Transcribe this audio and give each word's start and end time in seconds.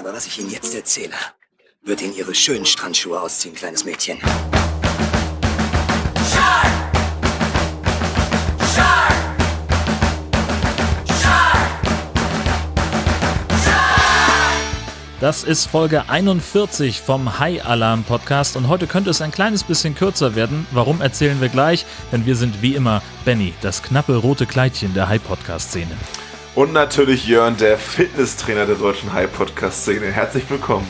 Aber 0.00 0.14
was 0.14 0.26
ich 0.26 0.38
Ihnen 0.38 0.48
jetzt 0.48 0.74
erzähle, 0.74 1.12
wird 1.82 2.00
Ihnen 2.00 2.16
Ihre 2.16 2.34
schönen 2.34 2.64
Strandschuhe 2.64 3.20
ausziehen, 3.20 3.54
kleines 3.54 3.84
Mädchen. 3.84 4.18
Das 15.20 15.44
ist 15.44 15.66
Folge 15.66 16.08
41 16.08 17.02
vom 17.02 17.38
High 17.38 17.66
Alarm 17.66 18.04
Podcast 18.04 18.56
und 18.56 18.68
heute 18.68 18.86
könnte 18.86 19.10
es 19.10 19.20
ein 19.20 19.30
kleines 19.30 19.64
bisschen 19.64 19.94
kürzer 19.94 20.34
werden. 20.34 20.66
Warum 20.70 21.02
erzählen 21.02 21.42
wir 21.42 21.50
gleich? 21.50 21.84
Denn 22.10 22.24
wir 22.24 22.36
sind 22.36 22.62
wie 22.62 22.74
immer 22.74 23.02
Benny, 23.26 23.52
das 23.60 23.82
knappe 23.82 24.16
rote 24.16 24.46
Kleidchen 24.46 24.94
der 24.94 25.10
High 25.10 25.22
Podcast 25.22 25.68
Szene. 25.68 25.94
Und 26.60 26.74
natürlich 26.74 27.26
Jörn, 27.26 27.56
der 27.56 27.78
Fitnesstrainer 27.78 28.66
der 28.66 28.74
deutschen 28.74 29.10
High 29.14 29.32
Podcast 29.32 29.80
Szene. 29.80 30.12
Herzlich 30.12 30.50
willkommen. 30.50 30.86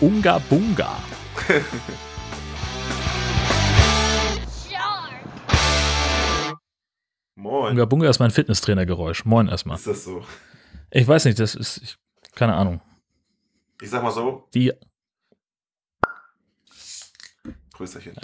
Unga 0.00 0.38
Bunga. 0.38 0.96
Moin. 7.34 7.72
Unga 7.72 7.86
Bunga 7.86 8.08
ist 8.08 8.20
mein 8.20 8.30
Fitnesstrainer-Geräusch. 8.30 9.24
Moin 9.24 9.48
erstmal. 9.48 9.78
Ist 9.78 9.88
das 9.88 10.04
so? 10.04 10.24
Ich 10.92 11.08
weiß 11.08 11.24
nicht, 11.24 11.40
das 11.40 11.56
ist, 11.56 11.78
ich, 11.78 11.96
keine 12.36 12.54
Ahnung. 12.54 12.80
Ich 13.82 13.90
sag 13.90 14.04
mal 14.04 14.12
so, 14.12 14.46
Die, 14.54 14.72
Größerchen. 17.72 18.14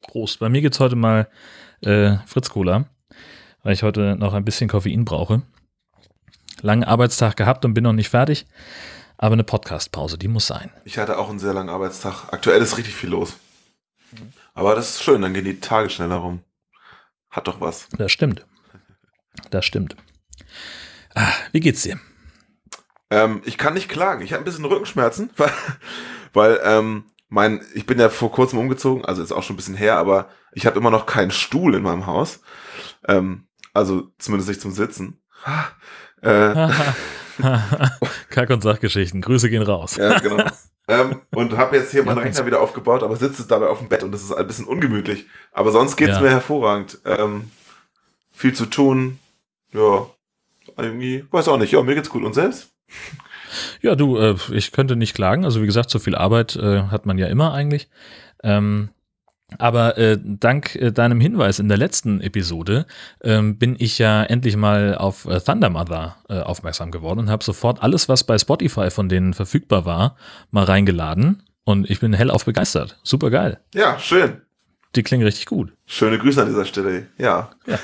Prost. 0.00 0.40
Bei 0.40 0.48
mir 0.48 0.62
gibt's 0.62 0.80
heute 0.80 0.96
mal 0.96 1.30
äh, 1.82 2.16
Fritz 2.26 2.50
Cola, 2.50 2.86
weil 3.62 3.74
ich 3.74 3.84
heute 3.84 4.16
noch 4.16 4.34
ein 4.34 4.44
bisschen 4.44 4.68
Koffein 4.68 5.04
brauche. 5.04 5.42
Langen 6.62 6.84
Arbeitstag 6.84 7.36
gehabt 7.36 7.64
und 7.64 7.74
bin 7.74 7.84
noch 7.84 7.92
nicht 7.92 8.08
fertig. 8.08 8.46
Aber 9.18 9.34
eine 9.34 9.44
Podcast-Pause, 9.44 10.16
die 10.16 10.28
muss 10.28 10.46
sein. 10.46 10.70
Ich 10.84 10.98
hatte 10.98 11.18
auch 11.18 11.28
einen 11.28 11.38
sehr 11.38 11.52
langen 11.52 11.68
Arbeitstag. 11.68 12.32
Aktuell 12.32 12.62
ist 12.62 12.78
richtig 12.78 12.94
viel 12.94 13.10
los. 13.10 13.34
Aber 14.54 14.74
das 14.74 14.90
ist 14.90 15.02
schön, 15.02 15.22
dann 15.22 15.34
gehen 15.34 15.44
die 15.44 15.60
Tage 15.60 15.90
schneller 15.90 16.16
rum. 16.16 16.42
Hat 17.30 17.46
doch 17.46 17.60
was. 17.60 17.88
Das 17.96 18.10
stimmt. 18.10 18.46
Das 19.50 19.64
stimmt. 19.64 19.96
Ah, 21.14 21.32
wie 21.52 21.60
geht's 21.60 21.82
dir? 21.82 21.98
Ähm, 23.10 23.42
ich 23.44 23.58
kann 23.58 23.74
nicht 23.74 23.88
klagen. 23.88 24.22
Ich 24.22 24.32
habe 24.32 24.42
ein 24.42 24.44
bisschen 24.44 24.64
Rückenschmerzen, 24.64 25.30
weil, 25.36 25.52
weil 26.32 26.60
ähm, 26.64 27.04
mein, 27.28 27.60
ich 27.74 27.86
bin 27.86 27.98
ja 27.98 28.08
vor 28.08 28.32
kurzem 28.32 28.58
umgezogen, 28.58 29.04
also 29.04 29.22
ist 29.22 29.32
auch 29.32 29.42
schon 29.42 29.54
ein 29.54 29.56
bisschen 29.58 29.76
her, 29.76 29.96
aber 29.98 30.28
ich 30.52 30.66
habe 30.66 30.78
immer 30.78 30.90
noch 30.90 31.06
keinen 31.06 31.30
Stuhl 31.30 31.74
in 31.74 31.82
meinem 31.82 32.06
Haus. 32.06 32.40
Ähm, 33.06 33.48
also 33.72 34.10
zumindest 34.18 34.48
nicht 34.48 34.60
zum 34.60 34.72
Sitzen. 34.72 35.22
Äh, 36.22 36.68
Kack- 38.30 38.50
und 38.50 38.62
Sachgeschichten. 38.62 39.20
Grüße 39.20 39.48
gehen 39.50 39.62
raus. 39.62 39.96
Ja, 39.96 40.18
genau. 40.18 40.44
ähm, 40.88 41.20
und 41.34 41.56
habe 41.56 41.76
jetzt 41.76 41.90
hier 41.92 42.02
meinen 42.04 42.18
Ja, 42.18 42.24
Rechner 42.24 42.46
wieder 42.46 42.60
aufgebaut, 42.60 43.02
aber 43.02 43.16
sitze 43.16 43.46
dabei 43.46 43.68
auf 43.68 43.78
dem 43.78 43.88
Bett 43.88 44.02
und 44.02 44.12
das 44.12 44.22
ist 44.22 44.32
ein 44.32 44.46
bisschen 44.46 44.66
ungemütlich. 44.66 45.26
Aber 45.52 45.72
sonst 45.72 45.96
geht's 45.96 46.16
Ja. 46.16 46.20
mir 46.20 46.30
hervorragend. 46.30 46.98
Ähm, 47.04 47.50
viel 48.32 48.52
zu 48.52 48.66
tun. 48.66 49.18
Ja, 49.72 50.06
irgendwie, 50.76 51.24
weiß 51.30 51.48
auch 51.48 51.58
nicht. 51.58 51.72
Ja, 51.72 51.82
mir 51.82 51.94
geht's 51.94 52.10
gut. 52.10 52.24
Und 52.24 52.34
selbst? 52.34 52.70
Ja, 53.80 53.94
du, 53.96 54.16
äh, 54.18 54.36
ich 54.52 54.72
könnte 54.72 54.96
nicht 54.96 55.14
klagen. 55.14 55.44
Also 55.44 55.62
wie 55.62 55.66
gesagt, 55.66 55.90
so 55.90 55.98
viel 55.98 56.14
Arbeit 56.14 56.56
äh, 56.56 56.82
hat 56.84 57.06
man 57.06 57.18
ja 57.18 57.26
immer 57.26 57.52
eigentlich. 57.52 57.88
Ähm, 58.42 58.90
aber 59.58 59.98
äh, 59.98 60.18
dank 60.22 60.74
äh, 60.76 60.92
deinem 60.92 61.20
Hinweis 61.20 61.58
in 61.58 61.68
der 61.68 61.76
letzten 61.78 62.20
Episode 62.20 62.86
ähm, 63.22 63.58
bin 63.58 63.76
ich 63.78 63.98
ja 63.98 64.22
endlich 64.22 64.56
mal 64.56 64.94
auf 64.96 65.24
äh, 65.26 65.40
Thunder 65.40 65.70
Mother 65.70 66.16
äh, 66.28 66.40
aufmerksam 66.40 66.90
geworden 66.90 67.18
und 67.20 67.30
habe 67.30 67.44
sofort 67.44 67.82
alles, 67.82 68.08
was 68.08 68.24
bei 68.24 68.38
Spotify 68.38 68.90
von 68.90 69.08
denen 69.08 69.34
verfügbar 69.34 69.84
war, 69.84 70.16
mal 70.50 70.64
reingeladen. 70.64 71.42
Und 71.64 71.88
ich 71.90 72.00
bin 72.00 72.12
hellauf 72.12 72.44
begeistert. 72.44 72.98
Super 73.02 73.30
geil. 73.30 73.60
Ja, 73.74 73.98
schön. 73.98 74.40
Die 74.96 75.02
klingen 75.02 75.24
richtig 75.24 75.46
gut. 75.46 75.72
Schöne 75.86 76.18
Grüße 76.18 76.40
an 76.42 76.48
dieser 76.48 76.64
Stelle. 76.64 77.06
Ja. 77.18 77.50
Ja. 77.66 77.78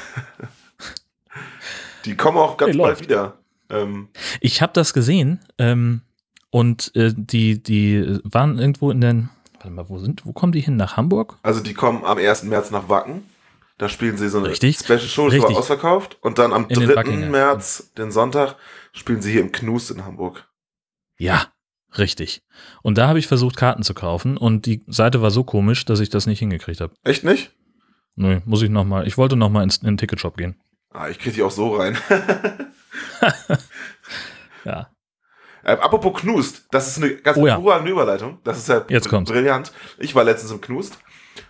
Die 2.04 2.16
kommen 2.16 2.38
auch 2.38 2.56
ganz 2.56 2.72
Hey, 2.72 2.78
bald 2.78 2.90
läuft. 2.98 3.02
wieder. 3.04 3.34
Ähm, 3.70 4.08
Ich 4.40 4.62
habe 4.62 4.72
das 4.72 4.92
gesehen 4.94 5.40
ähm, 5.58 6.02
und 6.50 6.94
äh, 6.94 7.12
die, 7.16 7.62
die 7.62 8.18
waren 8.24 8.58
irgendwo 8.58 8.90
in 8.90 9.00
den, 9.00 9.28
warte 9.66 9.74
mal, 9.74 9.88
wo 9.88 9.98
sind, 9.98 10.24
wo 10.24 10.32
kommen 10.32 10.52
die 10.52 10.60
hin? 10.60 10.76
Nach 10.76 10.96
Hamburg? 10.96 11.38
also 11.42 11.60
die 11.60 11.74
kommen 11.74 12.04
am 12.04 12.18
1. 12.18 12.44
März 12.44 12.70
nach 12.70 12.88
Wacken. 12.88 13.24
Da 13.78 13.88
spielen 13.90 14.16
sie 14.16 14.28
so 14.30 14.38
eine 14.38 14.48
Richtig. 14.48 14.78
Special 14.78 15.00
Show, 15.00 15.26
das 15.28 15.34
war 15.38 15.48
Richtig. 15.48 15.56
ausverkauft. 15.58 16.16
Und 16.22 16.38
dann 16.38 16.52
am 16.52 16.66
In 16.68 16.80
den 16.80 16.88
3. 16.88 16.96
Wackinger. 16.96 17.26
März, 17.28 17.92
den 17.98 18.10
Sonntag, 18.10 18.56
spielen 18.92 19.20
sie 19.20 19.32
hier 19.32 19.42
im 19.42 19.52
Knust 19.52 19.90
in 19.90 20.04
Hamburg. 20.04 20.48
Ja, 21.18 21.48
richtig. 21.98 22.42
Und 22.82 22.96
da 22.96 23.08
habe 23.08 23.18
ich 23.18 23.26
versucht, 23.26 23.56
Karten 23.56 23.82
zu 23.82 23.92
kaufen 23.92 24.38
und 24.38 24.64
die 24.64 24.82
Seite 24.86 25.20
war 25.20 25.30
so 25.30 25.44
komisch, 25.44 25.84
dass 25.84 26.00
ich 26.00 26.08
das 26.08 26.26
nicht 26.26 26.38
hingekriegt 26.38 26.80
habe. 26.80 26.94
Echt 27.02 27.24
nicht? 27.24 27.52
Nö, 28.14 28.40
muss 28.46 28.62
ich 28.62 28.70
nochmal. 28.70 29.06
Ich 29.06 29.18
wollte 29.18 29.36
nochmal 29.36 29.64
in 29.64 29.70
den 29.82 29.98
Ticketshop 29.98 30.38
gehen. 30.38 30.58
Ah, 30.90 31.08
ich 31.08 31.18
krieg 31.18 31.34
die 31.34 31.42
auch 31.42 31.50
so 31.50 31.76
rein. 31.76 31.98
Ja. 34.64 34.90
Ähm, 35.66 35.80
apropos 35.80 36.20
Knust, 36.20 36.66
das 36.70 36.86
ist 36.86 36.98
eine 37.02 37.16
ganz 37.16 37.36
Oh 37.36 37.46
ja. 37.46 37.54
hervorragende 37.56 37.90
Überleitung. 37.92 38.38
Das 38.44 38.56
ist 38.58 38.68
ja 38.68 38.84
Jetzt 38.88 39.08
kommt's. 39.08 39.30
brillant. 39.30 39.72
Ich 39.98 40.14
war 40.14 40.22
letztens 40.24 40.52
im 40.52 40.60
Knust 40.60 40.98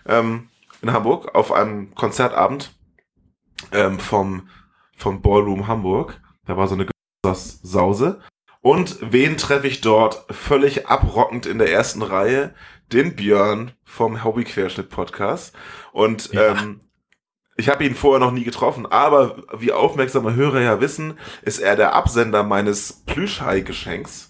ähm, 0.07 0.49
in 0.81 0.91
Hamburg 0.91 1.35
auf 1.35 1.51
einem 1.51 1.93
Konzertabend 1.95 2.71
ähm, 3.71 3.99
vom, 3.99 4.49
vom 4.97 5.21
Ballroom 5.21 5.67
Hamburg. 5.67 6.19
Da 6.45 6.57
war 6.57 6.67
so 6.67 6.75
eine 6.75 6.87
Sause. 7.33 8.21
Und 8.61 8.97
wen 9.01 9.37
treffe 9.37 9.67
ich 9.67 9.81
dort 9.81 10.25
völlig 10.33 10.87
abrockend 10.87 11.45
in 11.45 11.57
der 11.59 11.71
ersten 11.71 12.01
Reihe? 12.01 12.53
Den 12.91 13.15
Björn 13.15 13.73
vom 13.83 14.23
Hobby-Querschnitt-Podcast. 14.23 15.53
Und 15.91 16.31
Ja. 16.33 16.53
ähm, 16.53 16.81
ich 17.57 17.69
habe 17.69 17.83
ihn 17.83 17.95
vorher 17.95 18.19
noch 18.19 18.31
nie 18.31 18.43
getroffen, 18.43 18.85
aber 18.85 19.43
wie 19.57 19.71
aufmerksame 19.71 20.35
Hörer 20.35 20.61
ja 20.61 20.79
wissen, 20.79 21.17
ist 21.41 21.57
er 21.57 21.75
der 21.75 21.95
Absender 21.95 22.43
meines 22.43 23.03
Plüschhai-Geschenks, 23.07 24.29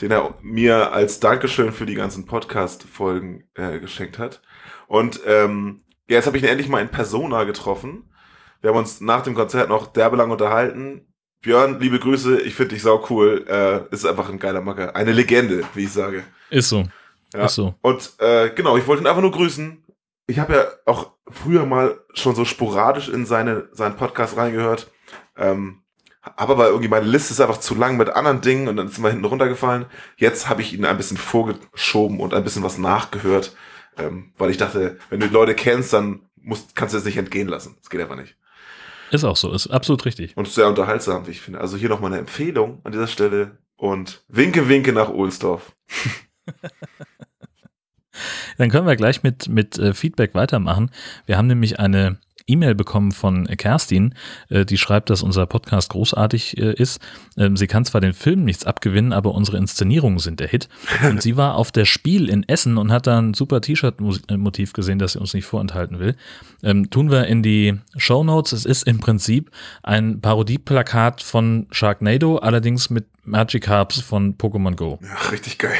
den 0.00 0.12
er 0.12 0.34
mir 0.42 0.92
als 0.92 1.18
Dankeschön 1.18 1.72
für 1.72 1.86
die 1.86 1.96
ganzen 1.96 2.24
Podcast-Folgen 2.24 3.48
äh, 3.54 3.80
geschenkt 3.80 4.18
hat. 4.18 4.40
Und 4.86 5.20
ähm, 5.26 5.82
ja, 6.08 6.16
jetzt 6.16 6.26
habe 6.26 6.36
ich 6.36 6.44
ihn 6.44 6.48
endlich 6.48 6.68
mal 6.68 6.80
in 6.80 6.88
Persona 6.88 7.44
getroffen. 7.44 8.10
Wir 8.60 8.70
haben 8.70 8.78
uns 8.78 9.00
nach 9.00 9.22
dem 9.22 9.34
Konzert 9.34 9.68
noch 9.68 9.88
derbe 9.88 10.16
lang 10.16 10.30
unterhalten. 10.30 11.12
Björn, 11.40 11.80
liebe 11.80 11.98
Grüße, 11.98 12.40
ich 12.40 12.54
finde 12.54 12.74
dich 12.74 12.82
sau 12.82 13.04
cool. 13.10 13.44
Äh, 13.48 13.92
ist 13.92 14.06
einfach 14.06 14.28
ein 14.28 14.38
geiler 14.38 14.60
Macker. 14.60 14.94
Eine 14.94 15.12
Legende, 15.12 15.64
wie 15.74 15.84
ich 15.84 15.92
sage. 15.92 16.24
Ist 16.50 16.68
so. 16.68 16.84
Ja. 17.34 17.46
Ist 17.46 17.54
so. 17.54 17.74
Und 17.82 18.12
äh, 18.18 18.50
genau, 18.50 18.76
ich 18.76 18.86
wollte 18.86 19.02
ihn 19.02 19.06
einfach 19.06 19.22
nur 19.22 19.32
grüßen. 19.32 19.84
Ich 20.26 20.38
habe 20.38 20.54
ja 20.54 20.66
auch 20.86 21.17
früher 21.30 21.66
mal 21.66 21.98
schon 22.14 22.34
so 22.34 22.44
sporadisch 22.44 23.08
in 23.08 23.26
seine, 23.26 23.68
seinen 23.72 23.96
Podcast 23.96 24.36
reingehört. 24.36 24.90
Ähm, 25.36 25.82
habe 26.22 26.52
aber 26.52 26.68
irgendwie 26.68 26.88
meine 26.88 27.06
Liste 27.06 27.32
ist 27.32 27.40
einfach 27.40 27.60
zu 27.60 27.74
lang 27.74 27.96
mit 27.96 28.10
anderen 28.10 28.40
Dingen 28.40 28.68
und 28.68 28.76
dann 28.76 28.88
ist 28.88 28.98
immer 28.98 29.10
hinten 29.10 29.24
runtergefallen. 29.24 29.86
Jetzt 30.16 30.48
habe 30.48 30.62
ich 30.62 30.74
ihn 30.74 30.84
ein 30.84 30.96
bisschen 30.96 31.16
vorgeschoben 31.16 32.20
und 32.20 32.34
ein 32.34 32.44
bisschen 32.44 32.62
was 32.62 32.78
nachgehört, 32.78 33.54
ähm, 33.96 34.32
weil 34.36 34.50
ich 34.50 34.56
dachte, 34.56 34.98
wenn 35.10 35.20
du 35.20 35.28
die 35.28 35.32
Leute 35.32 35.54
kennst, 35.54 35.92
dann 35.92 36.20
musst, 36.36 36.74
kannst 36.76 36.94
du 36.94 36.98
es 36.98 37.04
nicht 37.04 37.16
entgehen 37.16 37.48
lassen. 37.48 37.76
Das 37.80 37.90
geht 37.90 38.00
einfach 38.00 38.16
nicht. 38.16 38.36
Ist 39.10 39.24
auch 39.24 39.36
so. 39.36 39.52
Ist 39.52 39.68
absolut 39.68 40.04
richtig. 40.04 40.36
Und 40.36 40.48
sehr 40.48 40.68
unterhaltsam, 40.68 41.26
wie 41.26 41.30
ich 41.30 41.40
finde. 41.40 41.60
Also 41.60 41.76
hier 41.76 41.88
nochmal 41.88 42.12
eine 42.12 42.20
Empfehlung 42.20 42.80
an 42.84 42.92
dieser 42.92 43.06
Stelle 43.06 43.58
und 43.76 44.22
winke, 44.28 44.68
winke 44.68 44.92
nach 44.92 45.08
Ohlsdorf. 45.08 45.72
Dann 48.56 48.70
können 48.70 48.86
wir 48.86 48.96
gleich 48.96 49.22
mit, 49.22 49.48
mit 49.48 49.78
äh, 49.78 49.94
Feedback 49.94 50.34
weitermachen. 50.34 50.90
Wir 51.26 51.36
haben 51.36 51.46
nämlich 51.46 51.78
eine 51.78 52.18
E-Mail 52.48 52.74
bekommen 52.74 53.12
von 53.12 53.46
Kerstin, 53.46 54.14
äh, 54.48 54.64
die 54.64 54.78
schreibt, 54.78 55.10
dass 55.10 55.22
unser 55.22 55.46
Podcast 55.46 55.90
großartig 55.90 56.58
äh, 56.58 56.72
ist. 56.72 57.00
Ähm, 57.36 57.56
sie 57.56 57.66
kann 57.66 57.84
zwar 57.84 58.00
den 58.00 58.14
Film 58.14 58.44
nichts 58.44 58.64
abgewinnen, 58.64 59.12
aber 59.12 59.34
unsere 59.34 59.58
Inszenierungen 59.58 60.18
sind 60.18 60.40
der 60.40 60.48
Hit. 60.48 60.68
Und 61.08 61.22
sie 61.22 61.36
war 61.36 61.54
auf 61.54 61.70
der 61.70 61.84
Spiel 61.84 62.28
in 62.28 62.48
Essen 62.48 62.78
und 62.78 62.90
hat 62.90 63.06
da 63.06 63.18
ein 63.18 63.34
super 63.34 63.60
T-Shirt-Motiv 63.60 64.72
gesehen, 64.72 64.98
das 64.98 65.12
sie 65.12 65.20
uns 65.20 65.34
nicht 65.34 65.44
vorenthalten 65.44 65.98
will. 65.98 66.16
Ähm, 66.62 66.90
tun 66.90 67.10
wir 67.10 67.26
in 67.26 67.42
die 67.42 67.78
Show 67.96 68.24
Notes. 68.24 68.52
Es 68.52 68.64
ist 68.64 68.84
im 68.84 68.98
Prinzip 68.98 69.50
ein 69.82 70.20
Parodieplakat 70.20 71.22
von 71.22 71.66
Sharknado, 71.70 72.38
allerdings 72.38 72.88
mit 72.90 73.06
Magikarps 73.24 74.00
von 74.00 74.38
Pokémon 74.38 74.74
Go. 74.74 74.98
Ja, 75.02 75.30
richtig 75.30 75.58
geil. 75.58 75.76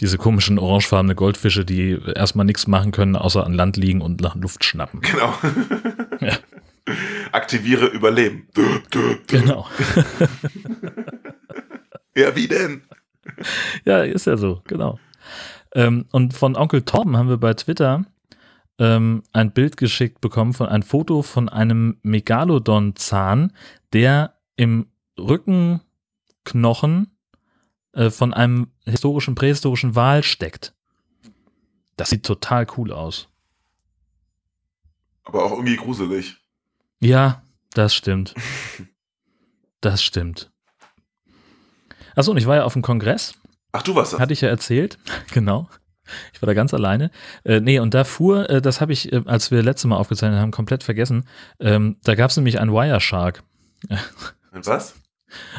Diese 0.00 0.18
komischen 0.18 0.58
orangefarbene 0.58 1.14
Goldfische, 1.14 1.64
die 1.64 1.98
erstmal 2.14 2.46
nichts 2.46 2.66
machen 2.66 2.90
können, 2.90 3.16
außer 3.16 3.44
an 3.44 3.52
Land 3.52 3.76
liegen 3.76 4.00
und 4.00 4.20
nach 4.20 4.34
Luft 4.34 4.64
schnappen. 4.64 5.00
Genau. 5.00 5.34
Ja. 6.20 6.36
Aktiviere 7.32 7.86
Überleben. 7.86 8.46
Genau. 9.26 9.66
Ja, 12.14 12.34
wie 12.36 12.48
denn? 12.48 12.82
Ja, 13.84 14.02
ist 14.02 14.26
ja 14.26 14.36
so, 14.36 14.62
genau. 14.66 14.98
Ähm, 15.74 16.06
und 16.10 16.34
von 16.34 16.56
Onkel 16.56 16.82
Torben 16.82 17.16
haben 17.16 17.28
wir 17.28 17.38
bei 17.38 17.54
Twitter 17.54 18.04
ähm, 18.78 19.22
ein 19.32 19.52
Bild 19.52 19.76
geschickt 19.76 20.20
bekommen 20.20 20.52
von 20.52 20.66
ein 20.66 20.82
Foto 20.82 21.22
von 21.22 21.48
einem 21.48 21.98
Megalodon-Zahn, 22.02 23.52
der 23.92 24.34
im 24.56 24.86
Rückenknochen 25.18 27.16
äh, 27.92 28.10
von 28.10 28.32
einem 28.34 28.72
historischen, 28.84 29.34
prähistorischen 29.34 29.94
Wal 29.94 30.22
steckt. 30.22 30.74
Das 31.96 32.10
sieht 32.10 32.24
total 32.24 32.66
cool 32.76 32.92
aus. 32.92 33.28
Aber 35.24 35.44
auch 35.44 35.52
irgendwie 35.52 35.76
gruselig. 35.76 36.36
Ja, 37.00 37.42
das 37.74 37.94
stimmt. 37.94 38.34
Das 39.82 40.02
stimmt. 40.02 40.50
Achso, 42.14 42.32
und 42.32 42.36
ich 42.36 42.44
war 42.46 42.56
ja 42.56 42.64
auf 42.64 42.74
dem 42.74 42.82
Kongress, 42.82 43.34
Ach, 43.72 43.82
du 43.82 43.94
warst 43.94 44.12
das. 44.12 44.20
hatte 44.20 44.34
ich 44.34 44.42
ja 44.42 44.50
erzählt. 44.50 44.98
genau. 45.32 45.70
Ich 46.34 46.42
war 46.42 46.46
da 46.46 46.52
ganz 46.52 46.74
alleine. 46.74 47.10
Äh, 47.44 47.60
nee, 47.60 47.78
und 47.78 47.94
da 47.94 48.04
fuhr, 48.04 48.50
äh, 48.50 48.60
das 48.60 48.82
habe 48.82 48.92
ich, 48.92 49.10
äh, 49.10 49.22
als 49.24 49.50
wir 49.50 49.62
letztes 49.62 49.86
Mal 49.86 49.96
aufgezeichnet 49.96 50.38
haben, 50.38 50.50
komplett 50.50 50.82
vergessen. 50.82 51.26
Ähm, 51.60 51.96
da 52.02 52.14
gab 52.14 52.28
es 52.30 52.36
nämlich 52.36 52.60
ein 52.60 52.72
Wireshark. 52.72 53.42
Was? 54.52 54.96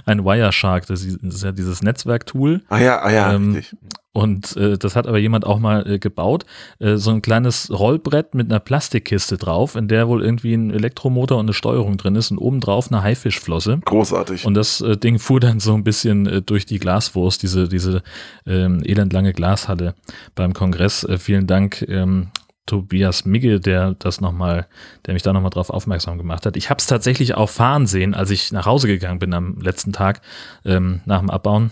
Ein 0.06 0.24
Wireshark, 0.26 0.86
das 0.88 1.04
ist, 1.04 1.44
ja 1.44 1.52
dieses 1.52 1.82
Netzwerktool. 1.82 2.62
Ah 2.70 2.80
ja, 2.80 3.00
ah 3.02 3.12
ja, 3.12 3.34
Ähm, 3.34 3.54
richtig. 3.54 3.78
Und 4.14 4.58
äh, 4.58 4.78
das 4.78 4.96
hat 4.98 5.08
aber 5.08 5.20
jemand 5.20 5.46
auch 5.46 5.60
mal 5.60 5.90
äh, 5.90 5.98
gebaut. 5.98 6.46
Äh, 6.80 6.98
so 6.98 7.12
ein 7.12 7.22
kleines 7.22 7.72
Rollbrett 7.72 8.36
mit 8.36 8.52
einer 8.52 8.60
Plastikkiste 8.60 9.38
drauf, 9.38 9.76
in 9.76 9.88
der 9.88 10.10
wohl 10.10 10.22
irgendwie 10.22 10.54
ein 10.54 10.70
Elektromotor 10.72 11.38
und 11.38 11.46
eine 11.46 11.54
Steuerung 11.54 11.96
drin 11.96 12.16
ist 12.16 12.30
und 12.30 12.38
obendrauf 12.38 12.92
eine 12.92 13.04
Haifischflosse. 13.04 13.80
Großartig. 13.86 14.46
Und 14.46 14.56
das 14.56 14.82
äh, 14.82 14.98
Ding 14.98 15.18
fuhr 15.18 15.40
dann 15.40 15.62
so 15.62 15.74
ein 15.74 15.86
bisschen 15.86 16.28
äh, 16.28 16.42
durch 16.42 16.66
die 16.66 16.80
Glaswurst, 16.80 17.42
diese, 17.42 17.70
diese 17.70 18.04
ähm, 18.46 18.84
elendlange 18.84 19.32
Glashalle 19.32 19.96
beim 20.36 20.54
Kongress. 20.54 21.06
Äh, 21.06 21.18
vielen 21.18 21.48
Dank, 21.48 21.86
ähm, 21.88 22.28
Tobias 22.72 23.26
Migge, 23.26 23.60
der 23.60 23.96
das 24.00 24.22
nochmal, 24.22 24.66
der 25.06 25.14
mich 25.14 25.24
da 25.24 25.34
nochmal 25.34 25.50
drauf 25.50 25.70
aufmerksam 25.70 26.18
gemacht 26.18 26.46
hat. 26.46 26.56
Ich 26.56 26.70
habe 26.70 26.78
es 26.78 26.88
tatsächlich 26.88 27.36
auch 27.36 27.50
fahren 27.50 27.86
sehen, 27.86 28.14
als 28.14 28.30
ich 28.30 28.54
nach 28.54 28.66
Hause 28.66 28.88
gegangen 28.88 29.20
bin 29.20 29.34
am 29.34 29.60
letzten 29.60 29.92
Tag 29.92 30.22
ähm, 30.64 31.02
nach 31.06 31.20
dem 31.20 31.30
Abbauen. 31.30 31.72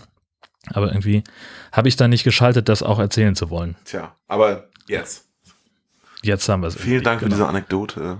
Aber 0.74 0.88
irgendwie 0.88 1.24
habe 1.72 1.88
ich 1.88 1.96
da 1.96 2.06
nicht 2.06 2.22
geschaltet, 2.22 2.68
das 2.68 2.82
auch 2.82 2.98
erzählen 2.98 3.34
zu 3.34 3.48
wollen. 3.48 3.76
Tja, 3.86 4.14
aber 4.28 4.68
jetzt. 4.88 5.26
Jetzt 6.22 6.46
haben 6.50 6.60
wir 6.60 6.66
es. 6.66 6.76
Vielen 6.76 7.02
Dank 7.02 7.22
für 7.22 7.30
diese 7.30 7.48
Anekdote. 7.48 8.18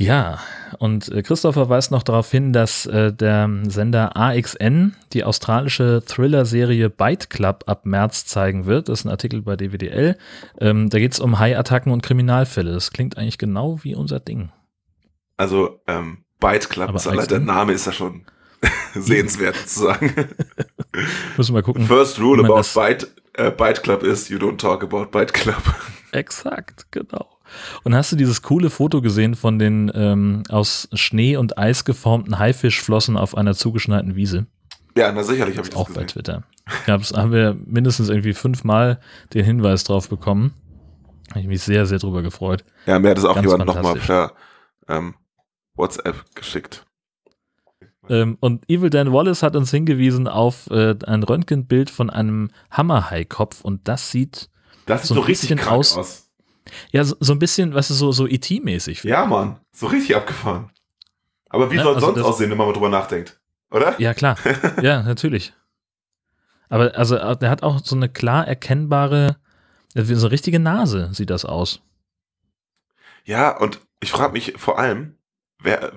Ja, 0.00 0.38
und 0.78 1.08
äh, 1.08 1.22
Christopher 1.22 1.68
weist 1.68 1.90
noch 1.90 2.04
darauf 2.04 2.30
hin, 2.30 2.52
dass 2.52 2.86
äh, 2.86 3.12
der 3.12 3.50
Sender 3.64 4.16
AXN 4.16 4.94
die 5.12 5.24
australische 5.24 6.04
Thriller-Serie 6.06 6.88
Bite 6.88 7.26
Club 7.26 7.64
ab 7.66 7.84
März 7.84 8.24
zeigen 8.24 8.66
wird. 8.66 8.88
Das 8.88 9.00
ist 9.00 9.06
ein 9.06 9.10
Artikel 9.10 9.42
bei 9.42 9.56
DWDL. 9.56 10.16
Ähm, 10.60 10.88
da 10.88 11.00
geht 11.00 11.14
es 11.14 11.18
um 11.18 11.40
Hai-Attacken 11.40 11.90
und 11.90 12.04
Kriminalfälle. 12.04 12.72
Das 12.72 12.92
klingt 12.92 13.18
eigentlich 13.18 13.38
genau 13.38 13.80
wie 13.82 13.96
unser 13.96 14.20
Ding. 14.20 14.52
Also, 15.36 15.80
ähm, 15.88 16.18
Byte 16.38 16.70
Club, 16.70 16.94
ist 16.94 17.08
allein, 17.08 17.26
der? 17.26 17.40
Name 17.40 17.72
ist 17.72 17.86
ja 17.86 17.92
schon 17.92 18.22
sehenswert 18.94 19.56
zu 19.56 19.80
sagen. 19.80 20.14
Müssen 21.36 21.56
wir 21.56 21.62
gucken. 21.64 21.84
First 21.86 22.20
rule 22.20 22.44
about 22.44 22.68
Byte, 22.72 23.08
äh, 23.32 23.50
Byte 23.50 23.82
Club 23.82 24.04
is, 24.04 24.28
you 24.28 24.38
don't 24.38 24.58
talk 24.58 24.84
about 24.84 25.06
Byte 25.06 25.34
Club. 25.34 25.62
Exakt, 26.12 26.86
genau. 26.92 27.37
Und 27.84 27.94
hast 27.94 28.12
du 28.12 28.16
dieses 28.16 28.42
coole 28.42 28.70
Foto 28.70 29.00
gesehen 29.02 29.34
von 29.34 29.58
den 29.58 29.90
ähm, 29.94 30.42
aus 30.48 30.88
Schnee 30.92 31.36
und 31.36 31.58
Eis 31.58 31.84
geformten 31.84 32.38
Haifischflossen 32.38 33.16
auf 33.16 33.36
einer 33.36 33.54
zugeschneiten 33.54 34.14
Wiese? 34.16 34.46
ja, 34.96 35.12
na 35.12 35.22
sicherlich 35.22 35.56
habe 35.56 35.66
ich 35.68 35.72
das 35.72 35.78
Auch 35.80 35.86
bei 35.88 36.02
gesehen. 36.02 36.08
Twitter. 36.08 36.42
Gab's, 36.86 37.12
haben 37.12 37.30
wir 37.32 37.56
mindestens 37.64 38.08
irgendwie 38.08 38.32
fünfmal 38.34 38.98
den 39.32 39.44
Hinweis 39.44 39.84
drauf 39.84 40.08
bekommen. 40.08 40.54
Habe 41.30 41.40
ich 41.40 41.46
mich 41.46 41.62
sehr, 41.62 41.86
sehr 41.86 41.98
drüber 41.98 42.22
gefreut. 42.22 42.64
Ja, 42.86 42.98
mir 42.98 43.10
hat 43.10 43.18
es 43.18 43.24
auch 43.24 43.36
Ganz 43.36 43.46
jemand 43.46 43.66
nochmal 43.66 43.94
per 43.94 44.32
ähm, 44.88 45.14
WhatsApp 45.76 46.34
geschickt. 46.34 46.84
Ähm, 48.08 48.38
und 48.40 48.68
Evil 48.70 48.90
Dan 48.90 49.12
Wallace 49.12 49.42
hat 49.42 49.54
uns 49.54 49.70
hingewiesen 49.70 50.26
auf 50.26 50.68
äh, 50.70 50.94
ein 51.06 51.22
Röntgenbild 51.22 51.90
von 51.90 52.10
einem 52.10 52.50
Hammerhai-Kopf 52.70 53.60
und 53.60 53.86
das 53.86 54.10
sieht 54.10 54.48
Das 54.86 55.02
sieht 55.02 55.08
So 55.08 55.14
so, 55.14 55.20
ein 55.20 55.26
richtig 55.26 55.66
aus- 55.68 55.96
aus. 55.96 56.27
Ja 56.90 57.04
so, 57.04 57.16
so 57.20 57.32
ein 57.32 57.38
bisschen, 57.38 57.74
was 57.74 57.90
ist 57.90 57.98
so, 57.98 58.12
so 58.12 58.26
E.T.-mäßig. 58.26 59.04
Ja, 59.06 59.26
Mann. 59.26 59.58
So 59.72 59.86
richtig 59.86 60.16
abgefahren. 60.16 60.70
Aber 61.48 61.70
wie 61.70 61.76
Ja, 61.76 61.82
soll 61.82 61.94
also 61.94 62.06
sonst 62.06 62.22
aussehen, 62.22 62.50
wenn 62.50 62.58
man 62.58 62.66
mal 62.66 62.72
drüber 62.72 62.88
nachdenkt? 62.88 63.40
Oder? 63.70 63.98
Ja, 64.00 64.14
klar. 64.14 64.36
ja, 64.82 65.02
natürlich. 65.02 65.52
Aber 66.68 66.94
also, 66.96 67.16
der 67.16 67.50
hat 67.50 67.62
auch 67.62 67.80
so 67.82 67.96
eine 67.96 68.08
klar 68.08 68.46
erkennbare, 68.46 69.36
wie 69.94 70.14
so 70.14 70.26
eine 70.26 70.32
richtige 70.32 70.58
Nase 70.58 71.10
sieht 71.12 71.30
das 71.30 71.44
aus. 71.44 71.80
Ja, 73.24 73.56
und 73.56 73.80
ich 74.00 74.10
frage 74.10 74.32
mich 74.32 74.54
vor 74.56 74.78
allem, 74.78 75.16
wer, 75.60 75.92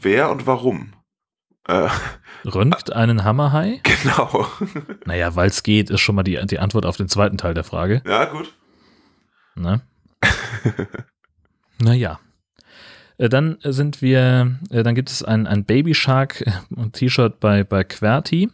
wer 0.00 0.30
und 0.30 0.46
warum? 0.46 0.94
Äh, 1.66 1.88
Röntgt 2.44 2.92
einen 2.92 3.24
Hammerhai? 3.24 3.80
genau. 4.02 4.46
Naja, 5.04 5.36
weil 5.36 5.48
es 5.48 5.62
geht, 5.62 5.90
ist 5.90 6.00
schon 6.00 6.14
mal 6.14 6.22
die, 6.22 6.40
die 6.46 6.58
Antwort 6.58 6.86
auf 6.86 6.96
den 6.96 7.08
zweiten 7.08 7.38
Teil 7.38 7.54
der 7.54 7.64
Frage. 7.64 8.02
ja, 8.06 8.24
gut. 8.26 8.52
Ne? 9.54 9.80
naja. 11.80 12.18
Äh, 13.18 13.28
Dann 13.28 13.58
sind 13.64 14.00
wir, 14.02 14.58
äh, 14.70 14.82
dann 14.82 14.94
gibt 14.94 15.10
es 15.10 15.22
ein, 15.24 15.46
ein 15.46 15.64
Baby 15.64 15.94
Shark 15.94 16.42
äh, 16.46 16.52
T-Shirt 16.92 17.40
bei, 17.40 17.64
bei 17.64 17.84
Qwerty. 17.84 18.50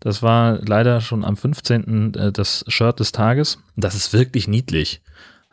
Das 0.00 0.22
war 0.22 0.58
leider 0.64 1.00
schon 1.00 1.24
am 1.24 1.36
15. 1.36 2.14
äh, 2.14 2.32
das 2.32 2.64
Shirt 2.68 3.00
des 3.00 3.12
Tages. 3.12 3.58
Das 3.76 3.94
ist 3.94 4.12
wirklich 4.12 4.46
niedlich. 4.46 5.02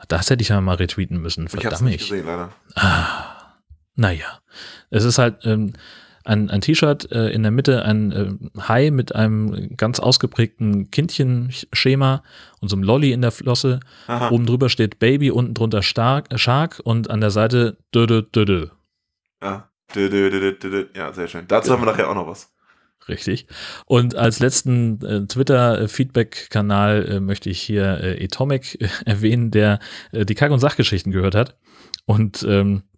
Das 0.08 0.30
hätte 0.30 0.42
ich 0.42 0.50
ja 0.50 0.60
mal 0.62 0.76
retweeten 0.76 1.18
müssen. 1.22 1.46
Ich 1.48 1.54
hab's 1.54 1.62
Verdammt. 1.64 1.84
nicht 1.84 2.00
gesehen, 2.00 2.26
leider. 2.26 2.52
Ah, 2.76 3.54
naja. 3.96 4.40
Es 4.90 5.04
ist 5.06 5.18
halt 5.18 5.46
ähm, 5.46 5.74
ein, 6.24 6.50
ein 6.50 6.62
T-Shirt, 6.62 7.12
äh, 7.12 7.30
in 7.30 7.44
der 7.44 7.52
Mitte 7.52 7.84
ein 7.84 8.12
äh, 8.12 8.60
Hai 8.68 8.92
mit 8.92 9.16
einem 9.16 9.76
ganz 9.78 10.00
ausgeprägten 10.00 10.90
Kindchenschema 10.92 12.24
und 12.62 12.70
so 12.70 12.76
einem 12.76 12.84
Lolly 12.84 13.12
in 13.12 13.22
der 13.22 13.32
Flosse. 13.32 13.80
Aha. 14.08 14.30
Oben 14.30 14.46
drüber 14.46 14.70
steht 14.70 15.00
Baby, 15.00 15.32
unten 15.32 15.54
drunter 15.54 15.82
Stark, 15.82 16.32
äh, 16.34 16.38
Shark 16.38 16.82
und 16.84 17.10
an 17.10 17.22
der 17.22 17.32
Seite 17.32 17.78
dö, 17.94 18.08
dö, 18.08 18.22
dö, 18.22 18.46
dö. 18.46 18.68
Ja. 19.42 19.70
Dö, 19.94 20.10
dö, 20.10 20.30
dö, 20.30 20.40
dö, 20.40 20.54
dö, 20.54 20.70
dö. 20.70 20.86
ja, 20.96 21.14
sehr 21.14 21.28
schön. 21.28 21.46
Dazu 21.48 21.72
haben 21.72 21.82
wir 21.82 21.92
nachher 21.92 22.10
auch 22.10 22.16
noch 22.16 22.28
was. 22.28 22.50
Richtig. 23.08 23.48
Und 23.86 24.16
als 24.16 24.40
letzten 24.40 25.04
äh, 25.06 25.28
Twitter-Feedback-Kanal 25.28 27.06
äh, 27.06 27.20
möchte 27.20 27.50
ich 27.50 27.62
hier 27.62 28.00
äh, 28.02 28.24
Atomic 28.24 28.82
äh, 28.82 28.88
erwähnen, 29.06 29.52
der 29.52 29.80
äh, 30.12 30.26
die 30.26 30.36
Kack- 30.36 30.52
und 30.52 30.60
Sachgeschichten 30.60 31.12
gehört 31.12 31.36
hat. 31.36 31.58
Und 32.06 32.46
ähm, 32.48 32.84
äh, 32.84 32.93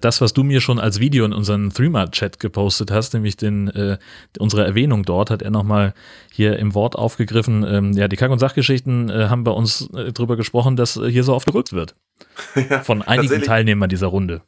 das, 0.00 0.20
was 0.20 0.32
du 0.32 0.42
mir 0.42 0.60
schon 0.60 0.78
als 0.78 1.00
Video 1.00 1.24
in 1.24 1.32
unseren 1.32 1.70
Threema-Chat 1.70 2.38
gepostet 2.38 2.90
hast, 2.90 3.14
nämlich 3.14 3.36
den, 3.36 3.68
äh, 3.68 3.98
unsere 4.38 4.64
Erwähnung 4.64 5.04
dort, 5.04 5.30
hat 5.30 5.42
er 5.42 5.50
nochmal 5.50 5.94
hier 6.30 6.58
im 6.58 6.74
Wort 6.74 6.96
aufgegriffen. 6.96 7.64
Ähm, 7.66 7.92
ja, 7.92 8.08
die 8.08 8.16
Kack- 8.16 8.30
und 8.30 8.38
Sachgeschichten 8.38 9.08
äh, 9.08 9.28
haben 9.28 9.44
bei 9.44 9.50
uns 9.50 9.88
äh, 9.94 10.12
drüber 10.12 10.36
gesprochen, 10.36 10.76
dass 10.76 10.96
äh, 10.96 11.10
hier 11.10 11.24
so 11.24 11.34
oft 11.34 11.46
gerückt 11.46 11.72
wird. 11.72 11.96
ja, 12.70 12.80
Von 12.80 13.02
einigen. 13.02 13.42
Teilnehmern 13.42 13.88
dieser 13.88 14.08
Runde. 14.08 14.42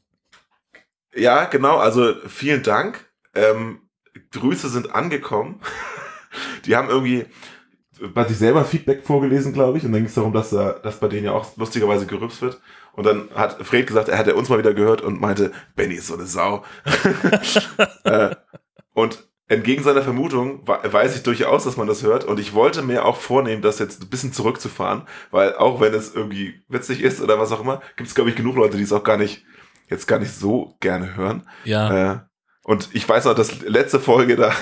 Ja, 1.15 1.45
genau. 1.47 1.77
Also 1.77 2.15
vielen 2.27 2.63
Dank. 2.63 3.07
Ähm, 3.35 3.81
Grüße 4.33 4.69
sind 4.69 4.95
angekommen. 4.95 5.61
Die 6.67 6.77
haben 6.77 6.89
irgendwie 6.89 7.27
bei 8.13 8.25
sich 8.25 8.37
selber 8.37 8.65
Feedback 8.65 9.05
vorgelesen, 9.05 9.53
glaube 9.53 9.79
ich. 9.79 9.85
Und 9.85 9.93
dann 9.93 10.01
ging 10.01 10.09
es 10.09 10.15
darum, 10.15 10.33
dass, 10.33 10.51
da, 10.51 10.73
dass 10.73 11.01
bei 11.01 11.09
denen 11.09 11.27
ja 11.27 11.33
auch 11.33 11.57
lustigerweise 11.57 12.07
gerübst 12.07 12.43
wird. 12.43 12.61
Und 12.97 13.05
dann 13.05 13.29
hat 13.35 13.65
Fred 13.67 13.87
gesagt, 13.87 14.09
er 14.09 14.17
hätte 14.17 14.35
uns 14.35 14.49
mal 14.49 14.59
wieder 14.59 14.75
gehört 14.75 15.01
und 15.01 15.21
meinte, 15.21 15.53
Benny 15.75 15.95
ist 15.95 16.07
so 16.07 16.15
eine 16.15 16.27
Sau. 16.27 16.65
äh, 18.05 18.35
und 18.93 19.27
entgegen 19.49 19.83
seiner 19.83 20.03
Vermutung 20.03 20.67
weiß 20.67 21.17
ich 21.17 21.23
durchaus, 21.23 21.65
dass 21.65 21.77
man 21.77 21.87
das 21.87 22.03
hört. 22.03 22.25
Und 22.25 22.41
ich 22.41 22.55
wollte 22.55 22.83
mir 22.83 23.05
auch 23.05 23.17
vornehmen, 23.17 23.63
das 23.63 23.79
jetzt 23.79 24.03
ein 24.03 24.09
bisschen 24.09 24.33
zurückzufahren, 24.33 25.03
weil 25.31 25.55
auch 25.57 25.81
wenn 25.81 25.93
es 25.93 26.15
irgendwie 26.15 26.63
witzig 26.69 27.03
ist 27.03 27.21
oder 27.21 27.39
was 27.39 27.53
auch 27.53 27.61
immer, 27.61 27.83
gibt 27.97 28.09
es, 28.09 28.15
glaube 28.15 28.31
ich, 28.31 28.37
genug 28.37 28.57
Leute, 28.57 28.77
die 28.77 28.83
es 28.83 28.93
auch 28.93 29.05
gar 29.05 29.17
nicht, 29.17 29.45
jetzt 29.89 30.07
gar 30.07 30.19
nicht 30.19 30.33
so 30.33 30.77
gerne 30.81 31.17
hören. 31.17 31.47
Ja, 31.65 32.13
Äh, 32.13 32.19
und 32.63 32.89
ich 32.95 33.07
weiß 33.07 33.27
noch, 33.27 33.35
dass 33.35 33.61
letzte 33.61 34.01
Folge 34.01 34.37
da, 34.37 34.53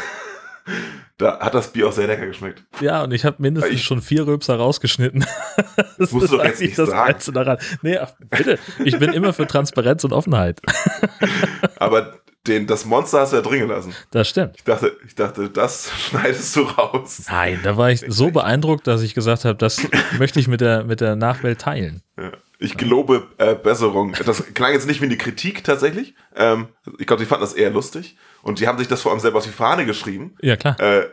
da 1.19 1.38
hat 1.40 1.54
das 1.54 1.73
Bier 1.73 1.88
auch 1.88 1.92
sehr 1.92 2.07
lecker 2.07 2.26
geschmeckt. 2.26 2.64
ja, 2.81 3.02
und 3.04 3.12
ich 3.12 3.25
habe 3.25 3.37
mindestens 3.40 3.75
Ich- 3.75 3.85
schon 3.85 4.00
vier 4.02 4.26
Rülpser 4.26 4.57
rausgeschnitten. 4.57 5.25
das 5.99 6.11
musst 6.12 6.33
du 6.33 6.37
doch 6.38 6.45
jetzt 6.45 6.61
nicht 6.61 6.78
das 6.78 6.88
sagen. 6.88 7.12
Geilste 7.12 7.33
daran. 7.33 7.59
Nee, 7.83 7.99
bitte. 8.31 8.59
Ich 8.85 8.99
bin 8.99 9.12
immer 9.12 9.33
für 9.33 9.47
Transparenz 9.47 10.04
und 10.04 10.12
Offenheit. 10.12 10.61
Aber 11.76 12.14
den, 12.47 12.66
das 12.66 12.85
Monster 12.85 13.21
hast 13.21 13.33
du 13.33 13.37
ja 13.37 13.42
drin 13.42 13.61
gelassen. 13.69 13.95
Das 14.11 14.28
stimmt. 14.28 14.54
Ich 14.57 14.64
dachte, 14.64 14.97
ich 15.07 15.14
dachte, 15.14 15.49
das 15.49 15.90
schneidest 16.11 16.57
du 16.57 16.62
raus. 16.62 17.23
Nein, 17.31 17.61
da 17.62 17.76
war 17.76 17.90
ich 17.90 18.04
so 18.09 18.31
beeindruckt, 18.31 18.87
dass 18.87 19.02
ich 19.02 19.14
gesagt 19.14 19.45
habe, 19.45 19.57
das 19.57 19.81
möchte 20.19 20.40
ich 20.40 20.49
mit 20.49 20.61
der, 20.61 20.85
mit 20.85 21.00
der 21.00 21.14
Nachwelt 21.14 21.61
teilen. 21.61 22.02
Ja. 22.19 22.33
Ich 22.59 22.76
gelobe 22.76 23.26
äh, 23.38 23.54
Besserung. 23.57 24.14
Das 24.25 24.54
klang 24.54 24.73
jetzt 24.73 24.87
nicht 24.87 25.00
wie 25.00 25.07
eine 25.07 25.16
Kritik 25.16 25.64
tatsächlich. 25.64 26.14
Ähm, 26.37 26.69
ich 26.99 27.07
glaube, 27.09 27.21
die 27.23 27.26
fanden 27.28 27.42
das 27.42 27.54
eher 27.54 27.71
lustig. 27.71 28.16
Und 28.42 28.58
die 28.61 28.66
haben 28.68 28.78
sich 28.78 28.88
das 28.88 29.02
vor 29.02 29.12
allem 29.12 29.20
selber 29.20 29.38
auf 29.38 29.44
die 29.44 29.50
Fahne 29.50 29.87
geschrieben. 29.87 30.37
Ja, 30.40 30.56
klar. 30.56 30.78
Äh, 30.80 31.08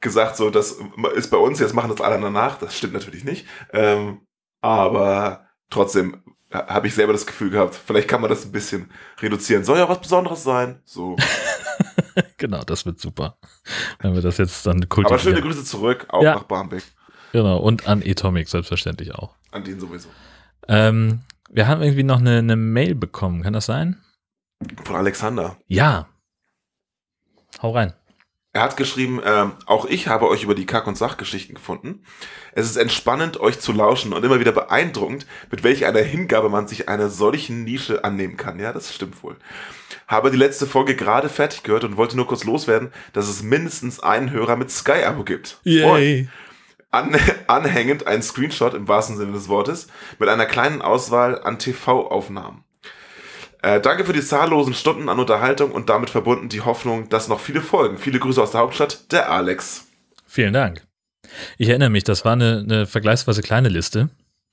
gesagt, 0.00 0.36
so, 0.36 0.50
das 0.50 0.78
ist 1.14 1.30
bei 1.30 1.36
uns, 1.36 1.60
jetzt 1.60 1.74
machen 1.74 1.90
das 1.90 2.00
alle 2.00 2.20
danach. 2.20 2.58
Das 2.58 2.76
stimmt 2.76 2.94
natürlich 2.94 3.24
nicht. 3.24 3.46
Ähm, 3.72 4.22
aber 4.62 5.46
trotzdem 5.68 6.22
ha- 6.52 6.66
habe 6.68 6.86
ich 6.86 6.94
selber 6.94 7.12
das 7.12 7.26
Gefühl 7.26 7.50
gehabt, 7.50 7.74
vielleicht 7.74 8.08
kann 8.08 8.20
man 8.20 8.30
das 8.30 8.44
ein 8.46 8.52
bisschen 8.52 8.90
reduzieren. 9.20 9.64
Soll 9.64 9.78
ja 9.78 9.88
was 9.88 10.00
Besonderes 10.00 10.42
sein. 10.42 10.80
So. 10.84 11.16
genau, 12.38 12.62
das 12.62 12.86
wird 12.86 12.98
super. 12.98 13.36
Wenn 14.00 14.14
wir 14.14 14.22
das 14.22 14.38
jetzt 14.38 14.66
dann 14.66 14.86
Aber 14.90 15.18
schöne 15.18 15.42
Grüße 15.42 15.64
zurück, 15.64 16.06
auch 16.08 16.22
Ja. 16.22 16.34
nach 16.36 16.44
Barmbek. 16.44 16.82
Genau, 17.32 17.58
und 17.58 17.86
an 17.86 18.02
Atomic 18.04 18.48
selbstverständlich 18.48 19.14
auch. 19.14 19.36
An 19.52 19.64
den 19.64 19.78
sowieso. 19.80 20.08
Ähm, 20.66 21.20
wir 21.50 21.68
haben 21.68 21.82
irgendwie 21.82 22.02
noch 22.02 22.18
eine, 22.18 22.38
eine 22.38 22.56
Mail 22.56 22.94
bekommen, 22.94 23.42
kann 23.42 23.52
das 23.52 23.66
sein? 23.66 24.00
Von 24.84 24.96
Alexander. 24.96 25.56
Ja. 25.66 26.08
Hau 27.62 27.70
rein. 27.70 27.92
Er 28.52 28.62
hat 28.62 28.76
geschrieben, 28.76 29.20
ähm, 29.24 29.52
auch 29.66 29.84
ich 29.86 30.08
habe 30.08 30.28
euch 30.28 30.42
über 30.42 30.56
die 30.56 30.66
Kack- 30.66 30.88
und 30.88 30.98
Sachgeschichten 30.98 31.54
gefunden. 31.54 32.02
Es 32.52 32.66
ist 32.66 32.76
entspannend, 32.76 33.38
euch 33.38 33.60
zu 33.60 33.70
lauschen 33.70 34.12
und 34.12 34.24
immer 34.24 34.40
wieder 34.40 34.50
beeindruckend, 34.50 35.24
mit 35.52 35.62
welch 35.62 35.86
einer 35.86 36.00
Hingabe 36.00 36.48
man 36.48 36.66
sich 36.66 36.88
einer 36.88 37.10
solchen 37.10 37.62
Nische 37.62 38.02
annehmen 38.02 38.36
kann. 38.36 38.58
Ja, 38.58 38.72
das 38.72 38.92
stimmt 38.92 39.22
wohl. 39.22 39.36
Habe 40.08 40.32
die 40.32 40.36
letzte 40.36 40.66
Folge 40.66 40.96
gerade 40.96 41.28
fertig 41.28 41.62
gehört 41.62 41.84
und 41.84 41.96
wollte 41.96 42.16
nur 42.16 42.26
kurz 42.26 42.42
loswerden, 42.42 42.92
dass 43.12 43.28
es 43.28 43.44
mindestens 43.44 44.00
einen 44.00 44.32
Hörer 44.32 44.56
mit 44.56 44.72
Sky-Abo 44.72 45.22
gibt. 45.22 45.60
Moin. 45.86 46.28
An, 46.90 47.16
anhängend 47.46 48.08
ein 48.08 48.20
Screenshot 48.20 48.74
im 48.74 48.88
wahrsten 48.88 49.16
Sinne 49.16 49.30
des 49.30 49.48
Wortes 49.48 49.86
mit 50.18 50.28
einer 50.28 50.46
kleinen 50.46 50.82
Auswahl 50.82 51.40
an 51.40 51.60
TV-Aufnahmen. 51.60 52.64
Äh, 53.62 53.80
danke 53.80 54.04
für 54.04 54.12
die 54.12 54.22
zahllosen 54.22 54.72
Stunden 54.74 55.08
an 55.08 55.18
Unterhaltung 55.18 55.72
und 55.72 55.88
damit 55.90 56.08
verbunden 56.10 56.48
die 56.48 56.62
Hoffnung, 56.62 57.08
dass 57.10 57.28
noch 57.28 57.40
viele 57.40 57.60
folgen. 57.60 57.98
Viele 57.98 58.18
Grüße 58.18 58.42
aus 58.42 58.52
der 58.52 58.60
Hauptstadt, 58.60 59.12
der 59.12 59.30
Alex. 59.30 59.86
Vielen 60.26 60.52
Dank. 60.54 60.86
Ich 61.58 61.68
erinnere 61.68 61.90
mich, 61.90 62.04
das 62.04 62.24
war 62.24 62.32
eine, 62.32 62.60
eine 62.66 62.86
vergleichsweise 62.86 63.42
kleine 63.42 63.68
Liste. 63.68 64.08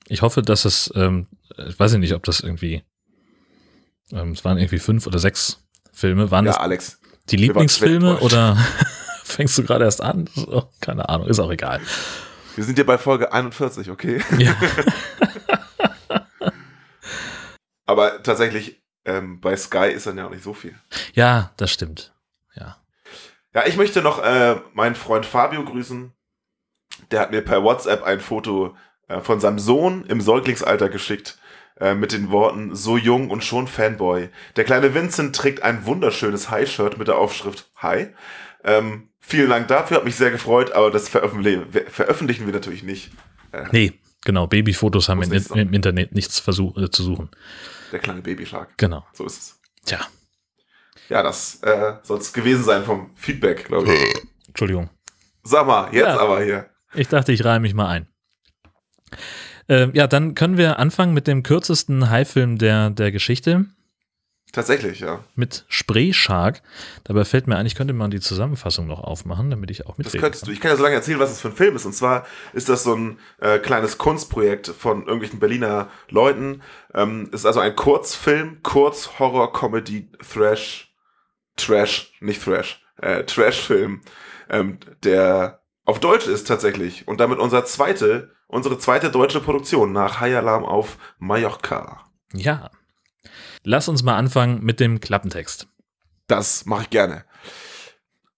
Ich 0.08 0.22
hoffe, 0.22 0.42
dass 0.42 0.64
es, 0.64 0.92
ähm, 0.94 1.26
ich 1.68 1.78
weiß 1.78 1.94
nicht, 1.94 2.14
ob 2.14 2.22
das 2.24 2.40
irgendwie, 2.40 2.82
ähm, 4.12 4.32
es 4.32 4.44
waren 4.44 4.58
irgendwie 4.58 4.78
fünf 4.78 5.06
oder 5.06 5.18
sechs 5.18 5.62
Filme. 5.92 6.30
Waren 6.30 6.44
Ja, 6.46 6.52
das 6.52 6.60
Alex. 6.60 7.00
die 7.30 7.36
Lieblingsfilme 7.36 8.18
oder 8.18 8.56
fängst 9.24 9.56
du 9.58 9.64
gerade 9.64 9.84
erst 9.84 10.02
an? 10.02 10.28
So, 10.34 10.70
keine 10.80 11.08
Ahnung, 11.08 11.28
ist 11.28 11.40
auch 11.40 11.50
egal. 11.50 11.80
Wir 12.56 12.64
sind 12.64 12.74
hier 12.76 12.86
bei 12.86 12.98
Folge 12.98 13.32
41, 13.32 13.90
okay? 13.90 14.20
Ja, 14.38 14.54
Aber 17.86 18.22
tatsächlich, 18.22 18.82
ähm, 19.08 19.40
bei 19.40 19.56
Sky 19.56 19.90
ist 19.90 20.06
dann 20.06 20.18
ja 20.18 20.26
auch 20.26 20.30
nicht 20.30 20.44
so 20.44 20.54
viel. 20.54 20.74
ja 21.14 21.52
das 21.56 21.72
stimmt. 21.72 22.12
Ja. 22.54 22.76
Ja, 23.54 23.66
ich 23.66 23.76
möchte 23.76 24.02
noch 24.02 24.22
äh, 24.22 24.56
meinen 24.74 24.94
Freund 24.94 25.26
Fabio 25.26 25.64
grüßen. 25.64 26.12
Der 27.10 27.20
hat 27.20 27.30
mir 27.30 27.42
per 27.42 27.62
WhatsApp 27.62 28.02
ein 28.02 28.20
Foto 28.20 28.76
äh, 29.08 29.20
von 29.20 29.40
seinem 29.40 29.58
Sohn 29.58 30.04
im 30.06 30.20
Säuglingsalter 30.20 30.88
geschickt. 30.88 31.38
Äh, 31.80 31.94
mit 31.94 32.12
den 32.12 32.30
Worten, 32.32 32.74
so 32.74 32.96
jung 32.96 33.30
und 33.30 33.44
schon 33.44 33.68
Fanboy. 33.68 34.30
Der 34.56 34.64
kleine 34.64 34.94
Vincent 34.94 35.34
trägt 35.36 35.62
ein 35.62 35.86
wunderschönes 35.86 36.50
High-Shirt 36.50 36.98
mit 36.98 37.06
der 37.06 37.16
Aufschrift 37.16 37.70
Hi. 37.76 38.08
Ähm, 38.64 39.10
vielen 39.20 39.48
Dank 39.48 39.68
dafür, 39.68 39.98
hat 39.98 40.04
mich 40.04 40.16
sehr 40.16 40.32
gefreut, 40.32 40.72
aber 40.72 40.90
das 40.90 41.08
veröffentlichen, 41.08 42.46
wir 42.46 42.52
natürlich 42.52 42.82
nicht. 42.82 43.12
Nee, 43.70 43.92
genau, 44.24 44.48
Babyfotos 44.48 45.08
haben 45.08 45.20
nicht 45.20 45.48
sein. 45.48 45.58
im 45.58 45.72
Internet 45.72 46.14
nichts 46.16 46.40
versuch, 46.40 46.76
äh, 46.76 46.90
zu 46.90 47.04
suchen. 47.04 47.30
Der 47.92 47.98
kleine 48.00 48.20
Babyshark. 48.22 48.76
Genau. 48.76 49.06
So 49.12 49.24
ist 49.26 49.38
es. 49.38 49.60
Tja, 49.84 50.00
Ja, 51.08 51.22
das 51.22 51.62
äh, 51.62 51.94
soll 52.02 52.18
es 52.18 52.32
gewesen 52.32 52.64
sein 52.64 52.84
vom 52.84 53.10
Feedback, 53.16 53.64
glaube 53.66 53.92
ich. 53.94 54.14
Entschuldigung. 54.48 54.90
Sag 55.42 55.66
mal, 55.66 55.86
jetzt 55.94 56.06
Ja. 56.06 56.18
aber 56.20 56.42
hier. 56.42 56.68
Ich 56.94 57.08
dachte, 57.08 57.32
ich 57.32 57.44
reihe 57.44 57.60
mich 57.60 57.74
mal 57.74 57.88
ein. 57.88 58.08
Ähm, 59.68 59.92
ja, 59.94 60.06
dann 60.06 60.34
können 60.34 60.56
wir 60.56 60.78
anfangen 60.78 61.14
mit 61.14 61.26
dem 61.26 61.42
kürzesten 61.42 62.08
Haifilm 62.10 62.58
der, 62.58 62.90
der 62.90 63.12
Geschichte, 63.12 63.66
Tatsächlich, 64.52 65.00
ja. 65.00 65.22
mit 65.34 65.66
Spree 65.68 66.12
Shark. 66.14 66.62
Dabei 67.04 67.24
fällt 67.26 67.46
mir 67.46 67.56
ein, 67.56 67.66
ich 67.66 67.74
könnte 67.74 67.92
mal 67.92 68.08
die 68.08 68.20
Zusammenfassung 68.20 68.86
noch 68.86 69.00
aufmachen, 69.00 69.50
damit 69.50 69.70
ich 69.70 69.84
auch 69.86 69.96
Das 69.96 69.98
mitreden 69.98 70.20
könntest 70.22 70.42
du. 70.44 70.46
kann. 70.46 70.54
Ich 70.54 70.60
kann 70.60 70.70
ja 70.70 70.76
so 70.76 70.82
lange 70.82 70.94
erzählen, 70.94 71.18
was 71.18 71.30
es 71.30 71.40
für 71.40 71.48
ein 71.48 71.54
Film 71.54 71.76
ist. 71.76 71.84
Und 71.84 71.92
zwar 71.92 72.26
ist 72.54 72.68
das 72.70 72.82
so 72.82 72.94
ein 72.94 73.18
äh, 73.40 73.58
kleines 73.58 73.98
Kunstprojekt 73.98 74.68
von 74.68 75.00
irgendwelchen 75.00 75.38
Berliner 75.38 75.90
Leuten. 76.08 76.62
Ähm, 76.94 77.28
ist 77.32 77.44
also 77.44 77.60
ein 77.60 77.76
Kurzfilm, 77.76 78.62
Kurz 78.62 79.18
Horror 79.18 79.52
Comedy 79.52 80.10
Thrash, 80.32 80.94
Trash, 81.56 82.12
nicht 82.20 82.42
Thrash, 82.42 82.82
äh, 83.02 83.24
Trash-Film, 83.24 84.00
ähm, 84.48 84.78
der 85.04 85.60
auf 85.84 86.00
Deutsch 86.00 86.26
ist 86.26 86.46
tatsächlich 86.48 87.06
und 87.06 87.20
damit 87.20 87.38
unser 87.38 87.64
zweite, 87.64 88.30
unsere 88.46 88.78
zweite 88.78 89.10
deutsche 89.10 89.40
Produktion 89.40 89.92
nach 89.92 90.20
High 90.20 90.36
Alarm 90.36 90.64
auf 90.64 90.96
Mallorca. 91.18 92.04
Ja. 92.32 92.70
Lass 93.64 93.88
uns 93.88 94.02
mal 94.02 94.16
anfangen 94.16 94.62
mit 94.62 94.80
dem 94.80 95.00
Klappentext. 95.00 95.68
Das 96.26 96.66
mache 96.66 96.82
ich 96.82 96.90
gerne. 96.90 97.24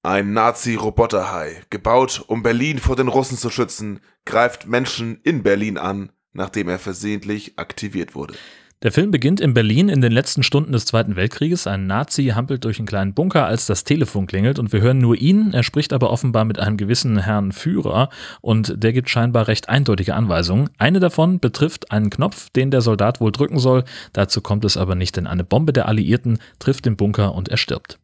Ein 0.02 0.32
Nazi-Roboterhai, 0.32 1.62
gebaut, 1.68 2.24
um 2.26 2.42
Berlin 2.42 2.78
vor 2.78 2.96
den 2.96 3.08
Russen 3.08 3.36
zu 3.36 3.50
schützen, 3.50 4.00
greift 4.24 4.66
Menschen 4.66 5.20
in 5.24 5.42
Berlin 5.42 5.76
an, 5.76 6.12
nachdem 6.32 6.68
er 6.68 6.78
versehentlich 6.78 7.58
aktiviert 7.58 8.14
wurde. 8.14 8.34
Der 8.82 8.92
Film 8.92 9.10
beginnt 9.10 9.42
in 9.42 9.52
Berlin 9.52 9.90
in 9.90 10.00
den 10.00 10.10
letzten 10.10 10.42
Stunden 10.42 10.72
des 10.72 10.86
Zweiten 10.86 11.14
Weltkrieges. 11.14 11.66
Ein 11.66 11.86
Nazi 11.86 12.28
hampelt 12.28 12.64
durch 12.64 12.78
einen 12.78 12.88
kleinen 12.88 13.12
Bunker, 13.12 13.44
als 13.44 13.66
das 13.66 13.84
Telefon 13.84 14.26
klingelt 14.26 14.58
und 14.58 14.72
wir 14.72 14.80
hören 14.80 14.96
nur 14.96 15.16
ihn. 15.16 15.52
Er 15.52 15.62
spricht 15.62 15.92
aber 15.92 16.10
offenbar 16.10 16.46
mit 16.46 16.58
einem 16.58 16.78
gewissen 16.78 17.18
Herrn 17.18 17.52
Führer 17.52 18.08
und 18.40 18.82
der 18.82 18.94
gibt 18.94 19.10
scheinbar 19.10 19.48
recht 19.48 19.68
eindeutige 19.68 20.14
Anweisungen. 20.14 20.70
Eine 20.78 20.98
davon 20.98 21.40
betrifft 21.40 21.92
einen 21.92 22.08
Knopf, 22.08 22.48
den 22.48 22.70
der 22.70 22.80
Soldat 22.80 23.20
wohl 23.20 23.32
drücken 23.32 23.58
soll. 23.58 23.84
Dazu 24.14 24.40
kommt 24.40 24.64
es 24.64 24.78
aber 24.78 24.94
nicht, 24.94 25.14
denn 25.14 25.26
eine 25.26 25.44
Bombe 25.44 25.74
der 25.74 25.86
Alliierten 25.86 26.38
trifft 26.58 26.86
den 26.86 26.96
Bunker 26.96 27.34
und 27.34 27.50
er 27.50 27.58
stirbt. 27.58 27.98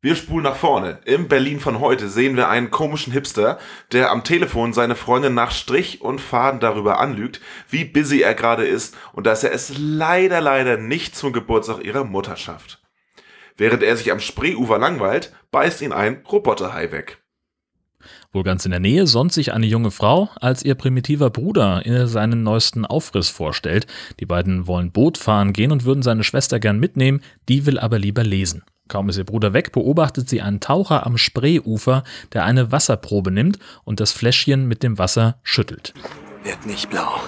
Wir 0.00 0.14
spulen 0.14 0.44
nach 0.44 0.54
vorne. 0.54 1.00
Im 1.06 1.26
Berlin 1.26 1.58
von 1.58 1.80
heute 1.80 2.08
sehen 2.08 2.36
wir 2.36 2.48
einen 2.48 2.70
komischen 2.70 3.12
Hipster, 3.12 3.58
der 3.90 4.12
am 4.12 4.22
Telefon 4.22 4.72
seine 4.72 4.94
Freundin 4.94 5.34
nach 5.34 5.50
Strich 5.50 6.02
und 6.02 6.20
Faden 6.20 6.60
darüber 6.60 7.00
anlügt, 7.00 7.40
wie 7.68 7.84
busy 7.84 8.20
er 8.20 8.34
gerade 8.34 8.64
ist 8.64 8.96
und 9.12 9.26
dass 9.26 9.42
er 9.42 9.50
es 9.52 9.72
leider, 9.76 10.40
leider 10.40 10.76
nicht 10.76 11.16
zum 11.16 11.32
Geburtstag 11.32 11.84
ihrer 11.84 12.04
Mutter 12.04 12.36
schafft. 12.36 12.80
Während 13.56 13.82
er 13.82 13.96
sich 13.96 14.12
am 14.12 14.20
Spreeufer 14.20 14.78
langweilt, 14.78 15.32
beißt 15.50 15.82
ihn 15.82 15.92
ein 15.92 16.22
Roboterhai 16.30 16.92
weg. 16.92 17.18
Wohl 18.32 18.44
ganz 18.44 18.64
in 18.64 18.70
der 18.70 18.78
Nähe 18.78 19.08
sonnt 19.08 19.32
sich 19.32 19.52
eine 19.52 19.66
junge 19.66 19.90
Frau, 19.90 20.30
als 20.40 20.64
ihr 20.64 20.76
primitiver 20.76 21.30
Bruder 21.30 21.84
ihr 21.84 22.06
seinen 22.06 22.44
neuesten 22.44 22.86
Aufriss 22.86 23.30
vorstellt. 23.30 23.88
Die 24.20 24.26
beiden 24.26 24.68
wollen 24.68 24.92
Boot 24.92 25.18
fahren 25.18 25.52
gehen 25.52 25.72
und 25.72 25.84
würden 25.84 26.04
seine 26.04 26.22
Schwester 26.22 26.60
gern 26.60 26.78
mitnehmen, 26.78 27.20
die 27.48 27.66
will 27.66 27.80
aber 27.80 27.98
lieber 27.98 28.22
lesen. 28.22 28.62
Kaum 28.88 29.08
ist 29.08 29.18
ihr 29.18 29.24
Bruder 29.24 29.52
weg, 29.52 29.72
beobachtet 29.72 30.28
sie 30.28 30.40
einen 30.40 30.60
Taucher 30.60 31.06
am 31.06 31.18
Spreeufer, 31.18 32.04
der 32.32 32.44
eine 32.44 32.72
Wasserprobe 32.72 33.30
nimmt 33.30 33.58
und 33.84 34.00
das 34.00 34.12
Fläschchen 34.12 34.66
mit 34.66 34.82
dem 34.82 34.98
Wasser 34.98 35.38
schüttelt. 35.42 35.94
Wird 36.42 36.66
nicht 36.66 36.88
blau. 36.88 37.20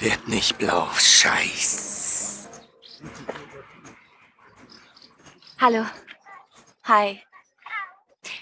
Wird 0.00 0.28
nicht 0.28 0.58
blau. 0.58 0.88
Scheiß. 0.98 2.48
Hallo. 5.58 5.84
Hi. 6.84 7.20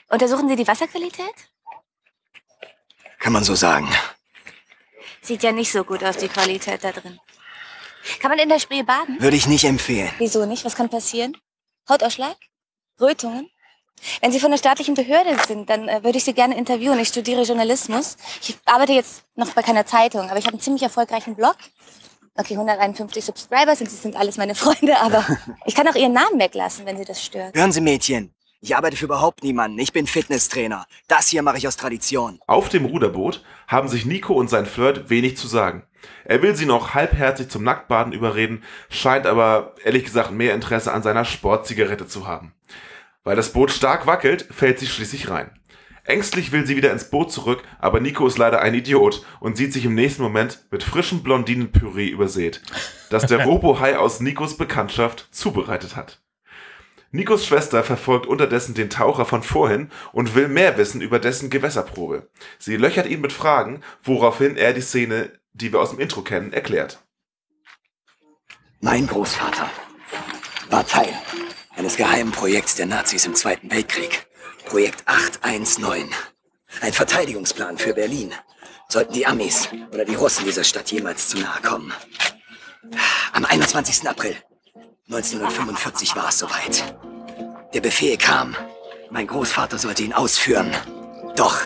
Untersuchen 0.08 0.48
Sie 0.48 0.56
die 0.56 0.66
Wasserqualität? 0.66 1.34
Kann 3.18 3.32
man 3.32 3.44
so 3.44 3.54
sagen. 3.54 3.88
Sieht 5.22 5.42
ja 5.42 5.52
nicht 5.52 5.72
so 5.72 5.84
gut 5.84 6.04
aus, 6.04 6.18
die 6.18 6.28
Qualität 6.28 6.84
da 6.84 6.92
drin. 6.92 7.18
Kann 8.20 8.30
man 8.30 8.38
in 8.38 8.48
der 8.48 8.58
Spree 8.58 8.82
baden? 8.82 9.20
Würde 9.20 9.36
ich 9.36 9.46
nicht 9.46 9.64
empfehlen. 9.64 10.10
Wieso 10.18 10.44
nicht? 10.44 10.64
Was 10.64 10.76
kann 10.76 10.90
passieren? 10.90 11.36
Hautausschlag? 11.88 12.36
Rötungen? 13.00 13.48
Wenn 14.20 14.32
Sie 14.32 14.40
von 14.40 14.50
der 14.50 14.58
staatlichen 14.58 14.94
Behörde 14.94 15.36
sind, 15.46 15.70
dann 15.70 15.88
äh, 15.88 16.02
würde 16.02 16.18
ich 16.18 16.24
Sie 16.24 16.34
gerne 16.34 16.56
interviewen. 16.56 16.98
Ich 16.98 17.08
studiere 17.08 17.42
Journalismus. 17.42 18.16
Ich 18.42 18.56
arbeite 18.64 18.92
jetzt 18.92 19.24
noch 19.34 19.50
bei 19.50 19.62
keiner 19.62 19.86
Zeitung, 19.86 20.28
aber 20.28 20.38
ich 20.38 20.46
habe 20.46 20.54
einen 20.54 20.60
ziemlich 20.60 20.82
erfolgreichen 20.82 21.36
Blog. 21.36 21.56
Okay, 22.36 22.54
151 22.54 23.24
Subscribers 23.24 23.80
und 23.80 23.90
Sie 23.90 23.96
sind 23.96 24.16
alles 24.16 24.36
meine 24.36 24.54
Freunde, 24.54 24.98
aber 25.00 25.24
ich 25.66 25.74
kann 25.74 25.86
auch 25.86 25.94
Ihren 25.94 26.12
Namen 26.12 26.38
weglassen, 26.38 26.84
wenn 26.86 26.96
Sie 26.96 27.04
das 27.04 27.22
stört. 27.22 27.56
Hören 27.56 27.72
Sie, 27.72 27.80
Mädchen. 27.80 28.34
Ich 28.60 28.74
arbeite 28.74 28.96
für 28.96 29.04
überhaupt 29.04 29.44
niemanden. 29.44 29.78
Ich 29.78 29.92
bin 29.92 30.06
Fitnesstrainer. 30.06 30.86
Das 31.06 31.28
hier 31.28 31.42
mache 31.42 31.58
ich 31.58 31.68
aus 31.68 31.76
Tradition. 31.76 32.40
Auf 32.46 32.70
dem 32.70 32.86
Ruderboot 32.86 33.44
haben 33.68 33.88
sich 33.88 34.06
Nico 34.06 34.32
und 34.32 34.48
sein 34.48 34.64
Flirt 34.64 35.10
wenig 35.10 35.36
zu 35.36 35.46
sagen. 35.46 35.86
Er 36.24 36.42
will 36.42 36.54
sie 36.54 36.66
noch 36.66 36.94
halbherzig 36.94 37.48
zum 37.48 37.64
Nacktbaden 37.64 38.12
überreden, 38.12 38.62
scheint 38.88 39.26
aber 39.26 39.74
ehrlich 39.84 40.04
gesagt 40.04 40.32
mehr 40.32 40.54
Interesse 40.54 40.92
an 40.92 41.02
seiner 41.02 41.24
Sportzigarette 41.24 42.06
zu 42.06 42.26
haben. 42.26 42.54
Weil 43.22 43.36
das 43.36 43.52
Boot 43.52 43.70
stark 43.70 44.06
wackelt, 44.06 44.46
fällt 44.50 44.78
sie 44.78 44.86
schließlich 44.86 45.30
rein. 45.30 45.50
Ängstlich 46.06 46.52
will 46.52 46.66
sie 46.66 46.76
wieder 46.76 46.92
ins 46.92 47.08
Boot 47.08 47.32
zurück, 47.32 47.62
aber 47.78 47.98
Nico 47.98 48.26
ist 48.26 48.36
leider 48.36 48.60
ein 48.60 48.74
Idiot 48.74 49.24
und 49.40 49.56
sieht 49.56 49.72
sich 49.72 49.86
im 49.86 49.94
nächsten 49.94 50.22
Moment 50.22 50.66
mit 50.70 50.82
frischem 50.82 51.22
Blondinenpüree 51.22 52.08
übersät, 52.08 52.60
das 53.08 53.26
der 53.26 53.44
Robohai 53.46 53.96
aus 53.96 54.20
Nikos 54.20 54.58
Bekanntschaft 54.58 55.28
zubereitet 55.30 55.96
hat. 55.96 56.20
Nikos 57.10 57.46
Schwester 57.46 57.84
verfolgt 57.84 58.26
unterdessen 58.26 58.74
den 58.74 58.90
Taucher 58.90 59.24
von 59.24 59.42
vorhin 59.42 59.88
und 60.12 60.34
will 60.34 60.48
mehr 60.48 60.76
wissen 60.76 61.00
über 61.00 61.20
dessen 61.20 61.48
Gewässerprobe. 61.48 62.28
Sie 62.58 62.76
löchert 62.76 63.06
ihn 63.06 63.20
mit 63.20 63.32
Fragen, 63.32 63.82
woraufhin 64.02 64.56
er 64.56 64.72
die 64.72 64.80
Szene, 64.80 65.30
die 65.54 65.72
wir 65.72 65.80
aus 65.80 65.90
dem 65.90 66.00
Intro 66.00 66.22
kennen, 66.22 66.52
erklärt. 66.52 66.98
Mein 68.80 69.06
Großvater 69.06 69.70
war 70.68 70.86
Teil 70.86 71.14
eines 71.76 71.96
geheimen 71.96 72.32
Projekts 72.32 72.74
der 72.76 72.86
Nazis 72.86 73.24
im 73.24 73.34
Zweiten 73.34 73.70
Weltkrieg. 73.70 74.26
Projekt 74.66 75.02
819. 75.06 76.10
Ein 76.80 76.92
Verteidigungsplan 76.92 77.78
für 77.78 77.94
Berlin. 77.94 78.32
Sollten 78.88 79.12
die 79.12 79.26
Amis 79.26 79.68
oder 79.92 80.04
die 80.04 80.14
Russen 80.14 80.44
dieser 80.44 80.64
Stadt 80.64 80.90
jemals 80.90 81.28
zu 81.28 81.38
nahe 81.38 81.62
kommen. 81.62 81.92
Am 83.32 83.44
21. 83.44 84.08
April 84.08 84.36
1945 85.06 86.16
war 86.16 86.28
es 86.28 86.38
soweit. 86.38 86.94
Der 87.72 87.80
Befehl 87.80 88.16
kam. 88.16 88.56
Mein 89.10 89.26
Großvater 89.26 89.78
sollte 89.78 90.02
ihn 90.02 90.12
ausführen. 90.12 90.74
Doch 91.36 91.58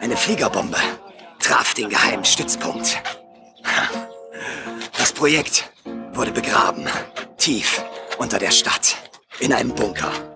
eine 0.00 0.16
Fliegerbombe 0.16 0.78
traf 1.42 1.74
den 1.74 1.90
geheimen 1.90 2.24
Stützpunkt. 2.24 3.02
Das 4.96 5.12
Projekt 5.12 5.70
wurde 6.12 6.30
begraben, 6.30 6.86
tief 7.36 7.84
unter 8.18 8.38
der 8.38 8.50
Stadt, 8.50 8.96
in 9.40 9.52
einem 9.52 9.74
Bunker. 9.74 10.31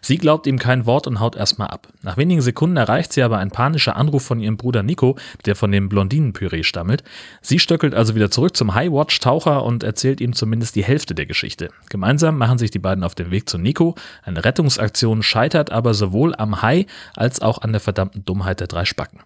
Sie 0.00 0.18
glaubt 0.18 0.46
ihm 0.46 0.58
kein 0.58 0.86
Wort 0.86 1.06
und 1.06 1.20
haut 1.20 1.36
erstmal 1.36 1.68
ab. 1.68 1.88
Nach 2.02 2.16
wenigen 2.16 2.42
Sekunden 2.42 2.76
erreicht 2.76 3.12
sie 3.12 3.22
aber 3.22 3.38
ein 3.38 3.50
panischer 3.50 3.96
Anruf 3.96 4.22
von 4.24 4.40
ihrem 4.40 4.56
Bruder 4.56 4.82
Nico, 4.82 5.16
der 5.46 5.56
von 5.56 5.72
dem 5.72 5.88
Blondinenpüree 5.88 6.62
stammelt. 6.62 7.02
Sie 7.40 7.58
stöckelt 7.58 7.94
also 7.94 8.14
wieder 8.14 8.30
zurück 8.30 8.56
zum 8.56 8.74
High-Watch-Taucher 8.74 9.64
und 9.64 9.82
erzählt 9.82 10.20
ihm 10.20 10.34
zumindest 10.34 10.76
die 10.76 10.84
Hälfte 10.84 11.14
der 11.14 11.26
Geschichte. 11.26 11.70
Gemeinsam 11.88 12.38
machen 12.38 12.58
sich 12.58 12.70
die 12.70 12.78
beiden 12.78 13.04
auf 13.04 13.14
den 13.14 13.30
Weg 13.30 13.48
zu 13.48 13.58
Nico. 13.58 13.94
Eine 14.22 14.44
Rettungsaktion 14.44 15.22
scheitert 15.22 15.70
aber 15.72 15.94
sowohl 15.94 16.34
am 16.34 16.62
Hai 16.62 16.86
als 17.14 17.40
auch 17.40 17.62
an 17.62 17.72
der 17.72 17.80
verdammten 17.80 18.24
Dummheit 18.24 18.60
der 18.60 18.66
drei 18.66 18.84
Spacken. 18.84 19.20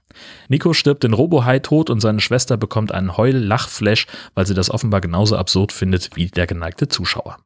Nico 0.49 0.73
stirbt 0.73 1.05
den 1.05 1.13
Robo-Hai 1.13 1.59
tot 1.61 1.91
und 1.91 2.01
seine 2.01 2.21
Schwester 2.21 2.57
bekommt 2.57 2.93
einen 2.93 3.17
Heul-Lach-Flash, 3.17 4.07
weil 4.35 4.47
sie 4.47 4.55
das 4.55 4.71
offenbar 4.71 5.01
genauso 5.01 5.37
absurd 5.37 5.73
findet 5.73 6.11
wie 6.15 6.27
der 6.27 6.47
geneigte 6.47 6.89
Zuschauer. 6.89 7.39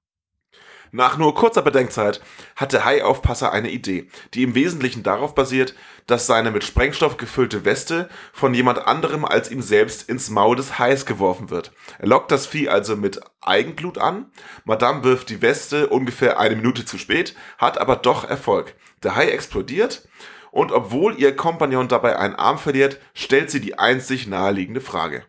Nach 0.92 1.16
nur 1.16 1.34
kurzer 1.34 1.62
Bedenkzeit 1.62 2.20
hat 2.56 2.72
der 2.72 2.84
Haiaufpasser 2.84 3.52
eine 3.52 3.70
Idee, 3.70 4.08
die 4.34 4.42
im 4.42 4.54
Wesentlichen 4.54 5.02
darauf 5.04 5.34
basiert, 5.34 5.74
dass 6.06 6.26
seine 6.26 6.50
mit 6.50 6.64
Sprengstoff 6.64 7.16
gefüllte 7.16 7.64
Weste 7.64 8.08
von 8.32 8.54
jemand 8.54 8.86
anderem 8.86 9.24
als 9.24 9.50
ihm 9.50 9.62
selbst 9.62 10.08
ins 10.08 10.30
Maul 10.30 10.56
des 10.56 10.78
Hais 10.78 11.06
geworfen 11.06 11.50
wird. 11.50 11.72
Er 11.98 12.08
lockt 12.08 12.32
das 12.32 12.46
Vieh 12.46 12.68
also 12.68 12.96
mit 12.96 13.20
Eigenblut 13.40 13.98
an. 13.98 14.26
Madame 14.64 15.04
wirft 15.04 15.30
die 15.30 15.42
Weste 15.42 15.88
ungefähr 15.88 16.40
eine 16.40 16.56
Minute 16.56 16.84
zu 16.84 16.98
spät, 16.98 17.36
hat 17.58 17.78
aber 17.78 17.96
doch 17.96 18.28
Erfolg. 18.28 18.74
Der 19.04 19.14
Hai 19.14 19.28
explodiert 19.28 20.08
und 20.50 20.72
obwohl 20.72 21.18
ihr 21.20 21.36
Kompagnon 21.36 21.86
dabei 21.86 22.18
einen 22.18 22.34
Arm 22.34 22.58
verliert, 22.58 22.98
stellt 23.14 23.50
sie 23.50 23.60
die 23.60 23.78
einzig 23.78 24.26
naheliegende 24.26 24.80
Frage. 24.80 25.24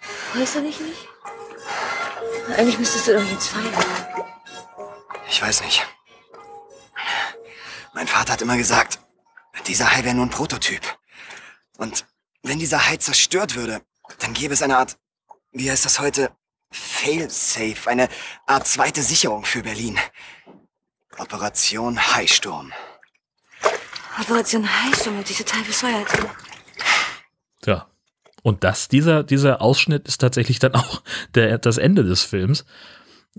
Freust 0.00 0.56
du 0.56 0.62
dich 0.62 0.80
nicht? 0.80 1.08
Eigentlich 2.56 2.78
müsstest 2.78 3.08
du 3.08 3.14
doch 3.14 3.24
jetzt 3.30 3.48
feiern. 3.48 4.07
Ich 5.28 5.42
weiß 5.42 5.62
nicht. 5.62 5.86
Mein 7.94 8.06
Vater 8.06 8.32
hat 8.32 8.42
immer 8.42 8.56
gesagt, 8.56 8.98
dieser 9.66 9.92
Hai 9.92 10.04
wäre 10.04 10.14
nur 10.14 10.26
ein 10.26 10.30
Prototyp. 10.30 10.82
Und 11.76 12.06
wenn 12.42 12.58
dieser 12.58 12.88
Hai 12.88 12.96
zerstört 12.96 13.54
würde, 13.54 13.82
dann 14.20 14.34
gäbe 14.34 14.54
es 14.54 14.62
eine 14.62 14.78
Art, 14.78 14.96
wie 15.52 15.70
heißt 15.70 15.84
das 15.84 16.00
heute? 16.00 16.30
Fail-Safe, 16.70 17.88
eine 17.88 18.08
Art 18.46 18.66
zweite 18.66 19.02
Sicherung 19.02 19.44
für 19.44 19.62
Berlin. 19.62 19.98
Operation 21.18 21.98
Haisturm. 21.98 22.72
Operation 24.20 24.68
Heißsturm, 24.84 25.22
diese 25.24 25.44
total 25.44 25.62
bescheuert. 25.62 26.08
Ja. 27.64 27.86
Und 28.42 28.64
das, 28.64 28.88
dieser, 28.88 29.24
dieser 29.24 29.60
Ausschnitt 29.60 30.08
ist 30.08 30.18
tatsächlich 30.18 30.58
dann 30.58 30.74
auch 30.74 31.02
der, 31.34 31.58
das 31.58 31.76
Ende 31.76 32.04
des 32.04 32.22
Films. 32.22 32.64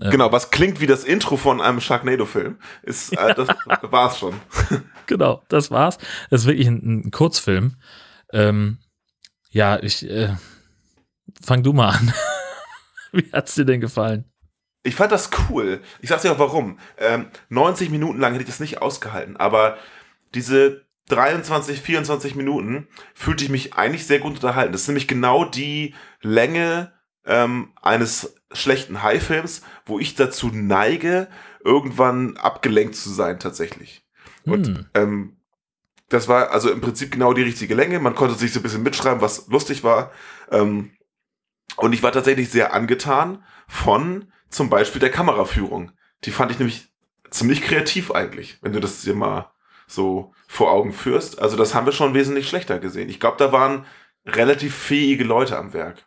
Genau, 0.00 0.32
was 0.32 0.50
klingt 0.50 0.80
wie 0.80 0.86
das 0.86 1.04
Intro 1.04 1.36
von 1.36 1.60
einem 1.60 1.80
Sharknado-Film. 1.80 2.58
Ist, 2.82 3.12
äh, 3.12 3.34
das 3.34 3.48
war's 3.82 4.18
schon. 4.18 4.34
Genau, 5.06 5.42
das 5.48 5.70
war's. 5.70 5.98
Das 6.30 6.42
ist 6.42 6.46
wirklich 6.46 6.68
ein, 6.68 7.02
ein 7.06 7.10
Kurzfilm. 7.10 7.76
Ähm, 8.32 8.78
ja, 9.50 9.78
ich 9.82 10.08
äh, 10.08 10.34
fang 11.42 11.62
du 11.62 11.72
mal 11.72 11.90
an. 11.90 12.14
Wie 13.12 13.30
hat's 13.32 13.54
dir 13.54 13.64
denn 13.64 13.80
gefallen? 13.80 14.24
Ich 14.82 14.94
fand 14.94 15.12
das 15.12 15.30
cool. 15.48 15.82
Ich 16.00 16.08
sag 16.08 16.22
dir 16.22 16.32
auch 16.32 16.38
warum. 16.38 16.78
Ähm, 16.96 17.26
90 17.50 17.90
Minuten 17.90 18.20
lang 18.20 18.32
hätte 18.32 18.44
ich 18.44 18.48
das 18.48 18.60
nicht 18.60 18.80
ausgehalten, 18.80 19.36
aber 19.36 19.76
diese 20.34 20.86
23, 21.08 21.80
24 21.80 22.34
Minuten 22.36 22.88
fühlte 23.14 23.44
ich 23.44 23.50
mich 23.50 23.74
eigentlich 23.74 24.06
sehr 24.06 24.20
gut 24.20 24.34
unterhalten. 24.34 24.72
Das 24.72 24.82
ist 24.82 24.88
nämlich 24.88 25.08
genau 25.08 25.44
die 25.44 25.94
Länge 26.22 26.92
ähm, 27.26 27.72
eines 27.82 28.39
schlechten 28.52 29.02
High-Films, 29.02 29.62
wo 29.86 29.98
ich 29.98 30.14
dazu 30.14 30.50
neige, 30.52 31.28
irgendwann 31.64 32.36
abgelenkt 32.36 32.96
zu 32.96 33.10
sein 33.10 33.38
tatsächlich. 33.38 34.04
Und 34.44 34.66
Hm. 34.66 34.86
ähm, 34.94 35.36
das 36.08 36.26
war 36.26 36.50
also 36.50 36.70
im 36.70 36.80
Prinzip 36.80 37.12
genau 37.12 37.32
die 37.32 37.42
richtige 37.42 37.74
Länge. 37.74 38.00
Man 38.00 38.14
konnte 38.14 38.34
sich 38.34 38.52
so 38.52 38.58
ein 38.60 38.62
bisschen 38.62 38.82
mitschreiben, 38.82 39.20
was 39.20 39.46
lustig 39.48 39.84
war. 39.84 40.10
Ähm, 40.50 40.90
und 41.76 41.92
ich 41.92 42.02
war 42.02 42.12
tatsächlich 42.12 42.50
sehr 42.50 42.74
angetan 42.74 43.44
von 43.68 44.32
zum 44.48 44.68
Beispiel 44.68 45.00
der 45.00 45.10
Kameraführung. 45.10 45.92
Die 46.24 46.32
fand 46.32 46.50
ich 46.50 46.58
nämlich 46.58 46.88
ziemlich 47.30 47.62
kreativ 47.62 48.10
eigentlich, 48.10 48.58
wenn 48.60 48.72
du 48.72 48.80
das 48.80 49.02
dir 49.02 49.14
mal 49.14 49.52
so 49.86 50.32
vor 50.48 50.72
Augen 50.72 50.92
führst. 50.92 51.38
Also 51.38 51.56
das 51.56 51.74
haben 51.74 51.86
wir 51.86 51.92
schon 51.92 52.14
wesentlich 52.14 52.48
schlechter 52.48 52.80
gesehen. 52.80 53.08
Ich 53.08 53.20
glaube, 53.20 53.36
da 53.38 53.52
waren 53.52 53.86
relativ 54.26 54.74
fähige 54.74 55.24
Leute 55.24 55.56
am 55.56 55.72
Werk. 55.72 56.06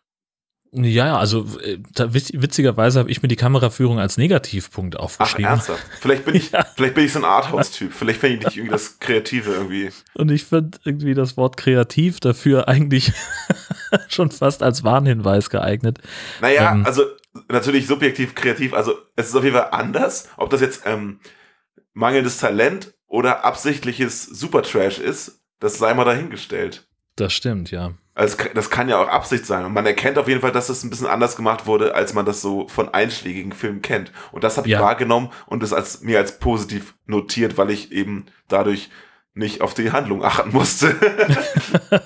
Ja, 0.76 1.06
ja, 1.08 1.18
also 1.20 1.46
äh, 1.62 1.78
witzigerweise 1.98 3.00
habe 3.00 3.12
ich 3.12 3.22
mir 3.22 3.28
die 3.28 3.36
Kameraführung 3.36 4.00
als 4.00 4.18
Negativpunkt 4.18 4.96
Ach, 4.98 5.02
aufgeschrieben. 5.04 5.46
ernsthaft? 5.52 5.86
Vielleicht 6.00 6.26
bin 6.26 6.34
ich, 6.36 6.52
Ja. 6.52 6.66
vielleicht 6.76 6.96
bin 6.96 7.06
ich 7.06 7.14
so 7.14 7.20
ein 7.20 7.26
Arthouse-Typ. 7.26 7.94
Vielleicht 7.94 8.20
finde 8.20 8.38
ich 8.40 8.46
nicht 8.46 8.58
irgendwie 8.58 8.72
das 8.72 8.98
Kreative 9.00 9.52
irgendwie. 9.52 9.92
Und 10.16 10.32
ich 10.32 10.46
finde 10.46 10.80
irgendwie 10.84 11.14
das 11.14 11.38
Wort 11.38 11.58
kreativ 11.58 12.20
dafür 12.20 12.68
eigentlich 12.68 13.12
schon 14.08 14.32
fast 14.32 14.64
als 14.64 14.84
Warnhinweis 14.84 15.50
geeignet. 15.52 16.00
Naja, 16.42 16.72
Ähm. 16.72 16.86
also 16.86 17.04
natürlich 17.50 17.86
subjektiv 17.88 18.34
kreativ. 18.34 18.74
Also 18.74 18.96
es 19.16 19.28
ist 19.30 19.36
auf 19.36 19.44
jeden 19.44 19.56
Fall 19.56 19.70
anders. 19.72 20.30
Ob 20.38 20.50
das 20.50 20.62
jetzt 20.62 20.84
ähm, 20.86 21.20
mangelndes 21.94 22.38
Talent 22.40 22.94
oder 23.08 23.46
absichtliches 23.46 24.24
Supertrash 24.26 24.98
ist, 25.00 25.40
das 25.60 25.78
sei 25.78 25.94
mal 25.94 26.04
dahingestellt. 26.06 26.88
Das 27.16 27.32
stimmt, 27.34 27.70
ja. 27.70 27.94
Also 28.16 28.38
das 28.54 28.70
kann 28.70 28.90
ja 28.90 29.00
auch 29.02 29.08
Absicht 29.08 29.46
sein. 29.46 29.66
Und 29.66 29.74
man 29.74 29.86
erkennt 29.88 30.18
auf 30.20 30.28
jeden 30.28 30.42
Fall, 30.42 30.52
dass 30.52 30.68
das 30.68 30.84
ein 30.84 30.90
bisschen 30.92 31.08
anders 31.08 31.36
gemacht 31.36 31.66
wurde, 31.66 31.96
als 31.96 32.14
man 32.14 32.26
das 32.26 32.42
so 32.42 32.68
von 32.68 32.90
einschlägigen 32.94 33.54
Filmen 33.54 33.82
kennt. 33.82 34.12
Und 34.32 34.44
das 34.44 34.58
habe 34.58 34.68
ich 34.68 34.74
Ja. 34.74 34.82
wahrgenommen 34.82 35.32
und 35.48 35.64
das 35.64 35.74
als 35.74 36.02
mir 36.02 36.20
als 36.20 36.38
positiv 36.40 36.94
notiert, 37.08 37.58
weil 37.58 37.72
ich 37.72 37.92
eben 37.92 38.26
dadurch 38.48 38.90
nicht 39.34 39.62
auf 39.62 39.74
die 39.74 39.92
Handlung 39.92 40.24
achten 40.24 40.52
musste. 40.52 40.96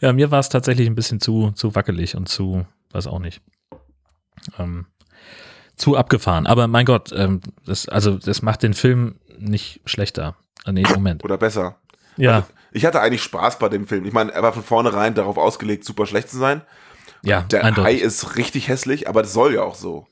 Ja, 0.00 0.12
mir 0.12 0.30
war 0.30 0.40
es 0.40 0.48
tatsächlich 0.48 0.86
ein 0.88 0.94
bisschen 0.94 1.20
zu, 1.20 1.52
zu 1.52 1.74
wackelig 1.74 2.16
und 2.16 2.28
zu, 2.28 2.66
weiß 2.92 3.06
auch 3.06 3.18
nicht, 3.20 3.40
ähm, 4.58 4.86
zu 5.76 5.96
abgefahren. 5.96 6.46
Aber 6.46 6.66
mein 6.66 6.84
Gott, 6.84 7.12
ähm, 7.14 7.40
das, 7.64 7.88
also 7.88 8.16
das 8.18 8.42
macht 8.42 8.62
den 8.62 8.74
Film 8.74 9.16
nicht 9.38 9.80
schlechter. 9.84 10.36
Ah, 10.64 10.72
nee, 10.72 10.84
Moment. 10.94 11.24
Oder 11.24 11.38
besser. 11.38 11.76
Ja, 12.16 12.46
Ich 12.72 12.84
hatte 12.86 13.00
eigentlich 13.00 13.22
Spaß 13.22 13.58
bei 13.58 13.68
dem 13.68 13.86
Film. 13.86 14.04
Ich 14.04 14.12
meine, 14.12 14.32
er 14.32 14.42
war 14.42 14.52
von 14.52 14.62
vornherein 14.62 15.14
darauf 15.14 15.36
ausgelegt, 15.36 15.84
super 15.84 16.06
schlecht 16.06 16.30
zu 16.30 16.38
sein. 16.38 16.62
ja, 17.22 17.42
Der 17.42 17.62
Hai 17.62 17.68
eindeutig. 17.68 18.00
ist 18.02 18.36
richtig 18.36 18.68
hässlich, 18.68 19.08
aber 19.08 19.22
das 19.22 19.32
soll 19.32 19.54
ja 19.54 19.62
auch 19.62 19.74
so. 19.74 20.06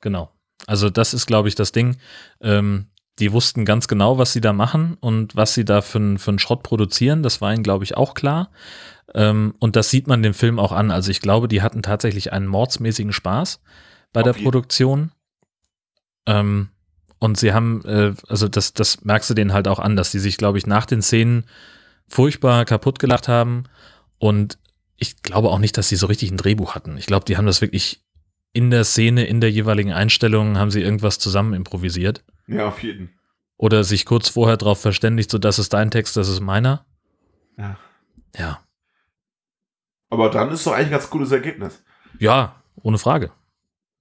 Genau. 0.00 0.30
Also 0.66 0.90
das 0.90 1.12
ist, 1.14 1.26
glaube 1.26 1.48
ich, 1.48 1.54
das 1.54 1.72
Ding. 1.72 1.96
Ähm, 2.40 2.86
die 3.18 3.32
wussten 3.32 3.64
ganz 3.64 3.88
genau, 3.88 4.16
was 4.18 4.32
sie 4.32 4.40
da 4.40 4.52
machen 4.52 4.96
und 5.00 5.36
was 5.36 5.54
sie 5.54 5.64
da 5.64 5.82
für, 5.82 6.18
für 6.18 6.30
einen 6.30 6.38
Schrott 6.38 6.62
produzieren. 6.62 7.22
Das 7.22 7.40
war 7.40 7.52
ihnen, 7.52 7.62
glaube 7.62 7.84
ich, 7.84 7.96
auch 7.96 8.14
klar. 8.14 8.50
Ähm, 9.14 9.54
und 9.58 9.76
das 9.76 9.90
sieht 9.90 10.06
man 10.06 10.22
dem 10.22 10.34
Film 10.34 10.58
auch 10.58 10.72
an. 10.72 10.90
Also 10.90 11.10
ich 11.10 11.20
glaube, 11.20 11.46
die 11.48 11.60
hatten 11.62 11.82
tatsächlich 11.82 12.32
einen 12.32 12.46
mordsmäßigen 12.46 13.12
Spaß 13.12 13.60
bei 14.12 14.20
Auf 14.20 14.24
der 14.24 14.32
jeden- 14.34 14.44
Produktion. 14.44 15.12
Ähm, 16.26 16.68
und 17.18 17.36
sie 17.38 17.52
haben, 17.52 17.84
äh, 17.84 18.14
also 18.28 18.48
das, 18.48 18.72
das 18.72 19.04
merkst 19.04 19.30
du 19.30 19.34
denen 19.34 19.52
halt 19.52 19.68
auch 19.68 19.78
an, 19.78 19.96
dass 19.96 20.10
die 20.10 20.18
sich, 20.18 20.36
glaube 20.38 20.58
ich, 20.58 20.66
nach 20.66 20.86
den 20.86 21.02
Szenen 21.02 21.44
furchtbar 22.08 22.64
kaputt 22.64 22.98
gelacht 22.98 23.28
haben. 23.28 23.64
Und 24.18 24.58
ich 24.96 25.22
glaube 25.22 25.48
auch 25.48 25.58
nicht, 25.58 25.76
dass 25.78 25.88
sie 25.88 25.96
so 25.96 26.06
richtig 26.06 26.30
ein 26.30 26.36
Drehbuch 26.36 26.74
hatten. 26.74 26.96
Ich 26.96 27.06
glaube, 27.06 27.24
die 27.24 27.36
haben 27.36 27.46
das 27.46 27.60
wirklich 27.60 28.02
in 28.52 28.70
der 28.70 28.84
Szene, 28.84 29.24
in 29.24 29.40
der 29.40 29.50
jeweiligen 29.50 29.92
Einstellung, 29.92 30.58
haben 30.58 30.70
sie 30.70 30.82
irgendwas 30.82 31.18
zusammen 31.18 31.54
improvisiert. 31.54 32.22
Ja, 32.46 32.68
auf 32.68 32.82
jeden. 32.82 33.10
Oder 33.56 33.84
sich 33.84 34.04
kurz 34.04 34.28
vorher 34.28 34.56
darauf 34.56 34.80
verständigt, 34.80 35.30
so 35.30 35.38
das 35.38 35.58
ist 35.58 35.72
dein 35.72 35.90
Text, 35.90 36.16
das 36.16 36.28
ist 36.28 36.40
meiner. 36.40 36.84
Ja. 37.56 37.76
Ja. 38.36 38.60
Aber 40.10 40.28
dann 40.30 40.50
ist 40.50 40.66
doch 40.66 40.72
eigentlich 40.72 40.88
ein 40.88 40.92
ganz 40.92 41.08
gutes 41.10 41.32
Ergebnis. 41.32 41.82
Ja, 42.18 42.62
ohne 42.82 42.98
Frage. 42.98 43.32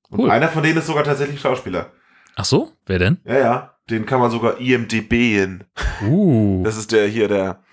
Und 0.09 0.19
Cool. 0.19 0.31
einer 0.31 0.49
von 0.49 0.61
denen 0.63 0.77
ist 0.77 0.87
sogar 0.87 1.03
tatsächlich 1.03 1.39
Schauspieler. 1.39 1.91
Ach 2.35 2.45
so, 2.45 2.73
wer 2.85 2.99
denn? 2.99 3.19
Ja, 3.23 3.37
ja. 3.37 3.75
Den 3.89 4.05
kann 4.05 4.19
man 4.19 4.31
sogar 4.31 4.59
IMDBen. 4.59 5.63
Uh. 6.05 6.63
Das 6.63 6.77
ist 6.77 6.91
der 6.91 7.07
hier, 7.07 7.27
der, 7.27 7.63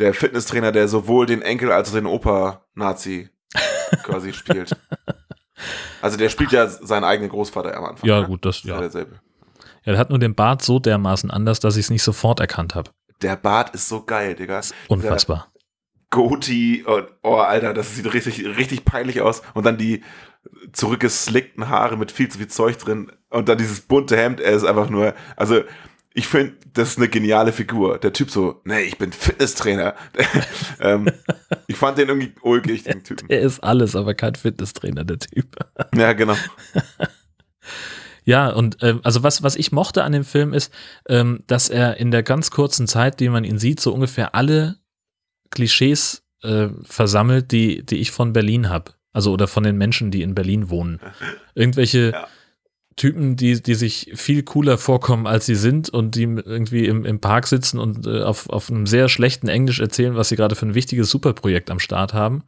der 0.00 0.14
Fitnesstrainer, 0.14 0.72
der 0.72 0.88
sowohl 0.88 1.26
den 1.26 1.42
Enkel 1.42 1.70
als 1.70 1.90
auch 1.90 1.94
den 1.94 2.06
Opa-Nazi 2.06 3.28
quasi 4.02 4.32
spielt. 4.32 4.76
Also 6.02 6.16
der 6.16 6.30
spielt 6.30 6.52
ja 6.52 6.66
seinen 6.66 7.04
eigenen 7.04 7.30
Großvater 7.30 7.76
am 7.76 7.84
Anfang. 7.84 8.08
Ja, 8.08 8.20
ne? 8.20 8.26
gut, 8.26 8.44
das, 8.44 8.58
Ist 8.58 8.64
ja 8.64 8.74
ja. 8.74 8.80
derselbe. 8.80 9.20
Ja, 9.84 9.92
der 9.92 9.98
hat 9.98 10.10
nur 10.10 10.18
den 10.18 10.34
Bart 10.34 10.62
so 10.62 10.78
dermaßen 10.78 11.30
anders, 11.30 11.60
dass 11.60 11.76
ich 11.76 11.86
es 11.86 11.90
nicht 11.90 12.02
sofort 12.02 12.40
erkannt 12.40 12.74
habe. 12.74 12.90
Der 13.22 13.36
Bart 13.36 13.74
ist 13.74 13.88
so 13.88 14.02
geil, 14.02 14.34
Digga. 14.34 14.60
Unfassbar. 14.88 15.48
Goatee 16.10 16.82
und, 16.82 17.06
oh, 17.22 17.36
Alter, 17.36 17.72
das 17.72 17.94
sieht 17.94 18.12
richtig, 18.12 18.44
richtig 18.44 18.84
peinlich 18.84 19.20
aus. 19.20 19.42
Und 19.54 19.64
dann 19.64 19.78
die 19.78 20.02
zurückgeslickten 20.72 21.68
Haare 21.68 21.96
mit 21.96 22.10
viel 22.10 22.28
zu 22.28 22.38
viel 22.38 22.48
Zeug 22.48 22.78
drin. 22.78 23.12
Und 23.28 23.48
dann 23.48 23.58
dieses 23.58 23.82
bunte 23.82 24.16
Hemd, 24.16 24.40
er 24.40 24.52
ist 24.52 24.64
einfach 24.64 24.90
nur, 24.90 25.14
also, 25.36 25.62
ich 26.12 26.26
finde, 26.26 26.54
das 26.72 26.90
ist 26.90 26.98
eine 26.98 27.08
geniale 27.08 27.52
Figur. 27.52 27.98
Der 27.98 28.12
Typ 28.12 28.30
so, 28.30 28.60
nee, 28.64 28.82
ich 28.82 28.98
bin 28.98 29.12
Fitnesstrainer. 29.12 29.94
ähm, 30.80 31.08
ich 31.68 31.76
fand 31.76 31.98
den 31.98 32.08
irgendwie 32.08 32.32
ulkig, 32.42 32.82
den 32.82 33.04
Typen. 33.04 33.30
Er 33.30 33.40
ist 33.40 33.60
alles, 33.60 33.94
aber 33.94 34.14
kein 34.14 34.34
Fitnesstrainer, 34.34 35.04
der 35.04 35.18
Typ. 35.18 35.56
Ja, 35.94 36.12
genau. 36.12 36.36
Ja, 38.24 38.50
und 38.50 38.78
ähm, 38.82 39.00
also 39.02 39.22
was, 39.22 39.42
was 39.42 39.56
ich 39.56 39.72
mochte 39.72 40.04
an 40.04 40.12
dem 40.12 40.24
Film 40.24 40.52
ist, 40.52 40.72
ähm, 41.08 41.42
dass 41.46 41.68
er 41.68 41.96
in 41.96 42.10
der 42.10 42.22
ganz 42.22 42.50
kurzen 42.50 42.86
Zeit, 42.86 43.18
die 43.18 43.28
man 43.28 43.44
ihn 43.44 43.58
sieht, 43.58 43.80
so 43.80 43.92
ungefähr 43.92 44.34
alle 44.34 44.76
Klischees 45.50 46.22
äh, 46.42 46.68
versammelt, 46.82 47.50
die, 47.50 47.84
die 47.84 47.96
ich 47.96 48.10
von 48.10 48.32
Berlin 48.32 48.68
habe. 48.68 48.92
Also 49.12 49.32
oder 49.32 49.48
von 49.48 49.62
den 49.64 49.76
Menschen, 49.76 50.10
die 50.10 50.22
in 50.22 50.34
Berlin 50.34 50.70
wohnen. 50.70 51.00
Irgendwelche 51.54 52.12
Ja. 52.12 52.28
Typen, 52.96 53.36
die, 53.36 53.62
die 53.62 53.74
sich 53.74 54.12
viel 54.14 54.42
cooler 54.42 54.76
vorkommen, 54.76 55.26
als 55.26 55.46
sie 55.46 55.54
sind 55.54 55.88
und 55.88 56.16
die 56.16 56.24
irgendwie 56.24 56.86
im, 56.86 57.04
im 57.04 57.20
Park 57.20 57.46
sitzen 57.46 57.78
und 57.78 58.06
äh, 58.06 58.22
auf, 58.22 58.50
auf 58.50 58.70
einem 58.70 58.86
sehr 58.86 59.08
schlechten 59.08 59.48
Englisch 59.48 59.80
erzählen, 59.80 60.16
was 60.16 60.28
sie 60.28 60.36
gerade 60.36 60.56
für 60.56 60.66
ein 60.66 60.74
wichtiges 60.74 61.10
Superprojekt 61.10 61.70
am 61.70 61.78
Start 61.78 62.12
haben. 62.14 62.42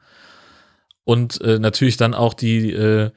Und 1.05 1.40
äh, 1.40 1.59
natürlich 1.59 1.96
dann 1.96 2.14
auch 2.14 2.35
die, 2.35 2.70
äh, 2.72 3.11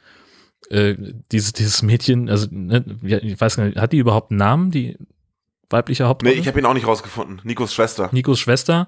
äh, 0.69 0.95
dieses, 1.31 1.53
dieses 1.53 1.81
Mädchen, 1.81 2.29
also 2.29 2.47
ne, 2.49 2.83
ich 3.01 3.39
weiß 3.39 3.57
gar 3.57 3.65
nicht, 3.65 3.77
hat 3.77 3.91
die 3.91 3.97
überhaupt 3.97 4.31
einen 4.31 4.39
Namen, 4.39 4.71
die 4.71 4.97
weibliche 5.69 6.03
Nee, 6.03 6.09
Hauptrolle? 6.09 6.33
ich 6.35 6.47
habe 6.47 6.59
ihn 6.59 6.65
auch 6.65 6.73
nicht 6.73 6.87
rausgefunden. 6.87 7.41
Nikos 7.43 7.73
Schwester. 7.73 8.09
Nikos 8.11 8.39
Schwester, 8.39 8.87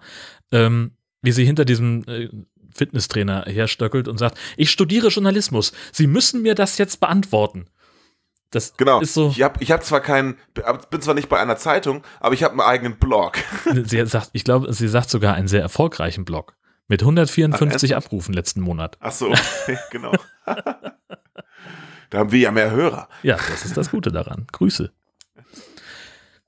ähm, 0.51 0.91
wie 1.21 1.31
sie 1.31 1.45
hinter 1.45 1.65
diesem 1.65 2.03
äh, 2.07 2.29
Fitnesstrainer 2.73 3.43
herstöckelt 3.47 4.07
und 4.07 4.17
sagt, 4.17 4.37
ich 4.55 4.69
studiere 4.69 5.07
Journalismus, 5.07 5.73
Sie 5.91 6.07
müssen 6.07 6.43
mir 6.43 6.55
das 6.55 6.77
jetzt 6.77 6.99
beantworten. 6.99 7.65
Das 8.51 8.75
Genau. 8.77 9.01
ist 9.01 9.13
so, 9.13 9.29
Ich 9.29 9.41
habe 9.41 9.61
ich 9.61 9.71
hab 9.71 9.83
zwar 9.83 9.99
keinen, 9.99 10.37
bin 10.89 11.01
zwar 11.01 11.13
nicht 11.15 11.27
bei 11.29 11.39
einer 11.39 11.57
Zeitung, 11.57 12.03
aber 12.19 12.33
ich 12.33 12.43
habe 12.43 12.53
einen 12.53 12.61
eigenen 12.61 12.97
Blog. 12.97 13.37
sie 13.83 14.05
sagt, 14.05 14.29
ich 14.33 14.43
glaube, 14.43 14.71
sie 14.73 14.87
sagt 14.87 15.09
sogar 15.09 15.33
einen 15.33 15.47
sehr 15.47 15.61
erfolgreichen 15.61 16.23
Blog 16.25 16.55
mit 16.87 17.01
154 17.01 17.93
Ach, 17.93 17.97
Abrufen 17.97 18.33
letzten 18.33 18.61
Monat. 18.61 18.97
Ach 19.01 19.11
so, 19.11 19.27
okay, 19.29 19.77
genau. 19.91 20.13
da 22.09 22.17
haben 22.19 22.31
wir 22.31 22.39
ja 22.39 22.51
mehr 22.51 22.71
Hörer. 22.71 23.09
Ja, 23.23 23.35
das 23.35 23.65
ist 23.65 23.75
das 23.75 23.91
Gute 23.91 24.11
daran. 24.11 24.47
Grüße. 24.51 24.91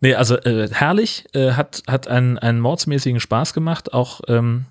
Nee, 0.02 0.16
also 0.16 0.38
äh, 0.38 0.70
herrlich, 0.72 1.26
äh, 1.34 1.52
hat, 1.52 1.84
hat 1.88 2.08
einen, 2.08 2.38
einen 2.38 2.62
mordsmäßigen 2.62 3.20
Spaß 3.20 3.54
gemacht. 3.54 3.92
Auch 3.94 4.22
ähm, 4.30 4.66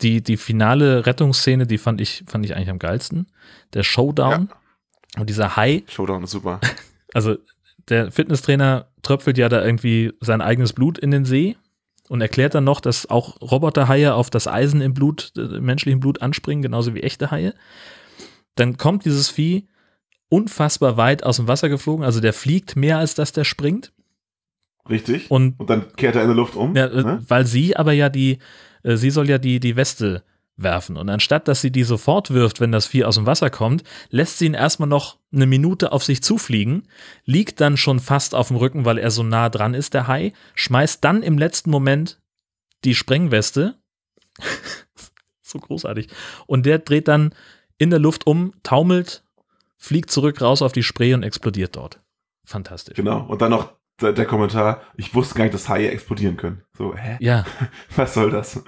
die, 0.00 0.20
die 0.22 0.36
finale 0.36 1.06
Rettungsszene, 1.06 1.66
die 1.68 1.78
fand 1.78 2.00
ich, 2.00 2.24
fand 2.26 2.44
ich 2.44 2.56
eigentlich 2.56 2.70
am 2.70 2.80
geilsten. 2.80 3.30
Der 3.74 3.84
Showdown 3.84 4.48
und 5.18 5.28
dieser 5.28 5.56
Hai, 5.56 5.82
Showdown 5.88 6.24
ist 6.24 6.30
super. 6.30 6.60
also 7.14 7.36
der 7.88 8.12
Fitnesstrainer 8.12 8.88
tröpfelt 9.02 9.38
ja 9.38 9.48
da 9.48 9.64
irgendwie 9.64 10.12
sein 10.20 10.40
eigenes 10.40 10.72
Blut 10.72 10.98
in 10.98 11.10
den 11.10 11.24
See 11.24 11.56
und 12.08 12.20
erklärt 12.20 12.54
dann 12.54 12.64
noch, 12.64 12.80
dass 12.80 13.08
auch 13.08 13.40
Roboterhaie 13.40 14.14
auf 14.14 14.30
das 14.30 14.46
Eisen 14.46 14.80
im 14.80 14.94
Blut, 14.94 15.32
äh, 15.36 15.42
im 15.42 15.64
menschlichen 15.64 16.00
Blut 16.00 16.22
anspringen, 16.22 16.62
genauso 16.62 16.94
wie 16.94 17.02
echte 17.02 17.30
Haie. 17.30 17.54
Dann 18.54 18.76
kommt 18.76 19.04
dieses 19.04 19.28
Vieh 19.28 19.68
unfassbar 20.28 20.96
weit 20.96 21.24
aus 21.24 21.36
dem 21.36 21.48
Wasser 21.48 21.68
geflogen, 21.68 22.04
also 22.04 22.20
der 22.20 22.32
fliegt 22.32 22.76
mehr 22.76 22.98
als 22.98 23.14
dass 23.14 23.32
der 23.32 23.44
springt. 23.44 23.92
Richtig. 24.88 25.30
Und 25.30 25.58
Und 25.58 25.70
dann 25.70 25.92
kehrt 25.96 26.16
er 26.16 26.22
in 26.22 26.28
der 26.28 26.36
Luft 26.36 26.56
um. 26.56 26.74
ja, 26.74 26.86
äh, 26.86 27.02
ne? 27.02 27.24
weil 27.28 27.46
sie 27.46 27.76
aber 27.76 27.92
ja 27.92 28.08
die, 28.08 28.38
äh, 28.82 28.96
sie 28.96 29.10
soll 29.10 29.28
ja 29.28 29.38
die, 29.38 29.60
die 29.60 29.76
Weste 29.76 30.22
werfen. 30.58 30.96
Und 30.96 31.08
anstatt, 31.08 31.48
dass 31.48 31.60
sie 31.60 31.70
die 31.70 31.84
sofort 31.84 32.30
wirft, 32.30 32.60
wenn 32.60 32.72
das 32.72 32.86
Vieh 32.86 33.04
aus 33.04 33.14
dem 33.14 33.26
Wasser 33.26 33.48
kommt, 33.48 33.84
lässt 34.10 34.38
sie 34.38 34.46
ihn 34.46 34.54
erstmal 34.54 34.88
noch 34.88 35.18
eine 35.32 35.46
Minute 35.46 35.92
auf 35.92 36.04
sich 36.04 36.22
zufliegen, 36.22 36.88
liegt 37.24 37.60
dann 37.60 37.76
schon 37.76 38.00
fast 38.00 38.34
auf 38.34 38.48
dem 38.48 38.56
Rücken, 38.56 38.84
weil 38.84 38.98
er 38.98 39.10
so 39.10 39.22
nah 39.22 39.48
dran 39.48 39.74
ist, 39.74 39.94
der 39.94 40.08
Hai, 40.08 40.32
schmeißt 40.54 41.02
dann 41.04 41.22
im 41.22 41.38
letzten 41.38 41.70
Moment 41.70 42.20
die 42.84 42.94
Sprengweste. 42.94 43.78
so 45.42 45.58
großartig. 45.58 46.08
Und 46.46 46.66
der 46.66 46.80
dreht 46.80 47.08
dann 47.08 47.34
in 47.78 47.90
der 47.90 47.98
Luft 47.98 48.26
um, 48.26 48.52
taumelt, 48.62 49.24
fliegt 49.76 50.10
zurück 50.10 50.40
raus 50.40 50.62
auf 50.62 50.72
die 50.72 50.82
Spree 50.82 51.14
und 51.14 51.22
explodiert 51.22 51.76
dort. 51.76 52.00
Fantastisch. 52.44 52.96
Genau. 52.96 53.24
Und 53.26 53.42
dann 53.42 53.50
noch 53.50 53.77
der, 54.00 54.26
Kommentar, 54.26 54.82
ich 54.96 55.14
wusste 55.14 55.34
gar 55.34 55.44
nicht, 55.44 55.54
dass 55.54 55.68
Haie 55.68 55.90
explodieren 55.90 56.36
können. 56.36 56.62
So, 56.76 56.94
hä? 56.94 57.16
Ja, 57.20 57.44
Was 57.96 58.14
soll 58.14 58.30
das? 58.30 58.62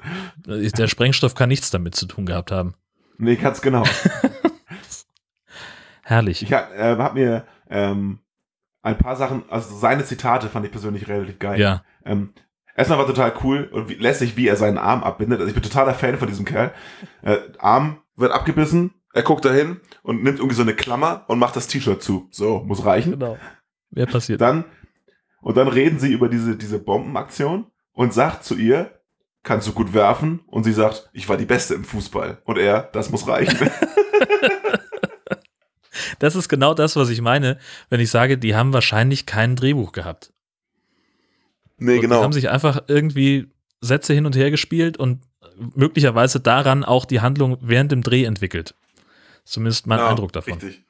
der 0.46 0.88
Sprengstoff 0.88 1.34
kann 1.34 1.48
nichts 1.48 1.70
damit 1.70 1.94
zu 1.94 2.06
tun 2.06 2.26
gehabt 2.26 2.50
haben. 2.50 2.74
Nee, 3.18 3.36
ganz 3.36 3.60
genau. 3.60 3.84
Herrlich. 6.02 6.42
Ich 6.42 6.52
habe 6.52 6.74
äh, 6.74 6.96
hab 6.96 7.14
mir 7.14 7.44
ähm, 7.68 8.18
ein 8.82 8.98
paar 8.98 9.16
Sachen, 9.16 9.44
also 9.48 9.74
seine 9.76 10.04
Zitate 10.04 10.48
fand 10.48 10.66
ich 10.66 10.72
persönlich 10.72 11.06
relativ 11.08 11.38
geil. 11.38 11.60
Ja, 11.60 11.84
Ähm, 12.04 12.32
erstmal 12.74 12.98
war 12.98 13.06
total 13.06 13.32
cool 13.44 13.68
und 13.72 13.88
wie, 13.88 13.94
lässig, 13.94 14.36
wie 14.36 14.48
er 14.48 14.56
seinen 14.56 14.78
Arm 14.78 15.04
abbindet. 15.04 15.38
Also 15.38 15.48
ich 15.48 15.54
bin 15.54 15.62
totaler 15.62 15.94
Fan 15.94 16.18
von 16.18 16.28
diesem 16.28 16.44
Kerl. 16.46 16.72
Äh, 17.22 17.36
Arm 17.58 17.98
wird 18.16 18.32
abgebissen, 18.32 18.94
er 19.12 19.22
guckt 19.22 19.44
dahin 19.44 19.80
und 20.02 20.22
nimmt 20.22 20.38
irgendwie 20.38 20.56
so 20.56 20.62
eine 20.62 20.74
Klammer 20.74 21.24
und 21.28 21.38
macht 21.38 21.56
das 21.56 21.68
T-Shirt 21.68 22.02
zu. 22.02 22.28
So, 22.30 22.60
muss 22.64 22.84
reichen. 22.84 23.12
genau. 23.12 23.38
Wer 23.90 24.06
passiert? 24.06 24.40
Dann, 24.40 24.64
und 25.40 25.56
dann 25.56 25.68
reden 25.68 25.98
sie 25.98 26.12
über 26.12 26.28
diese, 26.28 26.56
diese 26.56 26.78
Bombenaktion 26.78 27.66
und 27.92 28.12
sagt 28.14 28.44
zu 28.44 28.56
ihr, 28.56 29.00
kannst 29.42 29.66
du 29.66 29.72
gut 29.72 29.94
werfen? 29.94 30.40
Und 30.46 30.64
sie 30.64 30.72
sagt, 30.72 31.10
ich 31.12 31.28
war 31.28 31.36
die 31.36 31.46
Beste 31.46 31.74
im 31.74 31.84
Fußball. 31.84 32.42
Und 32.44 32.58
er, 32.58 32.82
das 32.92 33.10
muss 33.10 33.26
reichen. 33.26 33.70
Das 36.18 36.36
ist 36.36 36.48
genau 36.48 36.74
das, 36.74 36.96
was 36.96 37.08
ich 37.08 37.20
meine, 37.20 37.58
wenn 37.88 37.98
ich 38.00 38.10
sage, 38.10 38.36
die 38.38 38.54
haben 38.54 38.72
wahrscheinlich 38.72 39.26
kein 39.26 39.56
Drehbuch 39.56 39.92
gehabt. 39.92 40.32
nee, 41.78 41.92
Und 41.94 41.96
Die 41.96 42.00
genau. 42.02 42.22
haben 42.22 42.32
sich 42.32 42.48
einfach 42.50 42.82
irgendwie 42.88 43.48
Sätze 43.80 44.12
hin 44.12 44.26
und 44.26 44.36
her 44.36 44.50
gespielt 44.50 44.98
und 44.98 45.22
möglicherweise 45.74 46.38
daran 46.38 46.84
auch 46.84 47.06
die 47.06 47.20
Handlung 47.20 47.56
während 47.60 47.90
dem 47.90 48.02
Dreh 48.02 48.24
entwickelt. 48.24 48.74
Zumindest 49.44 49.86
mein 49.86 49.98
Ja, 49.98 50.08
Eindruck 50.08 50.32
davon. 50.32 50.54
Richtig. 50.54 50.84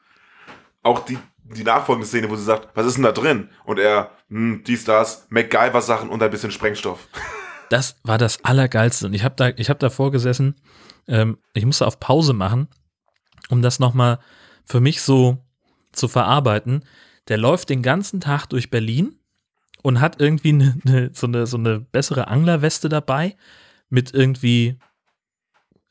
Auch 0.83 1.05
die, 1.05 1.19
die 1.57 1.65
nachfolgende 1.65 2.07
Szene, 2.07 2.31
wo 2.31 2.37
sie 2.37 2.45
sagt, 2.45 2.69
was 2.75 2.87
ist 2.87 2.95
denn 2.95 3.05
da 3.05 3.13
drin? 3.13 3.49
Und 3.65 3.79
er, 3.79 4.13
hm, 4.29 4.63
dies, 4.67 4.85
das, 4.85 5.27
MacGyver-Sachen 5.31 6.09
und 6.09 6.23
ein 6.23 6.31
bisschen 6.31 6.51
Sprengstoff. 6.51 7.09
Das 7.71 8.01
war 8.03 8.19
das 8.19 8.45
Allergeilste. 8.45 9.07
Und 9.07 9.15
ich 9.15 9.23
habe 9.23 9.37
da, 9.37 9.47
hab 9.47 9.79
davor 9.79 10.11
gesessen, 10.11 10.57
ähm, 11.07 11.39
ich 11.55 11.65
musste 11.65 11.87
auf 11.87 12.01
Pause 12.01 12.33
machen, 12.33 12.67
um 13.49 13.63
das 13.63 13.79
nochmal 13.79 14.19
für 14.65 14.81
mich 14.81 15.03
so 15.03 15.39
zu 15.93 16.09
verarbeiten. 16.09 16.85
Der 17.29 17.39
läuft 17.39 17.69
den 17.71 17.83
ganzen 17.83 18.21
Tag 18.21 18.47
durch 18.47 18.71
Berlin 18.71 19.21
und 19.83 20.01
hat 20.01 20.21
irgendwie 20.21 20.49
eine, 20.49 20.79
eine, 20.85 21.11
so, 21.15 21.29
eine, 21.29 21.47
so 21.47 21.59
eine 21.59 21.79
bessere 21.79 22.27
Anglerweste 22.27 22.89
dabei 22.89 23.37
mit 23.89 24.13
irgendwie 24.13 24.77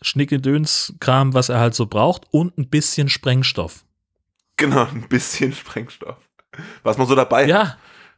Schnickedöns-Kram, 0.02 1.34
was 1.34 1.48
er 1.48 1.62
halt 1.62 1.76
so 1.76 1.86
braucht 1.86 2.28
und 2.32 2.58
ein 2.58 2.70
bisschen 2.70 3.08
Sprengstoff. 3.08 3.86
Genau, 4.60 4.86
ein 4.86 5.08
bisschen 5.08 5.54
Sprengstoff. 5.54 6.18
Was 6.84 6.98
man 6.98 7.08
so 7.08 7.16
dabei 7.16 7.44
hat. 7.44 7.50
Ja, 7.50 7.78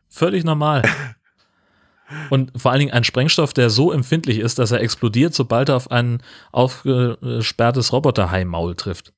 völlig 0.10 0.44
normal. 0.44 0.82
Und 2.30 2.52
vor 2.60 2.72
allen 2.72 2.80
Dingen 2.80 2.92
ein 2.92 3.04
Sprengstoff, 3.04 3.54
der 3.54 3.70
so 3.70 3.92
empfindlich 3.92 4.40
ist, 4.40 4.60
dass 4.60 4.72
er 4.72 4.82
explodiert, 4.82 5.34
sobald 5.34 5.70
er 5.70 5.78
auf 5.78 5.92
ein 5.92 6.22
aufgesperrtes 6.52 7.94
Roboterhai-Maul 7.94 8.76
trifft. 8.76 9.14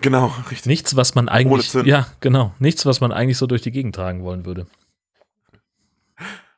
Genau, 0.00 0.34
richtig. 0.50 0.66
Nichts, 0.66 0.96
was 0.96 1.14
man 1.14 1.28
eigentlich, 1.28 1.72
ja, 1.84 2.06
genau, 2.20 2.54
nichts, 2.58 2.86
was 2.86 3.00
man 3.00 3.12
eigentlich 3.12 3.38
so 3.38 3.46
durch 3.46 3.62
die 3.62 3.70
Gegend 3.70 3.94
tragen 3.94 4.24
wollen 4.24 4.44
würde. 4.46 4.66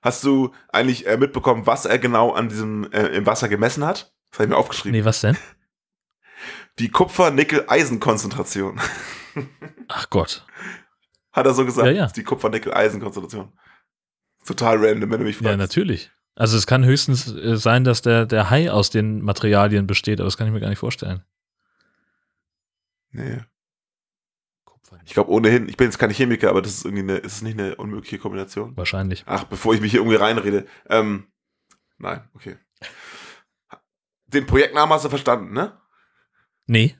Hast 0.00 0.24
du 0.24 0.52
eigentlich 0.68 1.06
äh, 1.06 1.16
mitbekommen, 1.16 1.66
was 1.66 1.84
er 1.84 1.98
genau 1.98 2.32
an 2.32 2.48
diesem 2.48 2.90
äh, 2.92 3.08
im 3.08 3.26
Wasser 3.26 3.48
gemessen 3.48 3.84
hat? 3.84 4.12
Das 4.30 4.38
habe 4.38 4.44
ich 4.44 4.50
mir 4.50 4.56
aufgeschrieben. 4.56 4.98
Nee, 4.98 5.04
was 5.04 5.20
denn? 5.20 5.36
Die 6.78 6.88
Kupfer-Nickel-Eisen-Konzentration. 6.88 8.80
Ach 9.88 10.10
Gott. 10.10 10.46
Hat 11.32 11.46
er 11.46 11.54
so 11.54 11.64
gesagt? 11.64 11.86
Ja, 11.86 11.92
ja. 11.92 12.04
Ist 12.06 12.16
die 12.16 12.24
Kupfer-Nickel-Eisen-Konzentration. 12.24 13.52
Total 14.44 14.76
random, 14.76 15.10
wenn 15.10 15.20
du 15.20 15.24
mich 15.24 15.36
fragst. 15.36 15.50
Ja, 15.50 15.56
natürlich. 15.56 16.10
Also 16.34 16.56
es 16.56 16.66
kann 16.66 16.84
höchstens 16.84 17.32
äh, 17.32 17.56
sein, 17.56 17.84
dass 17.84 18.02
der, 18.02 18.26
der 18.26 18.50
Hai 18.50 18.70
aus 18.70 18.90
den 18.90 19.22
Materialien 19.22 19.86
besteht, 19.86 20.20
aber 20.20 20.26
das 20.26 20.36
kann 20.36 20.46
ich 20.46 20.52
mir 20.52 20.60
gar 20.60 20.68
nicht 20.68 20.78
vorstellen. 20.78 21.24
Nee. 23.10 23.40
Ich 25.04 25.14
glaube 25.14 25.30
ohnehin, 25.30 25.68
ich 25.68 25.76
bin 25.76 25.86
jetzt 25.86 25.98
kein 25.98 26.10
Chemiker, 26.10 26.50
aber 26.50 26.60
das 26.60 26.72
ist 26.72 26.84
irgendwie 26.84 27.02
eine, 27.02 27.16
ist 27.16 27.36
es 27.36 27.42
nicht 27.42 27.58
eine 27.58 27.76
unmögliche 27.76 28.18
Kombination? 28.18 28.76
Wahrscheinlich. 28.76 29.24
Ach, 29.26 29.44
bevor 29.44 29.74
ich 29.74 29.80
mich 29.80 29.90
hier 29.90 30.00
irgendwie 30.00 30.16
reinrede. 30.16 30.66
Ähm, 30.88 31.32
nein, 31.98 32.28
okay. 32.34 32.58
Den 34.26 34.46
Projektnamen 34.46 34.92
hast 34.92 35.04
du 35.04 35.08
verstanden, 35.08 35.52
ne? 35.52 35.78
Nee. 36.66 36.96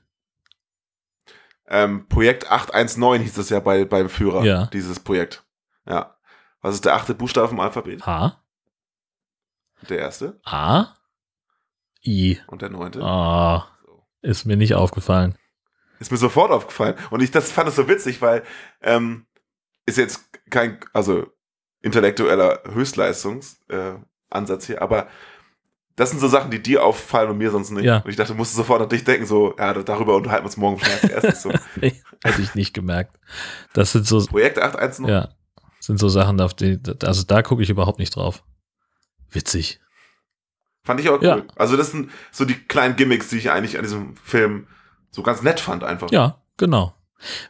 Ähm, 1.75 2.07
Projekt 2.07 2.51
819 2.51 3.23
hieß 3.25 3.39
es 3.39 3.49
ja 3.49 3.59
bei, 3.59 3.85
beim 3.87 4.09
Führer, 4.11 4.45
Ja. 4.45 4.67
dieses 4.67 5.01
Projekt. 5.01 5.43
Ja. 5.87 6.17
Was 6.61 6.75
ist 6.75 6.85
der 6.85 6.95
achte 6.95 7.15
Buchstabe 7.15 7.51
im 7.51 7.61
Alphabet? 7.61 8.05
H, 8.07 8.41
Der 9.89 9.99
erste 9.99 10.39
A, 10.45 10.95
I. 12.07 12.39
und 12.47 12.61
der 12.63 12.69
neunte. 12.69 13.03
Ah, 13.03 13.67
ist 14.21 14.45
mir 14.45 14.57
nicht 14.57 14.75
aufgefallen. 14.75 15.37
Ist 15.99 16.13
mir 16.13 16.19
sofort 16.19 16.51
aufgefallen. 16.51 16.95
Und 17.11 17.23
ich 17.23 17.31
das 17.31 17.51
fand 17.51 17.69
es 17.69 17.77
so 17.77 17.89
witzig, 17.89 18.21
weil 18.21 18.43
ähm, 18.83 19.27
ist 19.87 19.99
jetzt 19.99 20.29
kein, 20.51 20.79
also 20.93 21.27
intellektueller 21.81 22.61
Höchstleistungsansatz 22.71 24.65
äh, 24.65 24.67
hier, 24.67 24.83
aber 24.83 25.09
das 25.97 26.11
sind 26.11 26.21
so 26.21 26.29
Sachen, 26.29 26.51
die 26.51 26.63
dir 26.63 26.85
auffallen 26.85 27.31
und 27.31 27.39
mir 27.39 27.51
sonst 27.51 27.71
nicht. 27.71 27.85
Ja. 27.85 27.99
Und 27.99 28.11
ich 28.11 28.17
dachte, 28.17 28.33
du 28.33 28.39
musst 28.39 28.55
sofort 28.55 28.81
an 28.81 28.89
dich 28.89 29.05
denken, 29.05 29.27
so, 29.27 29.55
ja, 29.59 29.75
darüber 29.75 30.17
unterhalten 30.17 30.45
wir 30.45 30.47
uns 30.47 30.57
morgen 30.57 30.81
als 30.83 31.05
erstes. 31.05 31.43
So. 31.43 31.51
Hätte 31.81 32.43
ich 32.43 32.55
nicht 32.55 32.73
gemerkt. 32.73 33.19
Das 33.73 33.93
sind 33.93 34.07
so, 34.07 34.25
Projekt 34.25 34.59
819. 34.59 35.07
ja, 35.07 35.29
sind 35.81 35.99
so 35.99 36.09
Sachen, 36.09 36.41
auf 36.41 36.55
die, 36.55 36.79
also 37.03 37.25
da 37.25 37.43
gucke 37.43 37.63
ich 37.63 37.71
überhaupt 37.71 37.99
nicht 37.99 38.17
drauf. 38.17 38.43
Witzig. 39.31 39.81
Fand 40.85 41.01
ich 41.01 41.09
auch 41.09 41.21
cool. 41.21 41.25
Ja. 41.25 41.43
Also 41.57 41.77
das 41.77 41.91
sind 41.91 42.11
so 42.31 42.45
die 42.45 42.55
kleinen 42.55 42.97
Gimmicks, 42.97 43.29
die 43.29 43.39
ich 43.39 43.51
eigentlich 43.51 43.77
an 43.77 43.85
diesem 43.85 44.17
Film 44.17 44.67
so 45.11 45.23
ganz 45.23 45.43
nett 45.43 45.61
fand 45.61 45.85
einfach. 45.85 46.11
Ja, 46.11 46.43
genau. 46.57 46.95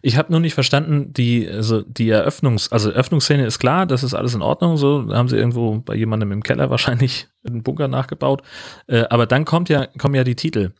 Ich 0.02 0.16
habe 0.16 0.30
nur 0.30 0.40
nicht 0.40 0.54
verstanden, 0.54 1.12
die, 1.12 1.48
also 1.48 1.82
die 1.82 2.12
Eröffnungs-, 2.12 2.70
also 2.70 2.90
Eröffnungsszene 2.90 3.46
ist 3.46 3.58
klar, 3.58 3.86
das 3.86 4.02
ist 4.02 4.14
alles 4.14 4.34
in 4.34 4.42
Ordnung, 4.42 4.76
so 4.76 5.02
da 5.02 5.16
haben 5.16 5.28
sie 5.28 5.36
irgendwo 5.36 5.78
bei 5.78 5.94
jemandem 5.94 6.32
im 6.32 6.42
Keller 6.42 6.70
wahrscheinlich 6.70 7.28
einen 7.46 7.62
Bunker 7.62 7.88
nachgebaut. 7.88 8.42
Äh, 8.86 9.04
aber 9.10 9.26
dann 9.26 9.44
kommt 9.44 9.68
ja, 9.68 9.86
kommen 9.98 10.14
ja 10.14 10.24
die 10.24 10.36
Titel. 10.36 10.72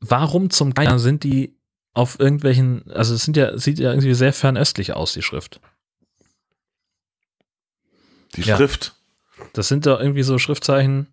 Warum 0.00 0.50
zum 0.50 0.74
Geier 0.74 0.98
sind 0.98 1.24
die 1.24 1.56
auf 1.94 2.18
irgendwelchen, 2.18 2.90
also 2.90 3.14
es 3.14 3.24
sind 3.24 3.36
ja, 3.36 3.56
sieht 3.56 3.78
ja 3.78 3.90
irgendwie 3.90 4.14
sehr 4.14 4.32
fernöstlich 4.32 4.92
aus, 4.94 5.12
die 5.12 5.22
Schrift. 5.22 5.60
Die 8.34 8.42
Ja. 8.42 8.56
Schrift. 8.56 8.94
Das 9.52 9.68
sind 9.68 9.86
doch 9.86 10.00
irgendwie 10.00 10.22
so 10.24 10.38
Schriftzeichen. 10.38 11.06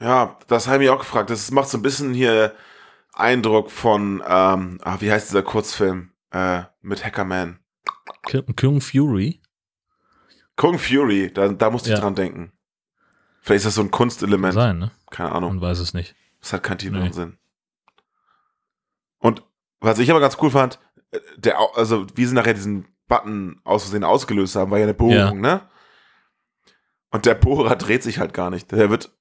Ja, 0.00 0.38
das 0.48 0.66
habe 0.66 0.76
ich 0.76 0.88
mich 0.88 0.90
auch 0.90 1.00
gefragt. 1.00 1.30
Das 1.30 1.50
macht 1.50 1.68
so 1.68 1.78
ein 1.78 1.82
bisschen 1.82 2.14
hier 2.14 2.52
Eindruck 3.14 3.70
von, 3.70 4.22
ähm, 4.26 4.78
ah, 4.82 4.96
wie 5.00 5.10
heißt 5.10 5.30
dieser 5.30 5.42
Kurzfilm 5.42 6.12
äh, 6.30 6.62
mit 6.82 7.04
Hackerman? 7.04 7.60
Kung 8.56 8.80
Fury. 8.80 9.40
Kung 10.56 10.78
Fury, 10.78 11.32
da, 11.32 11.48
da 11.48 11.70
musste 11.70 11.90
ich 11.90 11.94
Ja. 11.94 12.00
dran 12.00 12.14
denken. 12.14 12.52
Vielleicht 13.40 13.58
ist 13.60 13.66
das 13.66 13.74
so 13.74 13.82
ein 13.82 13.90
Kunstelement. 13.90 14.54
Sein, 14.54 14.78
ne? 14.78 14.90
Keine 15.10 15.32
Ahnung. 15.32 15.54
Man 15.56 15.60
weiß 15.60 15.78
es 15.78 15.94
nicht. 15.94 16.14
Das 16.40 16.52
hat 16.52 16.62
keinen 16.62 16.78
tieferen 16.78 17.04
Nee. 17.04 17.12
Sinn. 17.12 17.38
Und 19.18 19.42
was 19.80 19.98
ich 19.98 20.10
aber 20.10 20.20
ganz 20.20 20.36
cool 20.40 20.50
fand, 20.50 20.78
äh, 21.10 21.20
der, 21.36 21.58
also 21.74 22.06
wie 22.14 22.24
sie 22.24 22.34
nachher 22.34 22.54
diesen 22.54 22.86
Button 23.06 23.60
aus 23.64 23.82
Versehen 23.84 24.04
ausgelöst 24.04 24.56
haben, 24.56 24.70
war 24.70 24.78
ja 24.78 24.84
eine 24.84 24.94
Bohrung, 24.94 25.14
Ja. 25.14 25.32
ne? 25.34 25.68
Und 27.10 27.26
der 27.26 27.34
Bohrer 27.34 27.76
dreht 27.76 28.02
sich 28.02 28.18
halt 28.18 28.34
gar 28.34 28.50
nicht. 28.50 28.72
Der 28.72 28.90
wird 28.90 29.14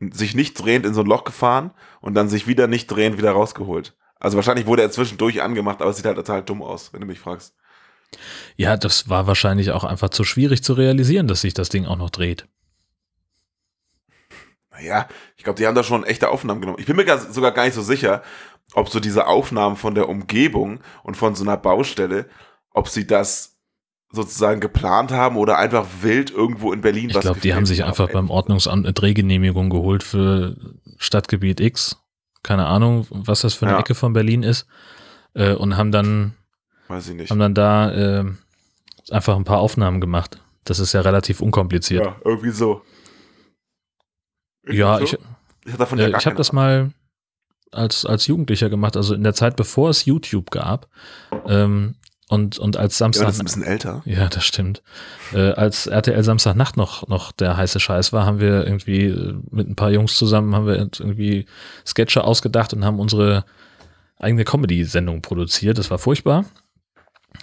sich 0.00 0.34
nicht 0.34 0.54
drehend 0.54 0.86
in 0.86 0.94
so 0.94 1.02
ein 1.02 1.06
Loch 1.06 1.24
gefahren 1.24 1.72
und 2.00 2.14
dann 2.14 2.28
sich 2.28 2.46
wieder 2.46 2.66
nicht 2.66 2.86
drehend 2.86 3.18
wieder 3.18 3.32
rausgeholt. 3.32 3.94
Also 4.18 4.36
wahrscheinlich 4.36 4.66
wurde 4.66 4.82
er 4.82 4.90
zwischendurch 4.90 5.42
angemacht, 5.42 5.80
aber 5.80 5.90
es 5.90 5.96
sieht 5.96 6.06
halt 6.06 6.16
total 6.16 6.42
dumm 6.42 6.62
aus, 6.62 6.92
wenn 6.92 7.00
du 7.00 7.06
mich 7.06 7.20
fragst. 7.20 7.54
Ja, 8.56 8.76
das 8.76 9.08
war 9.08 9.26
wahrscheinlich 9.26 9.70
auch 9.70 9.84
einfach 9.84 10.10
zu 10.10 10.24
schwierig 10.24 10.62
zu 10.62 10.72
realisieren, 10.74 11.28
dass 11.28 11.42
sich 11.42 11.54
das 11.54 11.68
Ding 11.68 11.86
auch 11.86 11.96
noch 11.96 12.10
dreht. 12.10 12.46
Naja, 14.70 15.08
ich 15.36 15.44
glaube, 15.44 15.58
die 15.58 15.66
haben 15.66 15.74
da 15.74 15.82
schon 15.82 16.04
echte 16.04 16.28
Aufnahmen 16.28 16.60
genommen. 16.60 16.78
Ich 16.80 16.86
bin 16.86 16.96
mir 16.96 17.04
gar, 17.04 17.18
sogar 17.18 17.52
gar 17.52 17.64
nicht 17.64 17.74
so 17.74 17.82
sicher, 17.82 18.22
ob 18.74 18.88
so 18.88 19.00
diese 19.00 19.26
Aufnahmen 19.26 19.76
von 19.76 19.94
der 19.94 20.08
Umgebung 20.08 20.80
und 21.02 21.16
von 21.16 21.34
so 21.34 21.44
einer 21.44 21.56
Baustelle, 21.56 22.28
ob 22.72 22.88
sie 22.88 23.06
das 23.06 23.49
sozusagen 24.12 24.60
geplant 24.60 25.12
haben 25.12 25.36
oder 25.36 25.58
einfach 25.58 25.86
wild 26.02 26.30
irgendwo 26.30 26.72
in 26.72 26.80
Berlin 26.80 27.10
Ich 27.10 27.20
glaube, 27.20 27.40
die 27.40 27.54
haben 27.54 27.66
sich 27.66 27.84
einfach 27.84 28.08
ey. 28.08 28.14
beim 28.14 28.30
Ordnungsamt 28.30 28.84
eine 28.84 28.92
Drehgenehmigung 28.92 29.70
geholt 29.70 30.02
für 30.02 30.56
Stadtgebiet 30.98 31.60
X. 31.60 31.96
Keine 32.42 32.66
Ahnung, 32.66 33.06
was 33.10 33.42
das 33.42 33.54
für 33.54 33.66
eine 33.66 33.74
Ja. 33.76 33.80
Ecke 33.80 33.94
von 33.94 34.12
Berlin 34.12 34.42
ist. 34.42 34.66
Äh, 35.34 35.52
und 35.54 35.76
haben 35.76 35.92
dann, 35.92 36.34
Weiß 36.88 37.08
ich 37.08 37.14
nicht. 37.14 37.30
haben 37.30 37.38
dann 37.38 37.54
da 37.54 37.90
äh, 38.20 38.24
einfach 39.10 39.36
ein 39.36 39.44
paar 39.44 39.58
Aufnahmen 39.60 40.00
gemacht. 40.00 40.40
Das 40.64 40.78
ist 40.80 40.92
ja 40.92 41.02
relativ 41.02 41.40
unkompliziert. 41.40 42.04
Ja, 42.04 42.16
irgendwie 42.24 42.50
so. 42.50 42.82
Ja, 44.68 44.98
Irgendwie 44.98 45.04
ich, 45.04 45.10
so? 45.10 45.18
ich, 45.66 45.72
hab 45.72 45.78
davon 45.78 45.98
ja 45.98 46.06
äh, 46.06 46.08
ich 46.08 46.14
habe 46.14 46.22
keine 46.24 46.36
das 46.36 46.52
mal 46.52 46.90
als, 47.72 48.04
als 48.04 48.26
Jugendlicher 48.26 48.68
gemacht, 48.68 48.96
also 48.96 49.14
in 49.14 49.22
der 49.22 49.34
Zeit, 49.34 49.56
bevor 49.56 49.90
es 49.90 50.04
YouTube 50.04 50.50
gab. 50.50 50.88
Ähm, 51.46 51.94
und, 52.30 52.60
und 52.60 52.76
als 52.76 53.02
Ahnung. 53.02 53.12
Ja, 53.12 53.18
Samstag. 53.18 53.26
das 53.26 53.34
ist 53.34 53.40
ein 53.40 53.44
bisschen 53.44 53.62
älter. 53.64 54.02
Ja, 54.04 54.28
das 54.28 54.44
stimmt. 54.44 54.82
Äh, 55.32 55.50
als 55.50 55.88
RTL 55.88 56.22
Samstagnacht 56.22 56.76
noch, 56.76 57.08
noch 57.08 57.32
der 57.32 57.56
heiße 57.56 57.80
Scheiß 57.80 58.12
war, 58.12 58.24
haben 58.24 58.38
wir 58.38 58.64
irgendwie 58.64 59.06
äh, 59.06 59.34
mit 59.50 59.68
ein 59.68 59.74
paar 59.74 59.90
Jungs 59.90 60.14
zusammen 60.14 60.54
haben 60.54 60.64
wir 60.64 60.76
irgendwie 60.76 61.46
Sketche 61.84 62.22
ausgedacht 62.22 62.72
und 62.72 62.84
haben 62.84 63.00
unsere 63.00 63.44
eigene 64.16 64.44
Comedy-Sendung 64.44 65.22
produziert. 65.22 65.76
Das 65.76 65.90
war 65.90 65.98
furchtbar. 65.98 66.44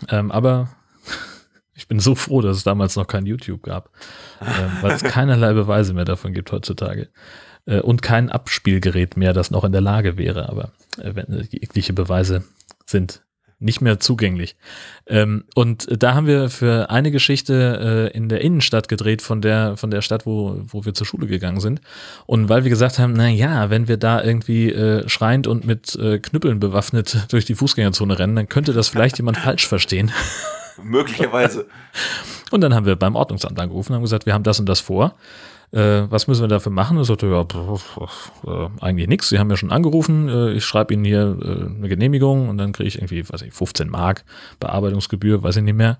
Ähm, 0.07 0.31
aber 0.31 0.69
ich 1.75 1.89
bin 1.89 1.99
so 1.99 2.15
froh, 2.15 2.39
dass 2.39 2.55
es 2.55 2.63
damals 2.63 2.95
noch 2.95 3.07
kein 3.07 3.25
YouTube 3.25 3.63
gab, 3.63 3.89
ähm, 4.39 4.71
weil 4.79 4.93
es 4.93 5.03
keinerlei 5.03 5.51
Beweise 5.51 5.93
mehr 5.93 6.05
davon 6.05 6.31
gibt 6.31 6.53
heutzutage. 6.53 7.09
Äh, 7.65 7.81
und 7.81 8.01
kein 8.01 8.29
Abspielgerät 8.29 9.17
mehr, 9.17 9.33
das 9.33 9.51
noch 9.51 9.65
in 9.65 9.73
der 9.73 9.81
Lage 9.81 10.17
wäre. 10.17 10.47
Aber 10.47 10.71
äh, 10.97 11.13
wenn, 11.13 11.45
jegliche 11.51 11.91
Beweise 11.91 12.45
sind 12.85 13.26
nicht 13.59 13.81
mehr 13.81 13.99
zugänglich. 13.99 14.55
Ähm, 15.07 15.45
und 15.55 15.87
da 15.89 16.13
haben 16.13 16.27
wir 16.27 16.49
für 16.49 16.89
eine 16.91 17.11
Geschichte 17.11 18.11
äh, 18.13 18.17
in 18.17 18.29
der 18.29 18.41
Innenstadt 18.41 18.87
gedreht 18.87 19.21
von 19.21 19.41
der, 19.41 19.77
von 19.77 19.89
der 19.89 20.01
Stadt, 20.01 20.25
wo, 20.25 20.61
wo 20.67 20.85
wir 20.85 20.93
zur 20.93 21.07
Schule 21.07 21.27
gegangen 21.27 21.59
sind. 21.59 21.81
Und 22.25 22.49
weil 22.49 22.63
wir 22.63 22.69
gesagt 22.69 22.99
haben, 22.99 23.13
na 23.13 23.27
ja, 23.29 23.69
wenn 23.69 23.87
wir 23.87 23.97
da 23.97 24.23
irgendwie 24.23 24.71
äh, 24.71 25.09
schreiend 25.09 25.47
und 25.47 25.65
mit 25.65 25.95
äh, 25.95 26.19
Knüppeln 26.19 26.59
bewaffnet 26.59 27.25
durch 27.29 27.45
die 27.45 27.55
Fußgängerzone 27.55 28.19
rennen, 28.19 28.35
dann 28.35 28.49
könnte 28.49 28.73
das 28.73 28.89
vielleicht 28.89 29.17
jemand 29.17 29.37
falsch 29.37 29.67
verstehen. 29.67 30.11
Möglicherweise. 30.83 31.65
Und 32.51 32.61
dann 32.61 32.73
haben 32.73 32.85
wir 32.85 32.95
beim 32.95 33.15
Ordnungsamt 33.15 33.59
angerufen 33.59 33.91
und 33.91 33.95
haben 33.97 34.03
gesagt, 34.03 34.25
wir 34.25 34.33
haben 34.33 34.43
das 34.43 34.57
und 34.57 34.69
das 34.69 34.79
vor. 34.79 35.15
Äh, 35.71 36.09
was 36.09 36.27
müssen 36.27 36.41
wir 36.41 36.47
dafür 36.47 36.71
machen? 36.71 36.97
Er 36.97 37.03
sagte, 37.03 37.27
ja, 37.27 37.43
pff, 37.43 38.31
äh, 38.45 38.69
eigentlich 38.81 39.07
nichts. 39.07 39.29
Sie 39.29 39.37
haben 39.37 39.49
ja 39.49 39.57
schon 39.57 39.71
angerufen. 39.71 40.29
Äh, 40.29 40.51
ich 40.53 40.65
schreibe 40.65 40.93
Ihnen 40.93 41.03
hier 41.03 41.37
äh, 41.41 41.75
eine 41.75 41.89
Genehmigung 41.89 42.47
und 42.49 42.57
dann 42.57 42.71
kriege 42.71 42.87
ich 42.87 42.97
irgendwie, 42.97 43.27
weiß 43.27 43.41
ich, 43.41 43.53
15 43.53 43.89
Mark 43.89 44.23
Bearbeitungsgebühr, 44.59 45.43
weiß 45.43 45.57
ich 45.57 45.63
nicht 45.63 45.75
mehr. 45.75 45.99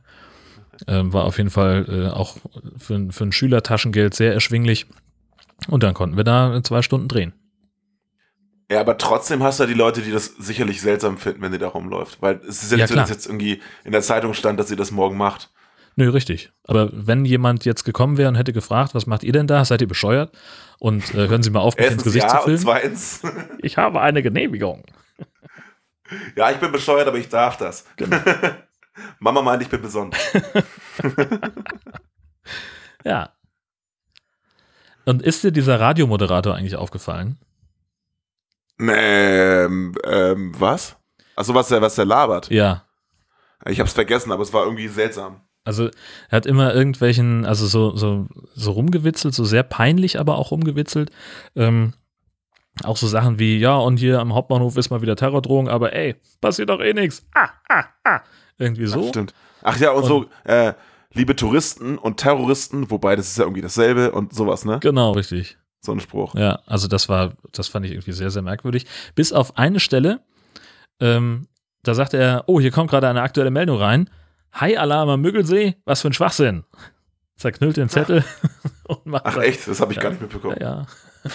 Ähm, 0.87 1.11
war 1.11 1.25
auf 1.25 1.37
jeden 1.37 1.49
Fall 1.49 1.85
äh, 1.89 2.09
auch 2.15 2.37
für, 2.77 3.07
für 3.11 3.23
ein 3.25 3.31
Schülertaschengeld 3.31 4.13
sehr 4.13 4.33
erschwinglich. 4.33 4.85
Und 5.67 5.83
dann 5.83 5.93
konnten 5.93 6.17
wir 6.17 6.23
da 6.23 6.61
zwei 6.63 6.81
Stunden 6.81 7.07
drehen. 7.07 7.33
Ja, 8.69 8.81
aber 8.81 8.97
trotzdem 8.97 9.43
hast 9.43 9.59
du 9.59 9.63
ja 9.63 9.67
die 9.67 9.73
Leute, 9.73 10.01
die 10.01 10.11
das 10.11 10.25
sicherlich 10.37 10.81
seltsam 10.81 11.17
finden, 11.17 11.41
wenn 11.41 11.53
die 11.53 11.57
da 11.57 11.69
rumläuft. 11.69 12.21
Weil 12.21 12.41
es 12.47 12.63
ist 12.63 12.71
ja 12.71 12.77
Ja, 12.77 12.83
nicht 12.83 12.89
so, 12.89 12.95
dass 12.95 13.09
jetzt 13.09 13.25
irgendwie 13.25 13.61
in 13.85 13.91
der 13.93 14.01
Zeitung 14.01 14.33
stand, 14.33 14.59
dass 14.59 14.67
sie 14.67 14.75
das 14.75 14.91
morgen 14.91 15.17
macht. 15.17 15.51
Nö, 15.99 16.09
richtig. 16.11 16.51
Aber 16.63 16.89
wenn 16.93 17.25
jemand 17.25 17.65
jetzt 17.65 17.83
gekommen 17.83 18.17
wäre 18.17 18.29
und 18.29 18.35
hätte 18.35 18.53
gefragt, 18.53 18.93
was 18.93 19.07
macht 19.07 19.23
ihr 19.23 19.33
denn 19.33 19.47
da? 19.47 19.65
Seid 19.65 19.81
ihr 19.81 19.87
bescheuert? 19.87 20.31
Und 20.77 21.13
äh, 21.15 21.27
hören 21.27 21.41
Sie 21.41 21.49
mal 21.49 21.59
auf, 21.61 21.75
mich 21.75 21.87
ins 21.87 22.03
Gesicht 22.03 22.23
ja 22.23 22.29
zu 22.29 22.37
und 22.37 22.43
filmen. 22.43 22.59
zweitens, 22.59 23.21
Ich 23.59 23.77
habe 23.77 23.99
eine 23.99 24.21
Genehmigung. 24.21 24.83
ja, 26.35 26.51
ich 26.51 26.57
bin 26.57 26.71
bescheuert, 26.71 27.07
aber 27.07 27.17
ich 27.17 27.29
darf 27.29 27.57
das. 27.57 27.83
Genau. 27.95 28.15
Mama 29.19 29.41
meint, 29.41 29.63
ich 29.63 29.69
bin 29.69 29.81
besonders. 29.81 30.21
Ja. 33.03 33.29
Und 35.05 35.21
ist 35.21 35.43
dir 35.43 35.51
dieser 35.51 35.79
Radiomoderator 35.79 36.55
eigentlich 36.55 36.75
aufgefallen? 36.75 37.37
Ähm, 38.79 39.95
ähm, 40.03 40.51
was? 40.59 40.97
Achso, 41.35 41.53
was 41.53 41.69
der, 41.69 41.81
was 41.81 41.95
der 41.95 42.05
labert. 42.05 42.49
Ja. 42.49 42.83
Ich 43.65 43.79
hab's 43.79 43.93
vergessen, 43.93 44.31
aber 44.31 44.43
es 44.43 44.51
war 44.51 44.65
irgendwie 44.65 44.87
seltsam. 44.89 45.41
Also 45.67 45.89
er 46.29 46.37
hat 46.37 46.45
immer 46.45 46.73
irgendwelchen, 46.73 47.45
also 47.45 47.67
so, 47.67 47.93
so, 47.97 48.27
so 48.55 48.71
rumgewitzelt, 48.71 49.35
so 49.35 49.43
sehr 49.43 49.63
peinlich, 49.63 50.17
aber 50.17 50.37
auch 50.37 50.51
rumgewitzelt. 50.51 51.11
Ähm, 51.57 51.93
auch 52.83 52.95
so 52.95 53.05
Sachen 53.05 53.37
wie, 53.37 53.57
ja, 53.57 53.75
und 53.75 53.97
hier 53.97 54.21
am 54.21 54.33
Hauptbahnhof 54.33 54.77
ist 54.77 54.91
mal 54.91 55.01
wieder 55.01 55.17
Terrordrohung, 55.17 55.67
aber 55.67 55.91
ey, 55.91 56.15
passiert 56.39 56.69
doch 56.69 56.79
eh 56.79 56.93
nichts. 56.93 57.27
Ah, 57.33 57.49
ah, 57.67 57.83
ah. 58.05 58.21
Irgendwie 58.57 58.85
Ach, 58.85 58.93
so. 58.93 59.09
stimmt. 59.09 59.33
Ach 59.61 59.77
ja, 59.77 59.91
und, 59.91 60.05
so, 60.05 60.27
äh, 60.45 60.71
liebe 61.11 61.35
Touristen 61.35 61.97
und 61.97 62.15
Terroristen, 62.15 62.89
wobei 62.89 63.17
das 63.17 63.27
ist 63.27 63.37
ja 63.37 63.43
irgendwie 63.43 63.61
dasselbe 63.61 64.13
und 64.13 64.33
sowas, 64.33 64.63
ne? 64.63 64.79
Genau, 64.79 65.11
richtig. 65.11 65.57
So 65.81 65.91
ein 65.91 65.99
Spruch. 65.99 66.33
Ja, 66.35 66.61
also 66.65 66.87
das 66.87 67.09
war, 67.09 67.33
das 67.51 67.67
fand 67.67 67.85
ich 67.85 67.91
irgendwie 67.91 68.13
sehr, 68.13 68.29
sehr 68.29 68.41
merkwürdig. 68.41 68.85
Bis 69.15 69.33
auf 69.33 69.57
eine 69.57 69.81
Stelle, 69.81 70.21
ähm, 71.01 71.49
da 71.83 71.93
sagt 71.93 72.13
er, 72.13 72.45
oh, 72.47 72.61
hier 72.61 72.71
kommt 72.71 72.89
gerade 72.89 73.09
eine 73.09 73.21
aktuelle 73.21 73.51
Meldung 73.51 73.79
rein. 73.79 74.09
Hi 74.59 74.75
Alarm 74.75 75.09
am 75.09 75.21
Müggelsee, 75.21 75.75
was 75.85 76.01
für 76.01 76.09
ein 76.09 76.13
Schwachsinn. 76.13 76.63
Zerknüllt 77.35 77.77
den 77.77 77.89
Zettel 77.89 78.25
und 78.87 79.05
macht 79.05 79.25
Ach 79.27 79.37
echt? 79.37 79.67
Das 79.67 79.79
habe 79.79 79.91
ich 79.91 79.97
Ja. 79.97 80.03
gar 80.03 80.09
nicht 80.09 80.21
mitbekommen. 80.21 80.57
Ja, 80.59 80.85
ja. 81.23 81.31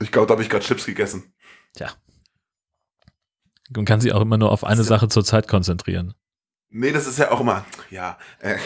Ich 0.00 0.12
glaube, 0.12 0.28
da 0.28 0.34
habe 0.34 0.42
ich 0.42 0.48
gerade 0.48 0.64
Chips 0.64 0.86
gegessen. 0.86 1.32
Tja. 1.74 1.90
Man 3.74 3.84
kann 3.84 4.00
sich 4.00 4.12
auch 4.12 4.20
immer 4.20 4.38
nur 4.38 4.52
auf 4.52 4.62
eine 4.62 4.84
Sache 4.84 5.08
zur 5.08 5.24
Zeit 5.24 5.48
konzentrieren. 5.48 6.14
Nee, 6.70 6.92
das 6.92 7.08
ist 7.08 7.18
ja 7.18 7.32
auch 7.32 7.40
immer, 7.40 7.64
ja, 7.90 8.16
äh, 8.38 8.56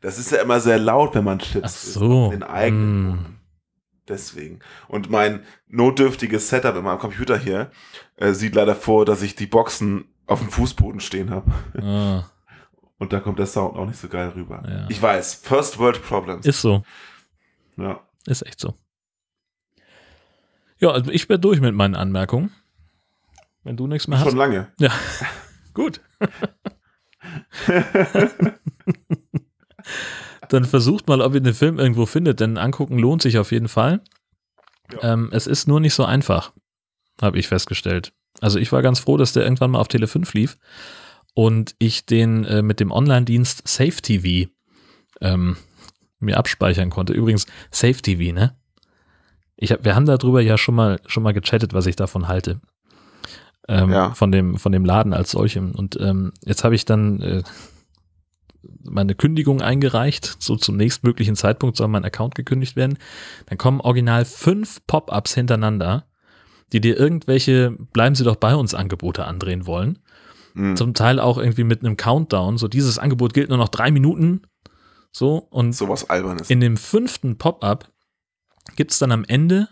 das 0.00 0.18
ist 0.18 0.30
ja 0.30 0.42
immer 0.42 0.60
sehr 0.60 0.78
laut, 0.78 1.14
wenn 1.14 1.24
man 1.24 1.38
Chips 1.38 1.62
Ach 1.62 1.68
isst, 1.68 1.92
so, 1.94 2.26
in 2.26 2.30
den 2.32 2.42
eigenen 2.42 3.12
mm. 3.12 3.36
Deswegen. 4.08 4.58
Und 4.88 5.08
mein 5.08 5.44
notdürftiges 5.68 6.48
Setup 6.48 6.76
in 6.76 6.82
meinem 6.82 6.98
Computer 6.98 7.38
hier 7.38 7.70
äh, 8.16 8.32
sieht 8.32 8.56
leider 8.56 8.74
vor, 8.74 9.06
dass 9.06 9.22
ich 9.22 9.36
die 9.36 9.46
Boxen 9.46 10.12
auf 10.26 10.40
dem 10.40 10.50
Fußboden 10.50 11.00
stehen 11.00 11.30
habe. 11.30 11.50
Ah, 11.80 12.24
Und 13.00 13.14
da 13.14 13.18
kommt 13.18 13.38
der 13.38 13.46
Sound 13.46 13.76
auch 13.76 13.86
nicht 13.86 13.98
so 13.98 14.08
geil 14.08 14.28
rüber. 14.36 14.62
Ja. 14.68 14.86
Ich 14.90 15.00
weiß, 15.00 15.36
First 15.36 15.78
World 15.78 16.02
Problems. 16.02 16.44
ist 16.46 16.60
so. 16.60 16.84
ja. 17.76 17.98
Ist 18.26 18.46
echt 18.46 18.60
so. 18.60 18.74
Ja, 20.78 20.90
also 20.90 21.10
ich 21.10 21.26
bin 21.26 21.40
durch 21.40 21.60
mit 21.60 21.74
meinen 21.74 21.94
Anmerkungen. 21.94 22.52
Wenn 23.64 23.78
du 23.78 23.86
nichts 23.86 24.06
mehr 24.06 24.18
hast. 24.18 24.28
Schon 24.28 24.36
lange. 24.36 24.70
Ja, 24.78 24.92
gut. 25.74 26.02
Dann 30.50 30.66
versucht 30.66 31.08
mal, 31.08 31.22
ob 31.22 31.34
ihr 31.34 31.40
den 31.40 31.54
Film 31.54 31.78
irgendwo 31.78 32.04
findet, 32.04 32.40
denn 32.40 32.58
angucken 32.58 32.98
lohnt 32.98 33.22
sich 33.22 33.38
auf 33.38 33.50
jeden 33.50 33.68
Fall. 33.68 34.02
Ja. 34.92 35.14
Ähm, 35.14 35.30
es 35.32 35.46
ist 35.46 35.68
nur 35.68 35.80
nicht 35.80 35.94
so 35.94 36.04
einfach, 36.04 36.52
habe 37.22 37.38
ich 37.38 37.48
festgestellt. 37.48 38.12
Also 38.42 38.58
ich 38.58 38.72
war 38.72 38.82
ganz 38.82 38.98
froh, 38.98 39.16
dass 39.16 39.32
der 39.32 39.44
irgendwann 39.44 39.70
mal 39.70 39.80
auf 39.80 39.88
Tele 39.88 40.06
5 40.06 40.34
lief 40.34 40.58
und 41.34 41.74
ich 41.78 42.06
den 42.06 42.44
äh, 42.44 42.62
mit 42.62 42.80
dem 42.80 42.90
Online-Dienst 42.90 43.66
Safe 43.66 43.92
TV 44.02 44.50
ähm, 45.20 45.56
mir 46.18 46.36
abspeichern 46.36 46.90
konnte. 46.90 47.12
Übrigens, 47.12 47.46
Safe 47.70 47.94
TV, 47.94 48.34
ne? 48.34 48.56
Ich 49.56 49.72
hab, 49.72 49.84
wir 49.84 49.94
haben 49.94 50.06
darüber 50.06 50.40
ja 50.40 50.56
schon 50.56 50.74
mal, 50.74 51.00
schon 51.06 51.22
mal 51.22 51.32
gechattet, 51.32 51.74
was 51.74 51.86
ich 51.86 51.96
davon 51.96 52.28
halte. 52.28 52.60
Ähm, 53.68 53.90
Ja. 53.92 54.12
von, 54.14 54.32
dem, 54.32 54.56
von 54.56 54.72
dem 54.72 54.84
Laden 54.84 55.12
als 55.12 55.30
solchem. 55.30 55.72
Und 55.72 55.98
ähm, 56.00 56.32
jetzt 56.44 56.64
habe 56.64 56.74
ich 56.74 56.84
dann 56.86 57.20
äh, 57.20 57.42
meine 58.82 59.14
Kündigung 59.14 59.60
eingereicht. 59.60 60.36
So 60.38 60.56
zum 60.56 60.76
nächstmöglichen 60.76 61.36
Zeitpunkt 61.36 61.76
soll 61.76 61.88
mein 61.88 62.04
Account 62.04 62.34
gekündigt 62.34 62.76
werden. 62.76 62.98
Dann 63.46 63.58
kommen 63.58 63.80
original 63.80 64.24
fünf 64.24 64.80
Pop-ups 64.86 65.34
hintereinander, 65.34 66.06
die 66.72 66.80
dir 66.80 66.98
irgendwelche 66.98 67.76
Bleiben 67.92 68.14
Sie 68.14 68.24
doch 68.24 68.36
bei 68.36 68.54
uns 68.54 68.74
Angebote 68.74 69.24
andrehen 69.24 69.66
wollen. 69.66 69.98
Hm. 70.54 70.76
Zum 70.76 70.94
Teil 70.94 71.20
auch 71.20 71.38
irgendwie 71.38 71.64
mit 71.64 71.84
einem 71.84 71.96
Countdown. 71.96 72.58
So, 72.58 72.68
dieses 72.68 72.98
Angebot 72.98 73.34
gilt 73.34 73.48
nur 73.48 73.58
noch 73.58 73.68
drei 73.68 73.90
Minuten. 73.90 74.42
So, 75.12 75.38
und 75.50 75.72
Sowas 75.74 76.08
Albernes. 76.08 76.50
in 76.50 76.60
dem 76.60 76.76
fünften 76.76 77.36
Pop-up 77.36 77.90
gibt 78.76 78.92
es 78.92 78.98
dann 78.98 79.10
am 79.10 79.24
Ende, 79.24 79.68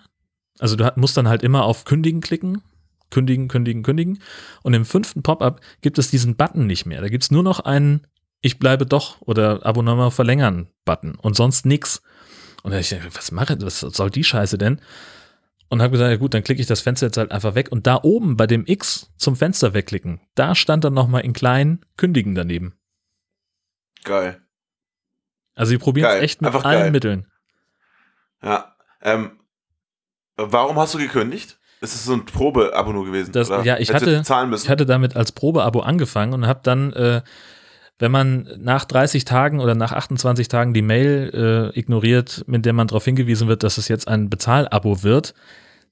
also 0.58 0.74
du 0.74 0.92
musst 0.96 1.16
dann 1.16 1.28
halt 1.28 1.42
immer 1.42 1.64
auf 1.64 1.84
Kündigen 1.84 2.20
klicken, 2.20 2.62
kündigen, 3.10 3.48
kündigen, 3.48 3.82
kündigen. 3.82 4.18
Und 4.62 4.74
im 4.74 4.84
fünften 4.84 5.22
Pop-up 5.22 5.60
gibt 5.80 5.98
es 5.98 6.10
diesen 6.10 6.36
Button 6.36 6.66
nicht 6.66 6.86
mehr. 6.86 7.00
Da 7.00 7.08
gibt 7.08 7.24
es 7.24 7.30
nur 7.30 7.42
noch 7.42 7.60
einen 7.60 8.06
Ich 8.40 8.58
bleibe 8.58 8.86
doch 8.86 9.20
oder 9.22 9.64
Abonnement 9.64 10.12
verlängern 10.12 10.68
Button 10.84 11.14
und 11.14 11.36
sonst 11.36 11.66
nix. 11.66 12.02
Und 12.64 12.72
ich 12.72 12.88
dachte, 12.88 13.14
was 13.14 13.30
mache 13.30 13.54
ich, 13.54 13.64
was 13.64 13.80
soll 13.80 14.10
die 14.10 14.24
Scheiße 14.24 14.58
denn? 14.58 14.80
Und 15.70 15.82
habe 15.82 15.90
gesagt, 15.92 16.10
ja 16.10 16.16
gut, 16.16 16.32
dann 16.32 16.42
klicke 16.42 16.60
ich 16.62 16.66
das 16.66 16.80
Fenster 16.80 17.06
jetzt 17.06 17.18
halt 17.18 17.30
einfach 17.30 17.54
weg. 17.54 17.68
Und 17.70 17.86
da 17.86 18.00
oben 18.02 18.36
bei 18.36 18.46
dem 18.46 18.64
X 18.66 19.10
zum 19.18 19.36
Fenster 19.36 19.74
wegklicken, 19.74 20.20
da 20.34 20.54
stand 20.54 20.84
dann 20.84 20.94
nochmal 20.94 21.22
in 21.22 21.34
klein 21.34 21.80
Kündigen 21.96 22.34
daneben. 22.34 22.74
Geil. 24.04 24.40
Also 25.54 25.70
sie 25.70 25.78
probieren 25.78 26.10
es 26.16 26.22
echt 26.22 26.40
mit 26.40 26.48
einfach 26.48 26.64
allen 26.64 26.82
geil. 26.84 26.90
Mitteln. 26.92 27.26
Ja. 28.42 28.76
Ähm, 29.02 29.40
warum 30.36 30.78
hast 30.78 30.94
du 30.94 30.98
gekündigt? 30.98 31.58
Ist 31.80 31.94
es 31.94 32.04
so 32.04 32.12
ein 32.14 32.24
Probeabo 32.24 32.92
nur 32.92 33.04
gewesen? 33.04 33.32
Das- 33.32 33.48
ja, 33.48 33.76
ich 33.78 33.88
Hättest 33.90 33.94
hatte- 33.94 34.22
zahlen 34.22 34.50
müssen. 34.50 34.64
Ich 34.64 34.70
hatte 34.70 34.86
damit 34.86 35.16
als 35.16 35.32
Probeabo 35.32 35.80
angefangen 35.80 36.32
und 36.32 36.46
habe 36.46 36.60
dann, 36.62 36.92
äh, 36.94 37.22
wenn 37.98 38.12
man 38.12 38.48
nach 38.58 38.84
30 38.84 39.24
Tagen 39.24 39.60
oder 39.60 39.74
nach 39.74 39.92
28 39.92 40.48
Tagen 40.48 40.72
die 40.74 40.82
Mail 40.82 41.72
äh, 41.74 41.78
ignoriert, 41.78 42.44
mit 42.46 42.64
der 42.64 42.72
man 42.72 42.86
darauf 42.86 43.04
hingewiesen 43.04 43.48
wird, 43.48 43.62
dass 43.62 43.78
es 43.78 43.88
jetzt 43.88 44.06
ein 44.08 44.30
Bezahlabo 44.30 45.02
wird, 45.02 45.34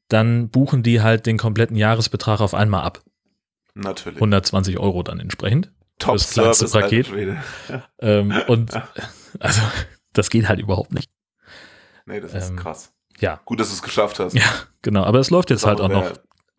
dann 0.08 0.48
buchen 0.50 0.82
die 0.82 1.00
halt 1.02 1.26
den 1.26 1.36
kompletten 1.36 1.76
Jahresbetrag 1.76 2.40
auf 2.40 2.54
einmal 2.54 2.84
ab. 2.84 3.02
Natürlich. 3.74 4.16
120 4.16 4.78
Euro 4.78 5.02
dann 5.02 5.18
entsprechend. 5.20 5.72
Top 5.98 6.14
das 6.14 6.30
kleinste 6.30 6.68
Service, 6.68 6.82
Paket. 6.84 7.06
Schwede. 7.06 7.36
Ähm, 7.98 8.32
und 8.46 8.70
also, 9.40 9.62
das 10.12 10.30
geht 10.30 10.48
halt 10.48 10.60
überhaupt 10.60 10.92
nicht. 10.92 11.10
Nee, 12.06 12.20
das 12.20 12.34
ist 12.34 12.50
Ähm, 12.50 12.56
krass. 12.56 12.92
Ja, 13.18 13.40
Gut, 13.46 13.58
dass 13.60 13.68
du 13.68 13.74
es 13.74 13.82
geschafft 13.82 14.20
hast. 14.20 14.34
ja, 14.34 14.42
genau. 14.82 15.02
Aber 15.04 15.18
es 15.18 15.30
läuft 15.30 15.48
jetzt 15.50 15.62
Das 15.64 15.68
halt 15.68 15.80
auch 15.80 15.88
noch 15.88 16.12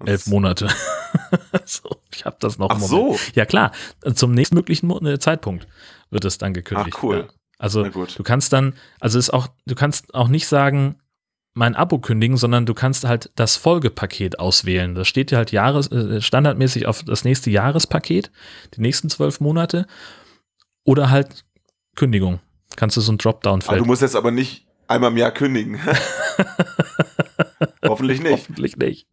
elf 0.05 0.27
Monate. 0.27 0.67
so, 1.65 1.89
ich 2.13 2.25
habe 2.25 2.37
das 2.39 2.57
noch. 2.57 2.69
Ach 2.69 2.79
so. 2.79 3.17
Ja 3.33 3.45
klar, 3.45 3.71
zum 4.13 4.33
nächstmöglichen 4.33 5.05
äh, 5.05 5.19
Zeitpunkt 5.19 5.67
wird 6.09 6.25
es 6.25 6.37
dann 6.37 6.53
gekündigt. 6.53 6.95
Ach, 6.97 7.03
cool. 7.03 7.25
Ja. 7.27 7.33
Also 7.59 7.83
du 7.83 8.23
kannst 8.23 8.53
dann, 8.53 8.75
also 8.99 9.17
ist 9.17 9.33
auch, 9.33 9.47
du 9.65 9.75
kannst 9.75 10.13
auch 10.13 10.27
nicht 10.27 10.47
sagen, 10.47 10.99
mein 11.55 11.75
Abo 11.75 11.97
kündigen, 11.97 12.37
sondern 12.37 12.67
du 12.67 12.75
kannst 12.75 13.03
halt 13.03 13.31
das 13.35 13.57
Folgepaket 13.57 14.39
auswählen. 14.39 14.93
Das 14.93 15.07
steht 15.07 15.31
ja 15.31 15.39
halt 15.39 15.51
Jahres, 15.51 15.91
äh, 15.91 16.21
standardmäßig 16.21 16.85
auf 16.85 17.03
das 17.03 17.23
nächste 17.23 17.49
Jahrespaket, 17.49 18.31
die 18.75 18.81
nächsten 18.81 19.09
zwölf 19.09 19.39
Monate. 19.39 19.87
Oder 20.83 21.09
halt 21.09 21.45
Kündigung. 21.95 22.39
Kannst 22.75 22.95
du 22.95 23.01
so 23.01 23.11
ein 23.11 23.15
Aber 23.15 23.17
du 23.17 23.23
Dropdown-Feld. 23.23 23.85
musst 23.87 24.03
jetzt 24.03 24.15
aber 24.15 24.29
nicht 24.29 24.67
einmal 24.87 25.11
im 25.11 25.17
Jahr 25.17 25.31
kündigen. 25.31 25.79
Hoffentlich 27.83 28.21
nicht. 28.21 28.33
Hoffentlich 28.33 28.77
nicht. 28.77 29.07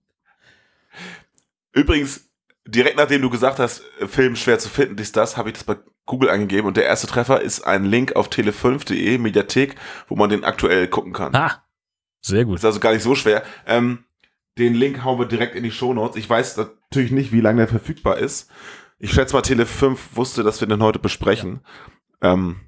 Übrigens, 1.75 2.31
direkt 2.67 2.97
nachdem 2.97 3.21
du 3.21 3.31
gesagt 3.31 3.59
hast, 3.59 3.83
äh, 4.01 4.07
Film 4.07 4.37
schwer 4.37 4.59
zu 4.59 4.69
finden, 4.69 4.97
dies, 4.97 5.13
das, 5.13 5.37
habe 5.37 5.51
ich 5.51 5.55
das 5.55 5.65
bei 5.65 5.77
Google 6.07 6.31
eingegeben 6.31 6.67
und 6.67 6.77
der 6.77 6.85
erste 6.85 7.07
Treffer 7.07 7.41
ist 7.41 7.67
ein 7.67 7.85
Link 7.85 8.15
auf 8.17 8.29
tele5.de, 8.29 9.19
Mediathek, 9.19 9.75
wo 10.09 10.17
man 10.17 10.31
den 10.31 10.45
aktuell 10.45 10.89
gucken 10.89 11.13
kann. 11.13 11.33
Ha! 11.35 11.65
Sehr 12.21 12.45
gut. 12.45 12.57
Ist 12.57 12.65
also 12.65 12.81
gar 12.81 12.93
nicht 12.93 13.03
so 13.03 13.15
schwer. 13.15 13.43
Ähm, 13.67 14.05
den 14.57 14.75
Link 14.75 15.05
hauen 15.05 15.19
wir 15.19 15.27
direkt 15.27 15.57
in 15.57 15.63
die 15.63 15.71
Shownotes. 15.71 16.17
Ich 16.17 16.29
weiß 16.29 16.57
natürlich 16.57 17.11
nicht, 17.11 17.33
wie 17.33 17.41
lange 17.41 17.59
der 17.59 17.69
verfügbar 17.69 18.19
ist. 18.19 18.51
Ich 18.99 19.13
schätze 19.13 19.35
mal, 19.35 19.43
Tele5 19.43 19.99
wusste, 20.15 20.43
dass 20.43 20.61
wir 20.61 20.69
den 20.69 20.83
heute 20.83 20.99
besprechen. 20.99 21.61
Ähm, 22.23 22.61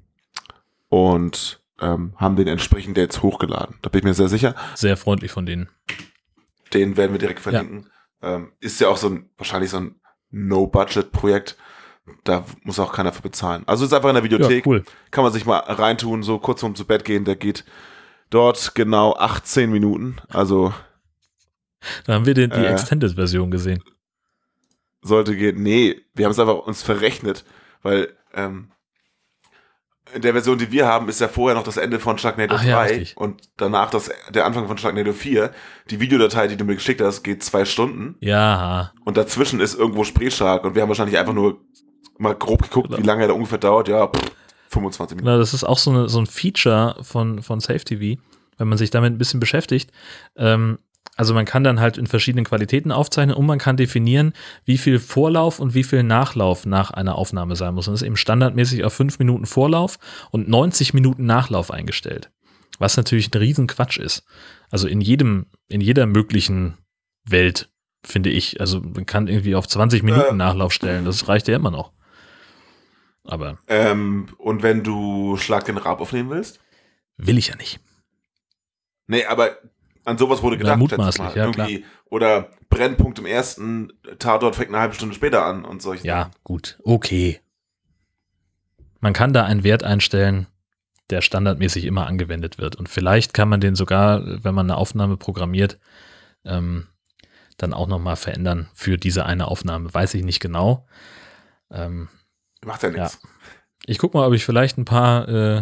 und 0.89 1.63
ähm, 1.79 2.13
haben 2.17 2.35
den 2.35 2.47
entsprechend 2.47 2.97
jetzt 2.97 3.23
hochgeladen. 3.23 3.77
Da 3.81 3.89
bin 3.89 3.99
ich 3.99 4.05
mir 4.05 4.13
sehr 4.13 4.27
sicher. 4.27 4.55
Sehr 4.75 4.97
freundlich 4.97 5.31
von 5.31 5.45
denen. 5.45 5.69
Den 6.73 6.97
werden 6.97 7.13
wir 7.13 7.19
direkt 7.19 7.39
verlinken. 7.39 7.89
Ähm, 8.21 8.51
ist 8.59 8.79
ja 8.81 8.89
auch 8.89 8.97
so 8.97 9.07
ein, 9.09 9.29
wahrscheinlich 9.37 9.69
so 9.69 9.77
ein 9.77 9.99
No-Budget-Projekt. 10.31 11.55
Da 12.23 12.45
muss 12.63 12.79
auch 12.79 12.93
keiner 12.93 13.11
für 13.11 13.21
bezahlen. 13.21 13.63
Also 13.67 13.83
ist 13.85 13.93
einfach 13.93 14.09
in 14.09 14.15
der 14.15 14.23
Ja, 14.23 14.31
Videothek. 14.31 14.65
cool. 14.65 14.83
Kann 15.11 15.23
man 15.23 15.33
sich 15.33 15.45
mal 15.45 15.57
reintun, 15.59 16.23
so 16.23 16.39
kurz 16.39 16.61
vorm 16.61 16.75
zu 16.75 16.85
Bett 16.85 17.03
gehen. 17.05 17.25
Der 17.25 17.35
geht 17.35 17.65
dort 18.29 18.75
genau 18.75 19.13
18 19.15 19.69
Minuten. 19.71 20.17
Also 20.29 20.73
Da 22.05 22.13
haben 22.13 22.25
wir 22.25 22.33
den, 22.33 22.49
die 22.49 22.57
Äh. 22.57 22.71
Extended-Version 22.71 23.51
gesehen. 23.51 23.83
sollte 25.01 25.35
gehen. 25.35 25.61
Nee, 25.61 26.01
wir 26.15 26.25
haben 26.25 26.31
es 26.31 26.39
einfach 26.39 26.59
uns 26.65 26.81
verrechnet, 26.81 27.45
weil 27.81 28.15
ähm, 28.33 28.71
in 30.13 30.21
der 30.21 30.33
Version, 30.33 30.57
die 30.57 30.71
wir 30.71 30.87
haben, 30.87 31.09
ist 31.09 31.21
ja 31.21 31.27
vorher 31.27 31.55
noch 31.55 31.63
das 31.63 31.77
Ende 31.77 31.99
von 31.99 32.17
Sharknado 32.17 32.55
Ach 32.57 32.63
ja, 32.63 32.83
3 32.83 32.89
richtig. 32.89 33.17
und 33.17 33.41
danach 33.57 33.89
das, 33.89 34.09
der 34.29 34.45
Anfang 34.45 34.67
von 34.67 34.77
Sharknado 34.77 35.13
4. 35.13 35.51
Die 35.89 35.99
Videodatei, 35.99 36.47
die 36.47 36.57
du 36.57 36.65
mir 36.65 36.75
geschickt 36.75 37.01
hast, 37.01 37.23
geht 37.23 37.43
zwei 37.43 37.65
Stunden 37.65 38.15
Ja, 38.19 38.91
und 39.05 39.17
dazwischen 39.17 39.59
ist 39.59 39.77
irgendwo 39.77 40.03
Spreeshark 40.03 40.63
und 40.63 40.75
wir 40.75 40.81
haben 40.81 40.89
wahrscheinlich 40.89 41.17
einfach 41.17 41.33
nur 41.33 41.59
mal 42.17 42.35
grob 42.35 42.63
geguckt, 42.63 42.89
Genau. 42.89 43.01
wie 43.01 43.05
lange 43.05 43.25
der 43.27 43.35
ungefähr 43.35 43.57
dauert. 43.59 43.87
Ja, 43.87 44.07
pff, 44.07 44.31
25 44.69 45.15
Minuten. 45.17 45.25
Genau, 45.27 45.39
das 45.39 45.53
ist 45.53 45.63
auch 45.63 45.77
so, 45.77 45.91
eine, 45.91 46.09
so 46.09 46.19
ein 46.19 46.25
Feature 46.25 46.95
von, 47.01 47.41
von 47.43 47.59
Safe 47.59 47.79
TV, 47.79 48.19
wenn 48.57 48.67
man 48.67 48.77
sich 48.77 48.89
damit 48.89 49.13
ein 49.13 49.17
bisschen 49.17 49.39
beschäftigt. 49.39 49.91
Ähm, 50.35 50.79
also 51.17 51.33
man 51.33 51.45
kann 51.45 51.63
dann 51.63 51.79
halt 51.79 51.97
in 51.97 52.07
verschiedenen 52.07 52.45
Qualitäten 52.45 52.91
aufzeichnen 52.91 53.35
und 53.35 53.45
man 53.45 53.59
kann 53.59 53.75
definieren, 53.75 54.33
wie 54.65 54.77
viel 54.77 54.99
Vorlauf 54.99 55.59
und 55.59 55.73
wie 55.73 55.83
viel 55.83 56.03
Nachlauf 56.03 56.65
nach 56.65 56.91
einer 56.91 57.15
Aufnahme 57.15 57.55
sein 57.55 57.73
muss. 57.73 57.87
Und 57.87 57.93
das 57.93 58.01
ist 58.01 58.07
eben 58.07 58.15
standardmäßig 58.17 58.83
auf 58.85 58.93
5 58.93 59.19
Minuten 59.19 59.45
Vorlauf 59.45 59.97
und 60.31 60.47
90 60.47 60.93
Minuten 60.93 61.25
Nachlauf 61.25 61.71
eingestellt. 61.71 62.31
Was 62.79 62.95
natürlich 62.95 63.33
ein 63.33 63.37
Riesenquatsch 63.39 63.97
ist. 63.97 64.23
Also 64.69 64.87
in 64.87 65.01
jedem, 65.01 65.47
in 65.67 65.81
jeder 65.81 66.05
möglichen 66.05 66.77
Welt, 67.25 67.69
finde 68.05 68.29
ich. 68.29 68.61
Also 68.61 68.79
man 68.79 69.05
kann 69.07 69.27
irgendwie 69.27 69.55
auf 69.55 69.67
20 69.67 70.03
Minuten 70.03 70.35
Äh. 70.35 70.37
Nachlauf 70.37 70.71
stellen. 70.71 71.03
Das 71.03 71.27
reicht 71.27 71.47
ja 71.47 71.55
immer 71.55 71.71
noch. 71.71 71.91
Aber 73.23 73.57
Ähm, 73.67 74.27
und 74.37 74.61
wenn 74.63 74.83
du 74.83 75.35
Schlag 75.37 75.65
den 75.65 75.77
Rab 75.77 75.99
aufnehmen 75.99 76.29
willst? 76.29 76.59
will 77.17 77.37
ich 77.39 77.47
ja 77.47 77.55
nicht. 77.55 77.79
Nee, 79.07 79.25
aber 79.25 79.57
an 80.07 80.17
sowas 80.17 80.41
wurde 80.41 80.55
Ja, 80.55 80.61
gedacht. 80.61 80.79
mutmaßlich, 80.79 81.27
schätze 81.27 81.49
ich 81.49 81.57
ja, 81.57 81.65
Irgendwie. 81.65 81.85
Oder 82.09 82.49
Brennpunkt 82.69 83.19
im 83.19 83.25
ersten, 83.25 83.91
Tatort 84.19 84.55
fängt 84.55 84.69
eine 84.69 84.79
halbe 84.79 84.93
Stunde 84.95 85.13
später 85.13 85.45
an 85.45 85.65
und 85.65 85.81
solche 85.81 86.07
Ja, 86.07 86.31
gut, 86.43 86.79
okay. 86.83 87.41
Man 89.01 89.13
kann 89.13 89.33
da 89.33 89.43
einen 89.43 89.63
Wert 89.63 89.83
einstellen, 89.83 90.47
der 91.09 91.21
standardmäßig 91.21 91.85
immer 91.85 92.07
angewendet 92.07 92.57
wird. 92.57 92.75
Und 92.77 92.89
vielleicht 92.89 93.33
kann 93.33 93.49
man 93.49 93.59
den 93.59 93.75
sogar, 93.75 94.43
wenn 94.43 94.55
man 94.55 94.65
eine 94.67 94.77
Aufnahme 94.77 95.17
programmiert, 95.17 95.77
ähm, 96.45 96.87
dann 97.57 97.73
auch 97.73 97.87
nochmal 97.87 98.15
verändern 98.15 98.69
für 98.73 98.97
diese 98.97 99.25
eine 99.25 99.47
Aufnahme. 99.47 99.93
Weiß 99.93 100.13
ich 100.13 100.23
nicht 100.23 100.39
genau. 100.39 100.87
Ähm, 101.69 102.07
Macht 102.65 102.83
ja 102.83 102.89
nichts. 102.89 103.19
ich 103.85 103.97
guck 103.97 104.13
mal, 104.13 104.25
ob 104.25 104.33
ich 104.33 104.45
vielleicht 104.45 104.77
ein 104.77 104.85
paar 104.85 105.27
äh, 105.27 105.57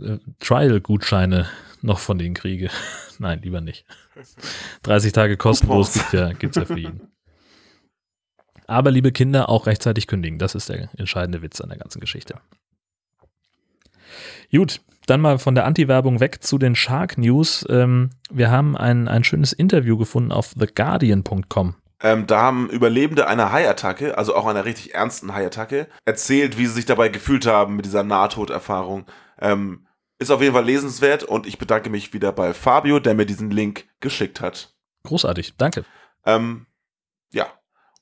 äh, 0.00 0.18
Trial-Gutscheine 0.40 1.46
noch 1.82 1.98
von 1.98 2.18
denen 2.18 2.34
kriege. 2.34 2.70
Nein, 3.18 3.40
lieber 3.42 3.60
nicht. 3.60 3.84
30 4.82 5.12
Tage 5.12 5.36
kostenlos 5.36 5.94
gibt's 5.94 6.12
ja, 6.12 6.32
gibt's 6.32 6.56
ja 6.56 6.64
für 6.64 6.78
ihn. 6.78 7.00
Aber 8.66 8.90
liebe 8.90 9.10
Kinder, 9.10 9.48
auch 9.48 9.66
rechtzeitig 9.66 10.06
kündigen. 10.06 10.38
Das 10.38 10.54
ist 10.54 10.68
der 10.68 10.90
entscheidende 10.96 11.42
Witz 11.42 11.60
an 11.60 11.70
der 11.70 11.78
ganzen 11.78 12.00
Geschichte. 12.00 12.36
Gut, 14.52 14.80
dann 15.06 15.20
mal 15.20 15.38
von 15.38 15.54
der 15.54 15.64
Anti-Werbung 15.64 16.20
weg 16.20 16.42
zu 16.42 16.56
den 16.56 16.76
Shark 16.76 17.18
News. 17.18 17.66
Ähm, 17.68 18.10
wir 18.30 18.50
haben 18.50 18.76
ein, 18.76 19.08
ein 19.08 19.24
schönes 19.24 19.52
Interview 19.52 19.96
gefunden 19.96 20.30
auf 20.30 20.54
theguardian.com. 20.54 21.74
Ähm, 22.02 22.26
da 22.26 22.40
haben 22.40 22.70
Überlebende 22.70 23.26
einer 23.26 23.52
Haiattacke, 23.52 24.16
also 24.16 24.34
auch 24.34 24.46
einer 24.46 24.64
richtig 24.64 24.94
ernsten 24.94 25.34
Haiattacke, 25.34 25.88
erzählt, 26.04 26.56
wie 26.56 26.66
sie 26.66 26.74
sich 26.74 26.86
dabei 26.86 27.08
gefühlt 27.08 27.46
haben 27.46 27.76
mit 27.76 27.84
dieser 27.84 28.04
Nahtoderfahrung. 28.04 29.06
Ähm, 29.40 29.86
ist 30.20 30.30
auf 30.30 30.42
jeden 30.42 30.52
Fall 30.52 30.64
lesenswert 30.64 31.24
und 31.24 31.46
ich 31.46 31.58
bedanke 31.58 31.90
mich 31.90 32.12
wieder 32.12 32.30
bei 32.30 32.52
Fabio, 32.52 33.00
der 33.00 33.14
mir 33.14 33.26
diesen 33.26 33.50
Link 33.50 33.88
geschickt 34.00 34.40
hat. 34.40 34.74
Großartig, 35.04 35.54
danke. 35.56 35.84
Ähm, 36.26 36.66
ja. 37.32 37.46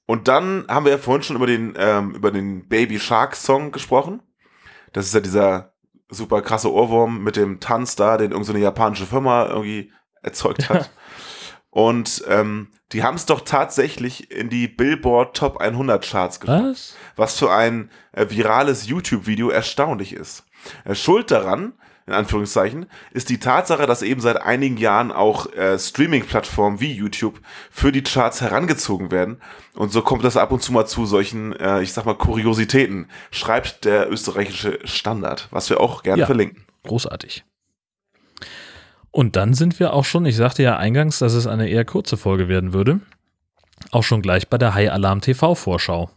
Und 0.05 0.27
dann 0.27 0.67
haben 0.69 0.85
wir 0.85 0.93
ja 0.93 0.99
vorhin 0.99 1.23
schon 1.23 1.37
über 1.37 1.47
den, 1.47 1.75
ähm, 1.79 2.15
über 2.15 2.33
den 2.33 2.69
Baby 2.69 2.99
Shark 2.99 3.37
Song 3.37 3.71
gesprochen. 3.71 4.21
Das 4.93 5.07
ist 5.07 5.15
ja 5.15 5.21
dieser 5.21 5.75
super 6.09 6.43
krasse 6.43 6.73
Ohrwurm 6.73 7.23
mit 7.23 7.37
dem 7.37 7.61
Tanz 7.61 7.95
da, 7.95 8.17
den 8.17 8.33
irgendeine 8.33 8.59
so 8.59 8.65
japanische 8.65 9.07
Firma 9.07 9.47
irgendwie 9.47 9.93
erzeugt 10.23 10.69
hat. 10.69 10.91
Und 11.71 12.25
ähm, 12.27 12.73
die 12.93 13.05
haben 13.05 13.15
es 13.15 13.27
doch 13.27 13.43
tatsächlich 13.43 14.33
in 14.33 14.49
die 14.49 14.67
Billboard 14.67 15.37
Top 15.37 15.59
100 15.59 16.05
Charts 16.05 16.41
geschafft 16.41 16.65
Was? 16.65 16.97
was 17.15 17.39
für 17.39 17.53
ein 17.53 17.91
äh, 18.13 18.27
virales 18.31 18.87
YouTube-Video 18.87 19.51
erstaunlich 19.51 20.15
ist. 20.15 20.45
Äh, 20.85 20.95
Schuld 20.95 21.31
daran, 21.31 21.75
in 22.09 22.15
Anführungszeichen, 22.15 22.87
ist 23.13 23.29
die 23.29 23.39
Tatsache, 23.39 23.87
dass 23.87 24.03
eben 24.03 24.21
seit 24.21 24.41
einigen 24.43 24.77
Jahren 24.79 25.13
auch 25.13 25.53
äh, 25.53 25.79
Streaming-Plattformen 25.79 26.81
wie 26.81 26.93
YouTube 26.93 27.41
für 27.71 27.93
die 27.93 28.03
Charts 28.03 28.41
herangezogen 28.41 29.11
werden. 29.11 29.41
Und 29.75 29.93
so 29.93 30.03
kommt 30.03 30.25
das 30.25 30.37
ab 30.37 30.51
und 30.51 30.63
zu 30.63 30.73
mal 30.73 30.87
zu 30.87 31.07
solchen, 31.07 31.55
äh, 31.55 31.83
ich 31.83 31.93
sag 31.93 32.07
mal, 32.07 32.15
Kuriositäten, 32.17 33.09
schreibt 33.31 33.85
der 33.85 34.11
österreichische 34.11 34.79
Standard, 34.85 35.49
was 35.51 35.69
wir 35.71 35.81
auch 35.81 36.03
gerne 36.03 36.21
Ja. 36.21 36.27
verlinken. 36.27 36.65
Großartig. 36.85 37.45
Und 39.11 39.37
dann 39.37 39.55
sind 39.55 39.79
wir 39.81 39.93
auch 39.93 40.05
schon, 40.05 40.25
ich 40.27 40.37
sagte 40.37 40.63
ja 40.63 40.77
eingangs, 40.77 41.19
dass 41.19 41.35
es 41.35 41.47
eine 41.47 41.69
eher 41.69 41.85
kurze 41.85 42.17
Folge 42.17 42.49
werden 42.49 42.73
würde, 42.73 43.01
auch 43.91 44.03
schon 44.03 44.23
gleich 44.23 44.49
bei 44.49 44.59
der 44.59 44.75
High 44.75 44.91
Alarm 44.91 45.21
TV 45.21 45.55
Vorschau. 45.55 46.11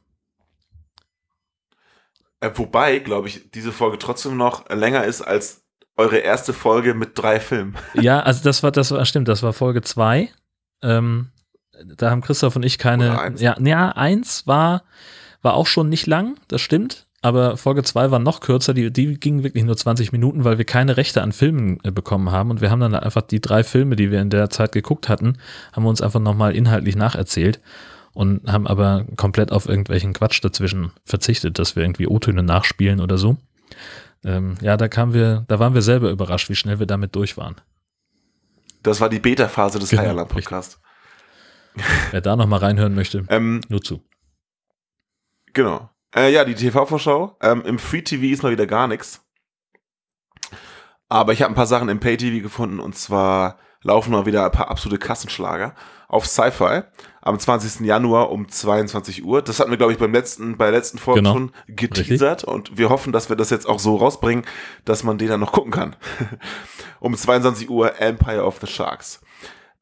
Äh, 2.42 2.50
wobei, 2.56 3.00
glaube 3.00 3.28
ich, 3.28 3.52
diese 3.52 3.72
Folge 3.72 3.98
trotzdem 4.00 4.36
noch 4.36 4.68
länger 4.70 5.04
ist 5.04 5.22
als 5.22 5.64
eure 5.98 6.18
erste 6.18 6.54
Folge 6.54 6.94
mit 6.94 7.12
drei 7.16 7.40
Filmen. 7.40 7.76
Ja, 7.94 8.22
also 8.22 8.44
das 8.44 8.64
war, 8.64 8.72
das 8.72 8.92
war, 8.92 9.06
stimmt, 9.06 9.28
das 9.28 9.44
war 9.44 9.54
Folge 9.54 9.82
2. 9.82 10.30
Ähm, 10.82 11.30
da 11.86 12.10
haben 12.10 12.22
Christoph 12.22 12.56
und 12.56 12.64
ich 12.64 12.78
keine. 12.78 13.12
Oder 13.12 13.22
eins. 13.22 13.42
Ja, 13.42 13.56
ja, 13.60 13.90
eins 13.90 14.48
war, 14.48 14.84
war 15.42 15.54
auch 15.54 15.68
schon 15.68 15.90
nicht 15.90 16.08
lang, 16.08 16.38
das 16.48 16.62
stimmt. 16.62 17.08
Aber 17.24 17.56
Folge 17.56 17.84
2 17.84 18.10
war 18.10 18.18
noch 18.18 18.40
kürzer, 18.40 18.74
die, 18.74 18.92
die 18.92 19.20
ging 19.20 19.44
wirklich 19.44 19.64
nur 19.64 19.78
20 19.78 20.12
Minuten, 20.12 20.44
weil 20.44 20.58
wir 20.58 20.66
keine 20.66 20.98
Rechte 20.98 21.22
an 21.22 21.34
Filmen 21.34 21.80
äh, 21.84 21.92
bekommen 21.92 22.32
haben. 22.32 22.50
Und 22.50 22.62
wir 22.62 22.72
haben 22.72 22.80
dann 22.80 22.96
einfach 22.96 23.22
die 23.22 23.40
drei 23.40 23.64
Filme, 23.64 23.96
die 23.96 24.10
wir 24.10 24.22
in 24.22 24.32
der 24.32 24.50
Zeit 24.50 24.72
geguckt 24.72 25.08
hatten, 25.08 25.38
haben 25.72 25.84
wir 25.84 25.90
uns 25.90 26.02
einfach 26.02 26.20
nochmal 26.20 26.56
inhaltlich 26.56 26.96
nacherzählt 26.96 27.60
und 28.14 28.52
haben 28.52 28.66
aber 28.68 29.06
komplett 29.18 29.52
auf 29.52 29.70
irgendwelchen 29.70 30.14
Quatsch 30.14 30.44
dazwischen 30.44 30.92
verzichtet, 31.06 31.60
dass 31.60 31.76
wir 31.76 31.84
irgendwie 31.84 32.08
O-Töne 32.08 32.42
nachspielen 32.42 33.00
oder 33.00 33.18
so. 33.18 33.38
Ähm, 34.24 34.56
ja, 34.62 34.78
da 34.78 34.88
kamen 34.88 35.14
wir, 35.14 35.46
da 35.48 35.60
waren 35.60 35.74
wir 35.74 35.82
selber 35.82 36.10
überrascht, 36.10 36.50
wie 36.50 36.56
schnell 36.56 36.80
wir 36.80 36.86
damit 36.86 37.16
durch 37.16 37.38
waren. 37.38 37.56
Das 38.84 39.02
war 39.02 39.10
die 39.10 39.20
Beta-Phase 39.20 39.80
des 39.80 39.90
Genau, 39.90 40.04
High 40.04 40.28
Podcasts. 40.28 40.80
Wer 42.12 42.22
da 42.22 42.36
nochmal 42.36 42.60
reinhören 42.60 42.96
möchte, 42.96 43.26
Ähm, 43.30 43.62
nur 43.70 43.82
zu. 43.82 44.04
Genau. 45.54 45.90
Äh, 46.16 46.32
ja, 46.32 46.44
die 46.46 46.56
TV-Vorschau. 46.56 47.38
Ähm, 47.42 47.64
Im 47.66 47.80
Free-TV 47.80 48.34
ist 48.34 48.44
mal 48.44 48.52
wieder 48.52 48.68
gar 48.68 48.88
nichts. 48.88 49.22
Aber 51.10 51.34
ich 51.34 51.42
habe 51.42 51.52
ein 51.52 51.56
paar 51.56 51.68
Sachen 51.68 51.90
im 51.90 52.00
Pay-TV 52.00 52.42
gefunden 52.42 52.80
und 52.80 52.96
zwar 52.96 53.58
laufen 53.82 54.12
mal 54.12 54.26
wieder 54.26 54.46
ein 54.46 54.52
paar 54.52 54.70
absolute 54.70 55.00
Kassenschlager 55.00 55.76
auf 56.12 56.26
Sci-Fi 56.28 56.82
am 57.22 57.40
20. 57.40 57.86
Januar 57.86 58.32
um 58.32 58.50
22 58.50 59.24
Uhr. 59.24 59.42
Das 59.42 59.60
hatten 59.60 59.70
wir, 59.72 59.78
glaube 59.78 59.94
ich, 59.94 60.00
beim 60.00 60.12
letzten, 60.12 60.58
bei 60.58 60.66
der 60.66 60.74
letzten 60.74 60.98
Folge 60.98 61.22
Genau. 61.22 61.34
schon 61.34 61.52
geteasert 61.68 62.44
und 62.44 62.78
wir 62.78 62.90
hoffen, 62.90 63.14
dass 63.14 63.30
wir 63.30 63.36
das 63.38 63.50
jetzt 63.50 63.68
auch 63.68 63.80
so 63.80 63.96
rausbringen, 63.96 64.44
dass 64.84 65.04
man 65.04 65.18
den 65.18 65.30
dann 65.30 65.40
noch 65.40 65.54
gucken 65.54 65.72
kann. 65.72 65.96
um 67.00 67.16
22 67.16 67.70
Uhr 67.70 68.00
Empire 68.02 68.44
of 68.44 68.58
the 68.60 68.68
Sharks. 68.68 69.22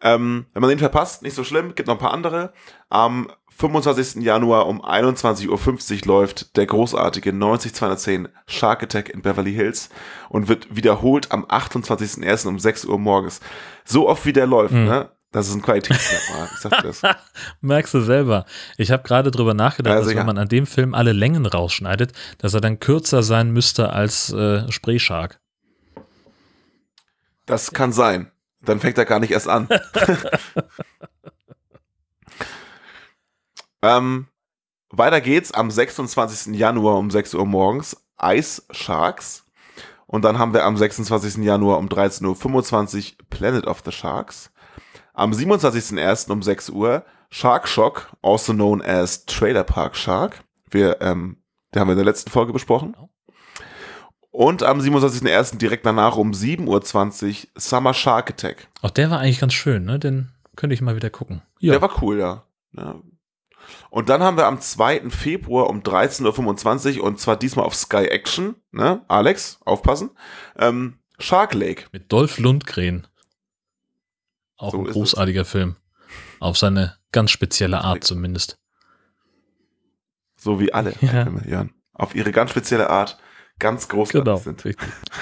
Ähm, 0.01 0.45
wenn 0.53 0.61
man 0.61 0.69
den 0.69 0.80
verpasst, 0.80 1.23
nicht 1.23 1.34
so 1.34 1.43
schlimm, 1.43 1.73
gibt 1.75 1.88
noch 1.88 1.95
ein 1.95 1.99
paar 1.99 2.13
andere. 2.13 2.53
Am 2.89 3.27
25. 3.57 4.23
Januar 4.23 4.67
um 4.67 4.82
21.50 4.86 5.49
Uhr 5.49 6.07
läuft 6.07 6.55
der 6.57 6.65
großartige 6.67 7.34
90210 7.34 8.30
Shark 8.47 8.84
Attack 8.84 9.09
in 9.09 9.21
Beverly 9.21 9.53
Hills 9.53 9.89
und 10.30 10.47
wird 10.47 10.73
wiederholt 10.75 11.32
am 11.32 11.43
28.01. 11.45 12.47
um 12.47 12.59
6 12.59 12.86
Uhr 12.86 12.99
morgens. 12.99 13.41
So 13.84 14.07
oft 14.07 14.25
wie 14.25 14.34
der 14.34 14.45
läuft, 14.47 14.73
Mhm. 14.73 14.86
ne? 14.86 15.09
Das 15.32 15.47
ist 15.47 15.55
ein 15.55 15.61
Qualitätsmerkmal. 15.61 16.49
Ich 16.53 16.59
sag 16.59 16.82
das. 16.82 17.01
Merkst 17.61 17.93
du 17.93 18.01
selber. 18.01 18.45
Ich 18.77 18.91
habe 18.91 19.03
gerade 19.03 19.30
drüber 19.30 19.53
nachgedacht, 19.53 19.93
Ja, 19.93 20.01
dass 20.01 20.15
wenn 20.15 20.25
man 20.25 20.38
an 20.38 20.47
dem 20.47 20.65
Film 20.65 20.95
alle 20.95 21.13
Längen 21.13 21.45
rausschneidet, 21.45 22.13
dass 22.39 22.53
er 22.53 22.61
dann 22.61 22.80
kürzer 22.80 23.21
sein 23.21 23.51
müsste 23.51 23.93
als 23.93 24.34
äh, 24.34 24.69
Spreeshark. 24.71 25.39
Das 27.45 27.71
kann 27.71 27.93
sein. 27.93 28.32
Dann 28.61 28.80
fängt 28.80 28.97
er 28.97 29.05
gar 29.05 29.19
nicht 29.19 29.32
erst 29.32 29.47
an. 29.47 29.69
ähm, 33.82 34.27
weiter 34.89 35.21
geht's 35.21 35.51
am 35.51 35.71
26. 35.71 36.55
Januar 36.55 36.97
um 36.97 37.11
6 37.11 37.36
Uhr 37.36 37.45
morgens. 37.45 37.95
Ice 38.21 38.63
Sharks. 38.71 39.45
Und 40.07 40.25
dann 40.25 40.39
haben 40.39 40.53
wir 40.53 40.65
am 40.65 40.75
26. 40.75 41.43
Januar 41.43 41.77
um 41.77 41.88
13.25 41.88 43.11
Uhr 43.11 43.17
Planet 43.30 43.67
of 43.67 43.82
the 43.86 43.91
Sharks. 43.91 44.51
Am 45.20 45.34
27.01. 45.34 46.32
um 46.32 46.41
6 46.41 46.70
Uhr 46.70 47.03
Shark 47.30 47.67
Shock, 47.67 48.09
also 48.22 48.53
known 48.53 48.82
as 48.82 49.26
Trailer 49.26 49.65
Park 49.65 49.97
Shark. 49.97 50.45
Wir, 50.72 51.01
ähm, 51.01 51.36
den 51.76 51.82
haben 51.82 51.89
wir 51.89 51.91
in 51.91 51.97
der 51.97 52.05
letzten 52.05 52.32
Folge 52.32 52.53
besprochen. 52.53 52.95
Und 54.32 54.63
am 54.63 54.80
27.01. 54.80 55.57
direkt 55.57 55.86
danach 55.86 56.15
um 56.15 56.32
7.20 56.32 56.67
Uhr 56.67 57.49
Summer 57.57 57.93
Shark 57.93 58.30
Attack. 58.30 58.70
Auch 58.82 58.91
der 58.91 59.09
war 59.11 59.20
eigentlich 59.20 59.41
ganz 59.41 59.53
schön, 59.53 59.84
ne? 59.84 59.99
Den 59.99 60.32
könnte 60.55 60.74
ich 60.74 60.80
mal 60.80 60.95
wieder 60.95 61.09
gucken. 61.09 61.41
Ja, 61.59 61.74
Der 61.74 61.82
war 61.82 62.01
cool, 62.01 62.17
ja. 62.17 62.43
ja. 62.78 62.95
Und 63.89 64.07
dann 64.07 64.24
haben 64.24 64.38
wir 64.38 64.47
am 64.47 64.61
2. 64.61 65.09
Februar 65.09 65.70
um 65.70 65.82
13.25 65.82 66.99
Uhr 66.99 67.03
und 67.03 67.20
zwar 67.20 67.36
diesmal 67.36 67.65
auf 67.65 67.76
Sky 67.76 68.05
Action, 68.07 68.55
ne? 68.72 69.01
Alex, 69.09 69.59
aufpassen. 69.65 70.11
Ähm, 70.57 70.99
Shark 71.17 71.53
Lake. 71.53 71.88
mit 71.91 72.09
Dolph 72.09 72.38
Lundgren. 72.39 73.05
Auch 74.60 74.72
So 74.74 74.78
ein 74.80 74.84
großartiger 74.86 75.45
Film. 75.45 75.76
Auf 76.39 76.57
seine 76.57 76.95
ganz 77.12 77.32
spezielle 77.32 77.82
Art 77.84 78.03
zumindest. 78.03 78.57
So 80.38 80.60
wie 80.60 80.72
alle 80.74 80.93
Ja. 81.01 81.24
Filme, 81.24 81.43
Jan. 81.49 81.72
Auf 81.93 82.14
ihre 82.16 82.32
ganz 82.32 82.51
spezielle 82.51 82.89
Art 82.89 83.18
ganz 83.57 83.88
großartig 83.89 84.24
Genau. 84.24 84.38
sind. 84.38 84.64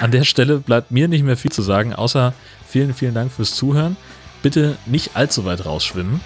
An 0.00 0.10
der 0.12 0.24
Stelle 0.24 0.58
bleibt 0.58 0.90
mir 0.90 1.08
nicht 1.08 1.24
mehr 1.24 1.36
viel 1.36 1.50
zu 1.50 1.62
sagen, 1.62 1.92
außer 1.94 2.34
vielen, 2.66 2.94
vielen 2.94 3.14
Dank 3.14 3.32
fürs 3.32 3.54
Zuhören. 3.54 3.96
Bitte 4.42 4.76
nicht 4.86 5.16
allzu 5.16 5.44
weit 5.44 5.64
rausschwimmen. 5.66 6.20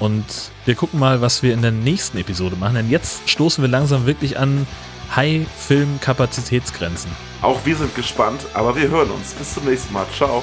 Und 0.00 0.24
wir 0.66 0.74
gucken 0.74 0.98
mal, 1.00 1.20
was 1.22 1.42
wir 1.42 1.54
in 1.54 1.62
der 1.62 1.70
nächsten 1.70 2.18
Episode 2.18 2.56
machen. 2.56 2.74
Denn 2.74 2.90
jetzt 2.90 3.28
stoßen 3.30 3.62
wir 3.62 3.68
langsam 3.68 4.04
wirklich 4.06 4.38
an 4.38 4.66
High-Film-Kapazitätsgrenzen. 5.14 7.10
Auch 7.42 7.64
wir 7.64 7.76
sind 7.76 7.94
gespannt, 7.94 8.44
aber 8.54 8.74
wir 8.76 8.88
hören 8.88 9.10
uns. 9.10 9.32
Bis 9.34 9.54
zum 9.54 9.64
nächsten 9.64 9.92
Mal. 9.94 10.06
Ciao. 10.14 10.42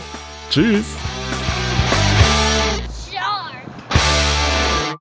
Tschüss! 0.49 0.85